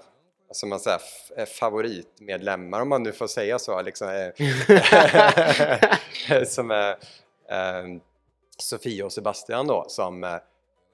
alltså 0.49 0.67
man 0.67 0.81
säger, 0.81 1.01
eh, 1.37 1.45
favoritmedlemmar, 1.45 2.83
om 2.83 2.89
man 2.89 3.03
nu 3.03 3.13
får 3.13 3.27
säga 3.27 3.59
så, 3.59 3.83
liksom, 3.83 4.09
eh, 4.09 4.33
som 6.47 6.71
är 6.71 6.91
eh, 7.51 7.85
Sofia 8.59 9.05
och 9.05 9.13
Sebastian 9.13 9.67
då, 9.67 9.85
som 9.89 10.25
eh, 10.25 10.35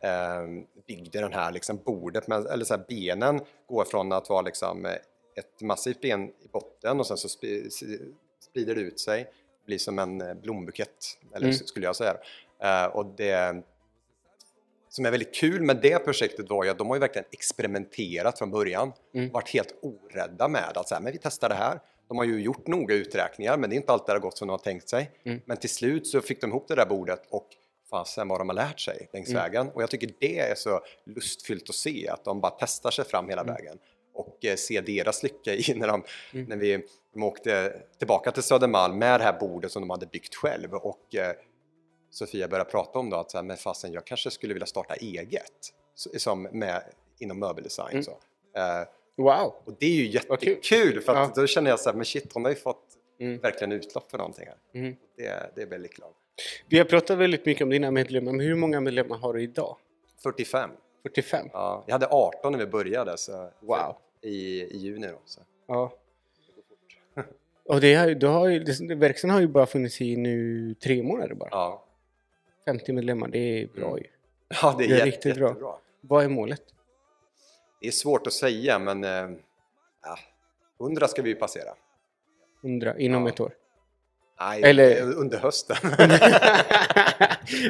eh, 0.03 0.47
byggde 0.87 1.21
den 1.21 1.33
här 1.33 1.53
liksom, 1.53 1.77
bordet, 1.85 2.29
med, 2.29 2.47
eller 2.47 2.65
så 2.65 2.75
här, 2.75 2.85
benen 2.89 3.41
går 3.69 3.85
från 3.85 4.13
att 4.13 4.29
vara 4.29 4.43
liksom, 4.43 4.87
eh, 4.87 4.93
ett 5.37 5.61
massivt 5.61 6.01
ben 6.01 6.29
i 6.29 6.49
botten 6.53 7.01
och 7.01 7.07
sen 7.07 7.17
så 7.17 7.29
sprider 7.29 8.75
det 8.75 8.81
ut 8.81 9.01
sig, 9.01 9.33
blir 9.67 9.79
som 9.79 9.99
en 9.99 10.21
eh, 10.21 10.35
blombukett, 10.35 11.19
eller 11.35 11.47
Mm. 11.47 11.57
skulle 11.59 11.87
jag 11.87 11.97
säga. 11.97 12.17
Eh, 12.63 12.85
och 12.87 13.07
det 13.07 13.63
som 14.89 15.07
är 15.07 15.11
väldigt 15.11 15.35
kul 15.35 15.63
med 15.63 15.77
det 15.83 15.99
projektet 16.05 16.51
var 16.51 16.65
ju 16.65 16.71
att 16.71 16.79
de 16.79 16.89
har 16.89 16.97
ju 16.97 17.01
verkligen 17.01 17.27
experimenterat 17.31 18.39
från 18.39 18.51
början. 18.51 18.93
Mm. 19.15 19.31
Varit 19.31 19.49
helt 19.49 19.75
orädda 19.83 20.49
med 20.49 20.77
att 20.77 20.89
säga, 20.89 21.01
men 21.01 21.13
vi 21.13 21.19
testar 21.23 21.49
det 21.49 21.55
här. 21.55 21.81
De 22.13 22.19
har 22.19 22.25
ju 22.25 22.41
gjort 22.43 22.67
noga 22.67 22.95
uträkningar 22.95 23.57
men 23.57 23.71
det 23.71 23.75
är 23.75 23.77
inte 23.77 23.93
alltid 23.93 24.07
det 24.07 24.13
har 24.13 24.21
gått 24.21 24.39
som 24.39 24.49
de 24.49 24.53
har 24.53 24.59
tänkt 24.59 24.89
sig. 24.89 25.11
Mm. 25.25 25.41
Men 25.45 25.57
till 25.57 25.71
slut 25.71 26.07
så 26.07 26.21
fick 26.21 26.41
de 26.41 26.51
ihop 26.51 26.69
det 26.69 26.75
där 26.75 26.87
bordet 26.87 27.23
och 27.31 27.49
fasen 27.91 28.29
vad 28.29 28.41
de 28.41 28.49
har 28.49 28.55
lärt 28.57 28.81
sig 28.81 29.09
längs 29.13 29.29
Mm. 29.29 29.43
vägen. 29.43 29.69
Och 29.75 29.83
jag 29.83 29.91
tycker 29.91 30.11
det 30.21 30.39
är 30.39 30.55
så 30.55 30.81
lustfyllt 31.07 31.69
att 31.69 31.75
se 31.75 32.09
att 32.09 32.25
de 32.25 32.41
bara 32.41 32.53
testar 32.61 32.91
sig 32.91 33.05
fram 33.05 33.29
hela 33.29 33.43
Mm. 33.43 33.55
vägen. 33.55 33.79
Och 34.15 34.45
eh, 34.45 34.57
se 34.57 34.81
deras 34.81 35.23
lycka 35.23 35.55
i 35.55 35.65
när, 35.77 35.89
de, 35.89 36.05
Mm. 36.35 36.47
när 36.49 36.57
vi 36.57 36.87
de 37.15 37.23
åkte 37.23 37.83
tillbaka 37.99 38.33
till 38.33 38.43
Södermalm 38.43 38.99
med 38.99 39.21
det 39.21 39.25
här 39.25 39.39
bordet 39.41 39.73
som 39.73 39.83
de 39.83 39.91
hade 39.91 40.07
byggt 40.07 40.35
själv. 40.35 40.75
Och 40.75 41.15
eh, 41.15 41.33
Sofia 42.11 42.49
började 42.49 42.71
prata 42.71 42.99
om 42.99 43.11
då 43.11 43.17
att 43.17 43.31
så 43.31 43.39
här, 43.39 43.43
men 43.45 43.57
fasen, 43.57 43.93
jag 43.93 44.07
kanske 44.07 44.31
skulle 44.31 44.55
vilja 44.55 44.67
starta 44.67 44.95
eget 44.95 45.53
så- 45.95 46.11
som 46.19 46.43
med, 46.43 46.83
inom 47.19 47.39
möbeldesign. 47.39 47.91
Mm. 47.93 48.03
Så. 48.05 48.11
Eh, 48.57 48.83
Wow! 49.17 49.55
och 49.65 49.73
det 49.79 49.87
är 49.87 49.91
ju 49.95 50.07
jättekul 50.07 51.01
för 51.01 51.13
att 51.15 51.33
Ja. 51.37 51.43
då 51.43 51.47
känner 51.47 51.71
jag 51.71 51.81
så 51.81 51.89
här, 51.91 51.97
men 51.97 52.05
shit 52.05 52.33
hon 52.35 52.45
har 52.45 52.51
ju 52.51 52.57
fått 52.57 52.85
Mm. 53.21 53.39
verkligen 53.39 53.73
utlopp 53.73 54.11
för 54.11 54.19
någonting 54.19 54.47
här. 54.47 54.81
Mm. 54.81 54.97
Det, 55.17 55.53
det 55.55 55.63
är 55.63 55.67
väldigt 55.67 55.95
glad. 55.95 56.11
Vi 56.69 56.79
har 56.79 56.85
pratat 56.85 57.19
väldigt 57.19 57.47
mycket 57.47 57.63
om 57.63 57.71
dina 57.71 57.91
medlemmar, 57.91 58.33
men 58.33 58.41
hur 58.47 58.55
många 58.55 58.81
medlemmar 58.81 59.17
har 59.17 59.35
du 59.35 59.43
idag? 59.43 59.77
45. 60.23 60.71
45? 61.03 61.49
Ja, 61.53 61.85
jag 61.87 61.93
hade 61.95 62.07
18 62.07 62.53
när 62.53 62.59
vi 62.59 62.67
började 62.67 63.19
så 63.19 63.51
Wow. 63.61 63.97
i, 64.21 64.63
i 64.63 64.77
juni 64.77 65.07
då. 65.07 65.19
Så. 65.25 65.41
Ja. 65.67 65.93
Och 67.65 67.81
det 67.81 67.95
har, 67.95 68.11
du 68.11 68.27
har 68.27 68.49
ju, 68.49 68.59
det- 68.59 68.95
verkstaden 68.95 69.35
har 69.35 69.41
ju 69.41 69.47
bara 69.49 69.67
funnits 69.67 70.01
i 70.01 70.17
nu 70.17 70.75
tre 70.75 71.03
månader 71.03 71.35
bara. 71.35 71.49
Ja. 71.53 71.85
50 72.65 72.93
medlemmar, 72.93 73.29
det 73.29 73.39
är 73.39 73.67
bra 73.67 73.89
Mm. 73.89 73.99
ju. 74.03 74.09
ja, 74.63 74.75
det 74.79 74.85
är, 74.85 74.89
Det 74.89 74.95
är 74.95 74.97
jätte, 74.99 75.07
riktigt 75.09 75.35
bra. 75.37 75.49
jättebra. 75.49 75.75
Vad 76.01 76.25
är 76.25 76.29
målet? 76.29 76.63
Det 77.83 77.89
är 77.89 77.93
svårt 77.93 78.27
att 78.27 78.33
säga 78.33 78.79
men 78.79 79.05
eh, 79.05 79.31
ja, 80.03 80.19
100 80.81 81.09
ska 81.09 81.23
vi 81.23 81.29
ju 81.29 81.35
passera. 81.35 81.71
100 82.63 82.99
inom 82.99 83.23
Ja. 83.27 83.29
ett 83.33 83.41
år? 83.41 83.53
Nej, 84.41 84.63
Eller- 84.63 85.03
under 85.17 85.39
hösten. 85.39 85.77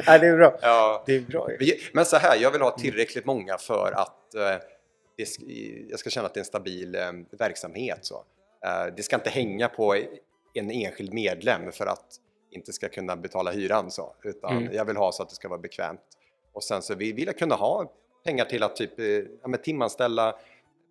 ja, 0.05 0.17
det 0.17 0.27
är 0.27 0.35
bra. 0.37 0.57
ja. 0.61 1.03
Det 1.05 1.15
är 1.15 1.21
bra. 1.21 1.47
ju. 1.59 1.75
Men 1.93 2.05
så 2.05 2.17
här, 2.17 2.37
jag 2.41 2.51
vill 2.51 2.61
ha 2.61 2.77
tillräckligt 2.77 3.25
många 3.25 3.57
för 3.57 3.91
att 3.95 4.35
eh, 4.35 4.41
det 5.17 5.27
jag 5.89 5.99
ska 5.99 6.09
känna 6.09 6.25
att 6.27 6.33
det 6.33 6.37
är 6.37 6.41
en 6.41 6.45
stabil 6.45 6.95
eh, 6.95 7.11
verksamhet. 7.31 7.99
Så. 8.01 8.23
Eh, 8.65 8.93
det 8.97 9.03
ska 9.03 9.15
inte 9.15 9.29
hänga 9.29 9.69
på 9.69 9.95
en 10.53 10.71
enskild 10.71 11.13
medlem 11.13 11.71
för 11.71 11.85
att 11.85 12.05
inte 12.51 12.73
ska 12.73 12.89
kunna 12.89 13.15
betala 13.15 13.51
hyran. 13.51 13.91
Så, 13.91 14.15
utan 14.23 14.57
Mm. 14.57 14.73
jag 14.73 14.85
vill 14.85 14.97
ha 14.97 15.11
så 15.11 15.23
att 15.23 15.29
det 15.29 15.35
ska 15.35 15.49
vara 15.49 15.59
bekvämt. 15.59 16.01
Och 16.53 16.63
sen 16.63 16.81
så 16.81 16.95
vill 16.95 17.15
vill 17.15 17.25
jag 17.25 17.37
kunna 17.37 17.55
ha 17.55 17.91
pengar 18.23 18.45
till 18.45 18.63
att 18.63 18.75
typ, 18.75 18.99
eh, 18.99 19.05
ja, 19.41 19.47
men 19.47 19.61
timanställa, 19.61 20.35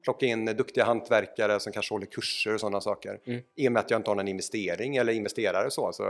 plocka 0.04 0.26
in 0.26 0.44
duktiga 0.44 0.84
hantverkare 0.84 1.60
som 1.60 1.72
kanske 1.72 1.94
håller 1.94 2.06
kurser 2.06 2.54
och 2.54 2.60
sådana 2.60 2.80
saker. 2.80 3.20
Mm. 3.24 3.42
I 3.54 3.68
och 3.68 3.72
med 3.72 3.80
att 3.80 3.90
jag 3.90 3.98
inte 3.98 4.10
har 4.10 4.14
någon 4.14 4.28
investering 4.28 4.96
eller 4.96 5.12
investerare 5.12 5.70
så, 5.70 5.92
så 5.92 6.04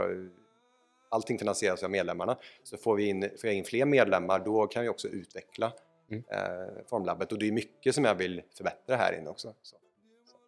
allting 1.09 1.39
finansieras 1.39 1.83
av 1.83 1.91
medlemmarna. 1.91 2.37
Så 2.63 2.77
får, 2.77 2.95
vi 2.95 3.05
in, 3.05 3.21
får 3.21 3.47
jag 3.47 3.53
in 3.53 3.63
fler 3.65 3.85
medlemmar 3.85 4.39
då 4.39 4.67
kan 4.67 4.83
vi 4.83 4.89
också 4.89 5.07
utveckla 5.07 5.71
Mm. 6.11 6.23
eh, 6.29 6.83
Formlabbet 6.89 7.31
och 7.31 7.39
det 7.39 7.47
är 7.47 7.51
mycket 7.51 7.95
som 7.95 8.05
jag 8.05 8.15
vill 8.15 8.41
förbättra 8.57 8.95
här 8.95 9.17
inne 9.19 9.29
också. 9.29 9.47
Så, 9.61 9.75
så, 10.25 10.35
att, 10.35 10.41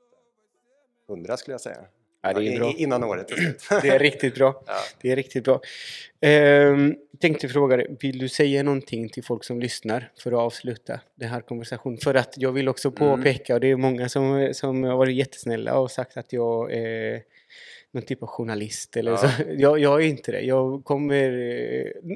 eh, 1.09 1.13
100 1.13 1.37
skulle 1.37 1.53
jag 1.53 1.61
säga. 1.61 1.85
Ja, 2.33 2.39
det 2.39 2.47
är 2.47 2.59
bra. 2.59 2.73
Innan 2.77 3.03
året 3.03 3.31
är 3.31 3.35
slut. 3.35 3.63
Det 3.81 3.89
är 3.89 3.99
riktigt 3.99 4.35
bra. 4.35 4.63
ja. 4.67 4.73
Det 5.01 5.11
är 5.11 5.15
riktigt 5.15 5.43
bra. 5.43 5.61
Ehm, 6.21 6.95
tänkte 7.19 7.49
fråga 7.49 7.77
dig, 7.77 7.95
vill 8.01 8.17
du 8.17 8.29
säga 8.29 8.63
någonting 8.63 9.09
till 9.09 9.23
folk 9.23 9.43
som 9.43 9.59
lyssnar 9.59 10.11
för 10.23 10.31
att 10.31 10.37
avsluta 10.39 10.99
den 11.15 11.29
här 11.29 11.41
konversationen? 11.41 11.97
För 11.97 12.13
att 12.15 12.33
jag 12.37 12.51
vill 12.51 12.69
också 12.69 12.87
Mm. 12.87 13.17
påpeka, 13.17 13.53
och 13.53 13.59
det 13.59 13.67
är 13.71 13.75
många 13.75 14.09
som, 14.09 14.49
som 14.53 14.83
har 14.83 14.97
varit 14.97 15.15
jättesnälla 15.15 15.79
och 15.79 15.91
sagt 15.91 16.17
att 16.17 16.33
jag 16.33 16.71
är 16.73 17.21
någon 17.91 18.03
typ 18.03 18.23
av 18.23 18.27
journalist 18.29 18.97
eller 18.97 19.11
Ja. 19.11 19.17
så. 19.17 19.27
Jag, 19.57 19.79
jag 19.79 20.01
är 20.03 20.05
inte 20.07 20.31
det. 20.31 20.41
Jag 20.41 20.83
kommer... 20.83 21.31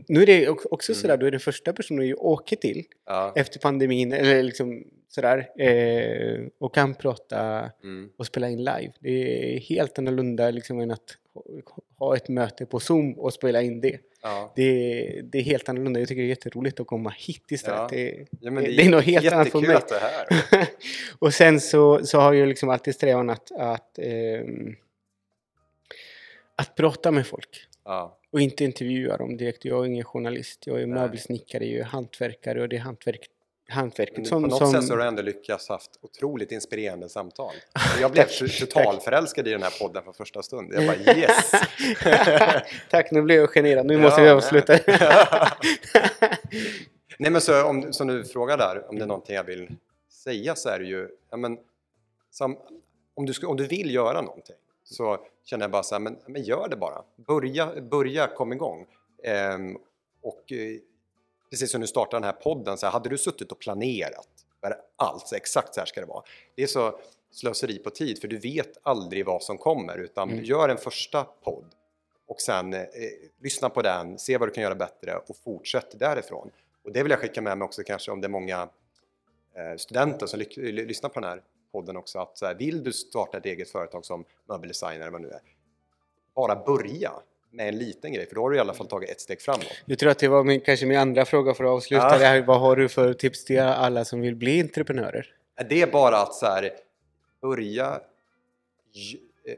Nu 0.08 0.22
är 0.22 0.26
det 0.26 0.50
också 0.50 0.92
Mm. 0.92 1.02
sådär, 1.02 1.18
du 1.18 1.28
är 1.28 1.32
den 1.32 1.40
första 1.40 1.74
personen 1.74 2.08
jag 2.08 2.26
åker 2.26 2.56
till 2.56 2.84
Ja. 3.08 3.34
efter 3.36 3.60
pandemin 3.60 4.14
eller 4.14 4.44
liksom 4.44 4.84
sådär 5.10 5.62
eh, 5.62 6.40
och 6.60 6.74
kan 6.76 6.96
prata 6.96 7.70
Mm. 7.84 8.10
och 8.18 8.26
spela 8.26 8.50
in 8.50 8.58
live. 8.58 8.92
Det 9.00 9.10
är 9.56 9.60
helt 9.60 10.00
annorlunda 10.00 10.52
liksom 10.52 10.80
än 10.80 10.92
att 10.92 11.18
ha- 11.98 12.16
ett 12.16 12.30
möte 12.30 12.66
på 12.66 12.80
Zoom 12.80 13.14
och 13.14 13.34
spela 13.34 13.62
in 13.62 13.82
det. 13.82 14.00
Ja. 14.22 14.54
Det 14.56 14.64
är, 14.64 15.22
det 15.24 15.38
är 15.38 15.42
helt 15.42 15.70
annorlunda. 15.70 16.00
Jag 16.00 16.10
tycker 16.10 16.22
det 16.22 16.26
är 16.26 16.30
jätteroligt 16.30 16.80
att 16.80 16.88
komma 16.88 17.14
hit 17.18 17.52
istället. 17.52 17.80
Ja. 17.80 17.88
Det, 17.92 18.26
Ja, 18.42 18.52
det, 18.52 18.62
det 18.62 18.86
är 18.86 18.90
något 18.90 19.04
helt 19.04 19.34
annat 19.34 19.50
för 19.52 19.62
mig. 19.62 19.76
att 19.76 19.92
är 19.92 20.00
här. 20.00 20.68
och 21.20 21.34
sen 21.34 21.60
så, 21.60 22.06
så 22.06 22.20
har 22.20 22.34
jag 22.34 22.48
liksom 22.48 22.70
alltid 22.70 22.96
strävan 22.96 23.30
att, 23.30 23.52
att, 23.52 24.00
ehm, 24.00 24.76
att 26.56 26.76
prata 26.76 27.12
med 27.12 27.28
folk. 27.28 27.66
Och 28.32 28.42
inte 28.42 28.64
intervjua 28.64 29.18
dem 29.18 29.38
direkt. 29.38 29.66
Jag 29.66 29.82
är 29.84 29.88
ingen 29.88 30.04
journalist. 30.04 30.68
Jag 30.68 30.82
är 30.82 30.86
Nej. 30.88 31.02
möbelsnickare, 31.02 31.66
jag 31.66 31.80
är 31.80 31.84
hantverkare 31.84 32.62
och 32.62 32.70
det 32.70 32.76
är 32.76 32.80
hantverk, 32.80 33.28
hantverket 33.70 34.28
som... 34.28 34.42
på 34.44 34.48
något 34.48 34.58
som... 34.58 34.72
sätt 34.72 34.84
så 34.84 34.94
har 34.94 34.98
du 34.98 35.04
ändå 35.04 35.22
lyckats 35.22 35.70
haft 35.70 35.92
otroligt 36.02 36.52
inspirerande 36.52 37.10
samtal. 37.10 37.54
Jag 38.02 38.12
blev 38.12 38.26
totalförälskad 38.60 39.48
i 39.48 39.52
den 39.52 39.64
här 39.64 39.74
podden 39.80 40.04
från 40.04 40.14
första 40.14 40.44
stund. 40.44 40.74
Jag 40.74 40.86
bara 40.88 41.16
yes! 41.18 41.52
Tack, 42.90 43.12
nu 43.12 43.22
blev 43.22 43.38
jag 43.38 43.50
generad. 43.50 43.86
Nu 43.86 43.94
Ja, 43.94 44.00
måste 44.00 44.22
vi 44.22 44.30
avsluta. 44.30 44.74
Nej 47.20 47.32
men 47.32 47.42
så 47.42 47.66
om, 47.66 47.94
som 47.94 48.08
du 48.08 48.24
frågar 48.26 48.58
där, 48.58 48.90
om 48.90 48.96
det 48.98 49.04
är 49.04 49.08
någonting 49.08 49.36
jag 49.36 49.44
vill 49.44 49.76
säga 50.10 50.56
så 50.56 50.70
är 50.70 50.80
det 50.80 50.86
ju, 50.86 51.10
ja, 51.32 51.38
men, 51.38 51.58
som, 52.32 52.58
om, 53.14 53.26
du, 53.26 53.34
ska- 53.34 53.48
om 53.48 53.58
du 53.58 53.68
vill 53.68 53.94
göra 53.94 54.22
någonting 54.22 54.56
så 54.84 55.18
känner 55.46 55.64
jag 55.64 55.72
bara 55.72 55.84
så 55.84 55.96
här, 55.96 56.00
men, 56.00 56.18
men 56.28 56.44
gör 56.44 56.68
det 56.70 56.76
bara. 56.76 57.04
Börja, 57.28 57.82
börja 57.82 58.28
kom 58.28 58.54
igång. 58.54 58.86
Ehm, 59.24 59.78
och 60.22 60.52
eh, 60.52 60.58
precis 61.50 61.72
som 61.72 61.82
du 61.82 61.88
startade 61.88 62.18
den 62.18 62.24
här 62.34 62.42
podden, 62.42 62.78
så 62.78 62.86
här, 62.86 62.94
hade 62.94 63.10
du 63.10 63.18
suttit 63.18 63.52
och 63.52 63.60
planerat 63.60 64.28
allt, 64.96 65.28
så 65.28 65.36
exakt 65.36 65.74
så 65.74 65.82
här 65.82 65.86
ska 65.86 66.02
det 66.02 66.08
vara. 66.08 66.24
Det 66.56 66.64
är 66.64 66.68
så 66.68 67.00
slöseri 67.32 67.78
på 67.80 67.90
tid 67.90 68.22
för 68.22 68.28
du 68.28 68.38
vet 68.38 68.78
aldrig 68.84 69.26
vad 69.26 69.44
som 69.44 69.58
kommer 69.58 69.98
utan 69.98 70.30
Mm. 70.32 70.44
gör 70.44 70.70
en 70.70 70.78
första 70.78 71.24
podd 71.24 71.66
och 72.28 72.42
sen 72.42 72.74
eh, 72.74 72.82
lyssna 73.40 73.70
på 73.70 73.82
den, 73.82 74.20
se 74.20 74.38
vad 74.38 74.48
du 74.48 74.54
kan 74.54 74.64
göra 74.64 74.76
bättre 74.76 75.16
och 75.28 75.36
fortsätt 75.44 76.00
därifrån. 76.00 76.52
Och 76.84 76.92
det 76.92 77.04
vill 77.04 77.10
jag 77.10 77.20
skicka 77.20 77.42
med 77.42 77.58
mig 77.58 77.66
också 77.66 77.84
kanske 77.84 78.12
om 78.12 78.22
det 78.22 78.28
är 78.28 78.30
många 78.30 78.70
eh, 79.56 79.78
studenter 79.78 80.26
som 80.28 80.40
ly- 80.40 80.72
ly- 80.72 80.86
lyssnar 80.86 81.10
på 81.10 81.20
den 81.20 81.30
här 81.30 81.42
podden 81.72 81.98
också 81.98 82.20
att 82.20 82.38
så 82.38 82.46
här, 82.46 82.56
vill 82.56 82.84
du 82.84 82.94
starta 82.94 83.38
ett 83.38 83.46
eget 83.46 83.70
företag 83.70 84.06
som 84.06 84.26
möbeldesigner 84.46 85.02
eller 85.02 85.12
vad 85.12 85.22
nu 85.22 85.30
är, 85.30 85.42
bara 86.36 86.56
börja 86.56 87.12
med 87.52 87.68
en 87.68 87.78
liten 87.78 88.14
grej 88.14 88.28
för 88.28 88.36
då 88.36 88.42
har 88.42 88.50
du 88.50 88.58
i 88.58 88.60
alla 88.60 88.74
fall 88.74 88.88
tagit 88.88 89.10
ett 89.10 89.22
steg 89.22 89.42
framåt. 89.42 89.82
Jag 89.86 90.00
tror 90.00 90.12
att 90.12 90.20
det 90.20 90.28
var 90.28 90.44
min, 90.44 90.62
kanske 90.62 90.86
min 90.86 90.98
andra 90.98 91.26
fråga 91.26 91.54
för 91.54 91.64
att 91.64 91.70
avsluta 91.70 92.04
Ja. 92.12 92.18
det 92.18 92.26
här. 92.26 92.42
Vad 92.42 92.60
har 92.60 92.76
du 92.76 92.90
för 92.90 93.14
tips 93.14 93.46
till 93.46 93.60
alla 93.60 94.06
som 94.06 94.22
vill 94.22 94.36
bli 94.36 94.62
entreprenörer? 94.62 95.36
Det 95.70 95.82
är 95.82 95.88
bara 95.92 96.18
att 96.18 96.34
så 96.34 96.46
här, 96.46 96.72
börja, 97.42 98.02
eh, 99.48 99.56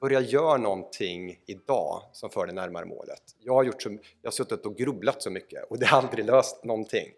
börja 0.00 0.20
göra 0.20 0.56
någonting 0.56 1.38
idag 1.46 2.02
som 2.12 2.30
för 2.30 2.46
dig 2.46 2.54
närmare 2.54 2.84
målet. 2.84 3.22
Jag 3.38 3.54
har, 3.54 3.64
gjort 3.64 3.82
så, 3.82 3.90
jag 3.90 3.98
har 4.24 4.32
suttit 4.32 4.66
och 4.66 4.76
grubblat 4.76 5.22
så 5.22 5.30
mycket 5.30 5.64
och 5.70 5.78
det 5.78 5.86
har 5.86 5.98
aldrig 5.98 6.24
löst 6.24 6.64
någonting. 6.64 7.08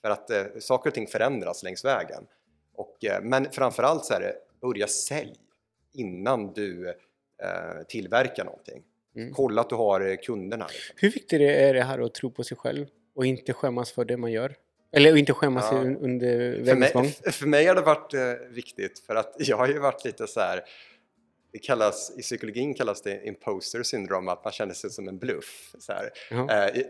För 0.00 0.10
att 0.10 0.30
eh, 0.30 0.42
saker 0.60 0.90
och 0.90 0.94
ting 0.94 1.06
förändras 1.06 1.62
längs 1.62 1.84
vägen. 1.84 2.26
Och, 2.74 3.04
eh, 3.04 3.22
men 3.22 3.50
framförallt 3.52 4.04
så 4.04 4.14
är 4.14 4.20
det, 4.20 4.34
börja 4.60 4.86
sälj 4.86 5.36
innan 5.92 6.52
du 6.52 6.88
eh, 6.88 7.82
tillverkar 7.88 8.44
någonting. 8.44 8.82
Mm. 9.16 9.34
Kolla 9.34 9.60
att 9.60 9.68
du 9.68 9.74
har 9.74 10.00
eh, 10.10 10.16
kunderna. 10.16 10.66
Liksom. 10.66 10.94
Hur 10.98 11.10
viktigt 11.10 11.40
är 11.40 11.74
det 11.74 11.82
här 11.82 11.98
att 11.98 12.14
tro 12.14 12.30
på 12.30 12.44
sig 12.44 12.56
själv 12.56 12.86
och 13.14 13.26
inte 13.26 13.52
skämmas 13.52 13.92
för 13.92 14.04
det 14.04 14.16
man 14.16 14.32
gör? 14.32 14.54
Eller 14.92 15.16
inte 15.16 15.32
skämmas 15.32 15.68
Ja. 15.72 15.78
un- 15.78 15.98
under 16.00 16.58
vägens 16.60 16.92
gång? 16.92 17.08
för 17.32 17.46
mig 17.46 17.66
har 17.66 17.74
det 17.74 17.80
varit 17.80 18.14
eh, 18.14 18.20
viktigt 18.50 18.98
för 18.98 19.14
att 19.14 19.34
jag 19.38 19.56
har 19.56 19.68
ju 19.68 19.78
varit 19.78 20.04
lite 20.04 20.26
så 20.26 20.40
här 20.40 20.60
det 21.52 21.58
kallas, 21.58 22.12
I 22.18 22.22
psykologin 22.22 22.74
kallas 22.74 23.02
det 23.02 23.26
imposter 23.26 23.82
syndrome, 23.82 24.30
att 24.32 24.44
man 24.44 24.52
känner 24.52 24.74
sig 24.74 24.90
som 24.90 25.08
en 25.08 25.18
bluff. 25.18 25.74
Så 25.78 25.92
här. 25.92 26.10
Jaha. 26.30 26.68
Eh, 26.68 26.84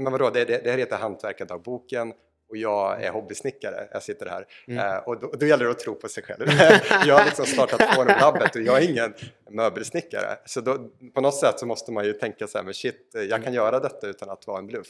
men 0.00 0.12
vadå, 0.12 0.30
det, 0.30 0.44
det, 0.44 0.60
det 0.64 0.70
här 0.70 0.78
heter 0.78 0.96
Hantverkardagboken 0.96 2.12
och 2.48 2.56
jag 2.56 3.02
är 3.02 3.10
hobbysnickare, 3.10 3.88
jag 3.92 4.02
sitter 4.02 4.26
här. 4.26 4.46
Mm. 4.68 4.86
Eh, 4.86 4.96
och 4.98 5.20
då, 5.20 5.30
då 5.30 5.46
gäller 5.46 5.64
det 5.64 5.70
att 5.70 5.78
tro 5.78 5.94
på 5.94 6.08
sig 6.08 6.22
själv. 6.22 6.46
jag 7.06 7.18
har 7.18 7.24
liksom 7.24 7.46
startat 7.46 7.94
Formlabbet 7.94 8.56
och 8.56 8.62
jag 8.62 8.82
är 8.82 8.90
ingen 8.90 9.14
möbelsnickare. 9.50 10.38
Så 10.46 10.60
då, 10.60 10.88
på 11.14 11.20
något 11.20 11.34
sätt 11.34 11.58
så 11.58 11.66
måste 11.66 11.92
man 11.92 12.04
ju 12.04 12.12
tänka 12.12 12.46
så 12.46 12.58
här, 12.58 12.64
men 12.64 12.74
shit, 12.74 13.14
eh, 13.14 13.22
jag 13.22 13.44
kan 13.44 13.52
göra 13.54 13.80
detta 13.80 14.06
utan 14.06 14.30
att 14.30 14.46
vara 14.46 14.58
en 14.58 14.66
bluff. 14.66 14.88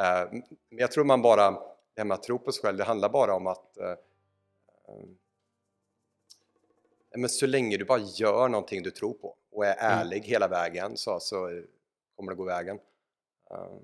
Eh, 0.00 0.28
men 0.70 0.78
jag 0.78 0.92
tror 0.92 1.04
man 1.04 1.22
bara, 1.22 1.50
det 1.50 2.00
här 2.00 2.04
med 2.04 2.14
att 2.14 2.22
tro 2.22 2.38
på 2.38 2.52
sig 2.52 2.62
själv, 2.62 2.76
det 2.76 2.84
handlar 2.84 3.08
bara 3.08 3.34
om 3.34 3.46
att 3.46 3.76
eh, 3.76 3.90
eh, 3.90 3.96
men 7.16 7.28
så 7.30 7.46
länge 7.46 7.76
du 7.76 7.84
bara 7.84 8.00
gör 8.00 8.48
någonting 8.48 8.82
du 8.82 8.90
tror 8.90 9.14
på 9.14 9.36
och 9.52 9.66
är 9.66 9.72
Mm. 9.72 9.98
ärlig 9.98 10.20
hela 10.20 10.48
vägen 10.48 10.96
så, 10.96 11.20
så 11.20 11.62
kommer 12.16 12.32
det 12.32 12.36
gå 12.36 12.44
vägen. 12.44 12.78
Eh, 13.50 13.76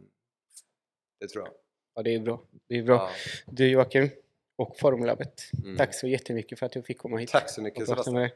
det 1.21 1.29
tror 1.29 1.45
jag. 1.45 1.55
Ja, 2.01 2.05
det 2.05 2.15
är 2.15 2.19
bra. 2.19 2.41
Det 2.69 2.79
är 2.79 2.83
bra. 2.83 2.95
Ja. 2.95 3.11
Du 3.47 3.69
Joakim 3.69 4.11
och 4.57 4.77
Formlabbet. 4.79 5.43
Mm. 5.65 5.77
Tack 5.77 5.95
så 5.95 6.09
jättemycket 6.09 6.59
för 6.59 6.67
att 6.67 6.75
jag 6.75 6.87
fick 6.87 6.99
komma 6.99 7.17
hit. 7.17 7.31
Tack 7.31 7.51
så 7.51 7.63
mycket 7.63 7.89
Sebastian. 7.89 8.17
Eh, 8.17 8.31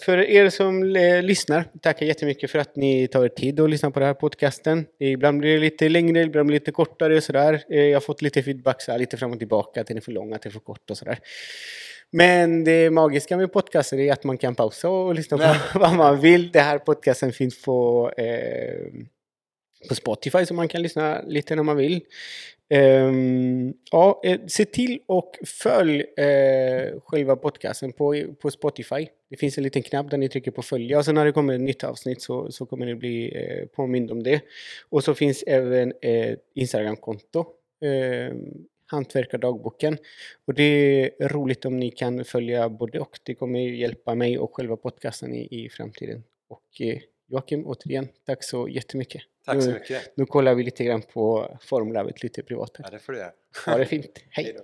för 0.00 0.18
er 0.18 0.48
som 0.50 0.96
eh, 0.96 1.22
lyssnar, 1.22 1.64
tackar 1.80 2.06
jättemycket 2.06 2.50
för 2.50 2.58
att 2.58 2.76
ni 2.76 3.08
tar 3.08 3.24
er 3.24 3.28
tid 3.28 3.60
att 3.60 3.70
lyssna 3.70 3.90
på 3.90 4.00
den 4.00 4.06
här 4.06 4.14
podcasten. 4.14 4.86
Ibland 4.98 5.40
blir 5.40 5.54
det 5.54 5.60
lite 5.60 5.88
längre, 5.88 6.22
ibland 6.22 6.46
blir 6.46 6.58
det 6.58 6.62
lite 6.62 6.72
kortare 6.72 7.16
och 7.16 7.22
sådär. 7.22 7.64
Eh, 7.70 7.80
jag 7.80 7.96
har 7.96 8.00
fått 8.00 8.22
lite 8.22 8.42
feedback 8.42 8.82
så 8.82 8.92
här, 8.92 8.98
lite 8.98 9.16
fram 9.16 9.32
och 9.32 9.38
tillbaka, 9.38 9.80
att 9.80 9.86
den 9.86 9.96
är 9.96 10.00
för 10.00 10.12
lång, 10.12 10.32
att 10.32 10.42
den 10.42 10.50
är 10.50 10.52
för 10.52 10.60
kort 10.60 10.90
och 10.90 10.96
sådär. 10.98 11.18
Men 12.10 12.64
det 12.64 12.90
magiska 12.90 13.36
med 13.36 13.52
podcaster 13.52 13.98
är 13.98 14.12
att 14.12 14.24
man 14.24 14.38
kan 14.38 14.54
pausa 14.54 14.88
och 14.88 15.14
lyssna 15.14 15.38
på 15.72 15.78
vad 15.78 15.96
man 15.96 16.20
vill. 16.20 16.52
Det 16.52 16.60
här 16.60 16.78
podcasten 16.78 17.32
finns 17.32 17.62
på, 17.62 18.10
eh, 18.16 18.92
på 19.88 19.94
Spotify 19.94 20.46
så 20.46 20.54
man 20.54 20.68
kan 20.68 20.82
lyssna 20.82 21.22
lite 21.26 21.56
när 21.56 21.62
man 21.62 21.76
vill. 21.76 22.00
Ehm, 22.74 23.74
ja, 23.90 24.20
eh, 24.24 24.40
se 24.46 24.64
till 24.64 25.00
och 25.06 25.38
följ 25.46 26.00
eh, 26.00 27.00
själva 27.00 27.36
podcasten 27.36 27.92
på, 27.92 28.24
på 28.40 28.50
Spotify. 28.50 29.06
Det 29.30 29.36
finns 29.36 29.58
en 29.58 29.64
liten 29.64 29.82
knapp 29.82 30.10
där 30.10 30.18
ni 30.18 30.28
trycker 30.28 30.50
på 30.50 30.62
följa 30.62 30.98
och 30.98 31.04
sen 31.04 31.14
när 31.14 31.24
det 31.24 31.32
kommer 31.32 31.54
ett 31.54 31.60
nytt 31.60 31.84
avsnitt 31.84 32.22
så, 32.22 32.52
så 32.52 32.66
kommer 32.66 32.86
ni 32.86 32.94
bli 32.94 33.36
eh, 33.36 33.66
påmind 33.66 34.10
om 34.10 34.22
det. 34.22 34.40
Och 34.90 35.04
så 35.04 35.14
finns 35.14 35.44
även 35.46 35.92
ett 36.02 36.40
Instagramkonto, 36.54 37.44
ehm, 37.84 38.66
Hantverkardagboken. 38.86 39.98
Och 40.46 40.54
det 40.54 40.62
är 40.62 41.28
roligt 41.28 41.64
om 41.64 41.76
ni 41.76 41.90
kan 41.90 42.24
följa 42.24 42.68
både 42.68 43.00
och. 43.00 43.18
Det 43.22 43.34
kommer 43.34 43.60
hjälpa 43.60 44.14
mig 44.14 44.38
och 44.38 44.56
själva 44.56 44.76
podcasten 44.76 45.34
i, 45.34 45.64
i 45.64 45.68
framtiden. 45.68 46.22
Och 46.48 46.80
Joakim, 47.32 47.66
återigen, 47.66 48.08
tack 48.26 48.44
så 48.44 48.68
jättemycket. 48.68 49.22
Tack 49.44 49.62
så 49.62 49.70
mycket. 49.70 49.90
Nu, 49.90 50.12
nu 50.14 50.26
kollar 50.26 50.54
vi 50.54 50.62
lite 50.62 50.84
grann 50.84 51.02
på 51.02 51.56
formlabbet 51.60 52.22
lite 52.22 52.42
privat. 52.42 52.76
Här. 52.76 52.84
Ja, 52.84 52.90
det 52.90 52.98
får 52.98 53.12
du 53.12 53.18
göra. 53.18 53.32
Ha 53.66 53.78
det 53.78 53.84
fint. 53.84 54.24
Hej. 54.30 54.44
Hej 54.44 54.56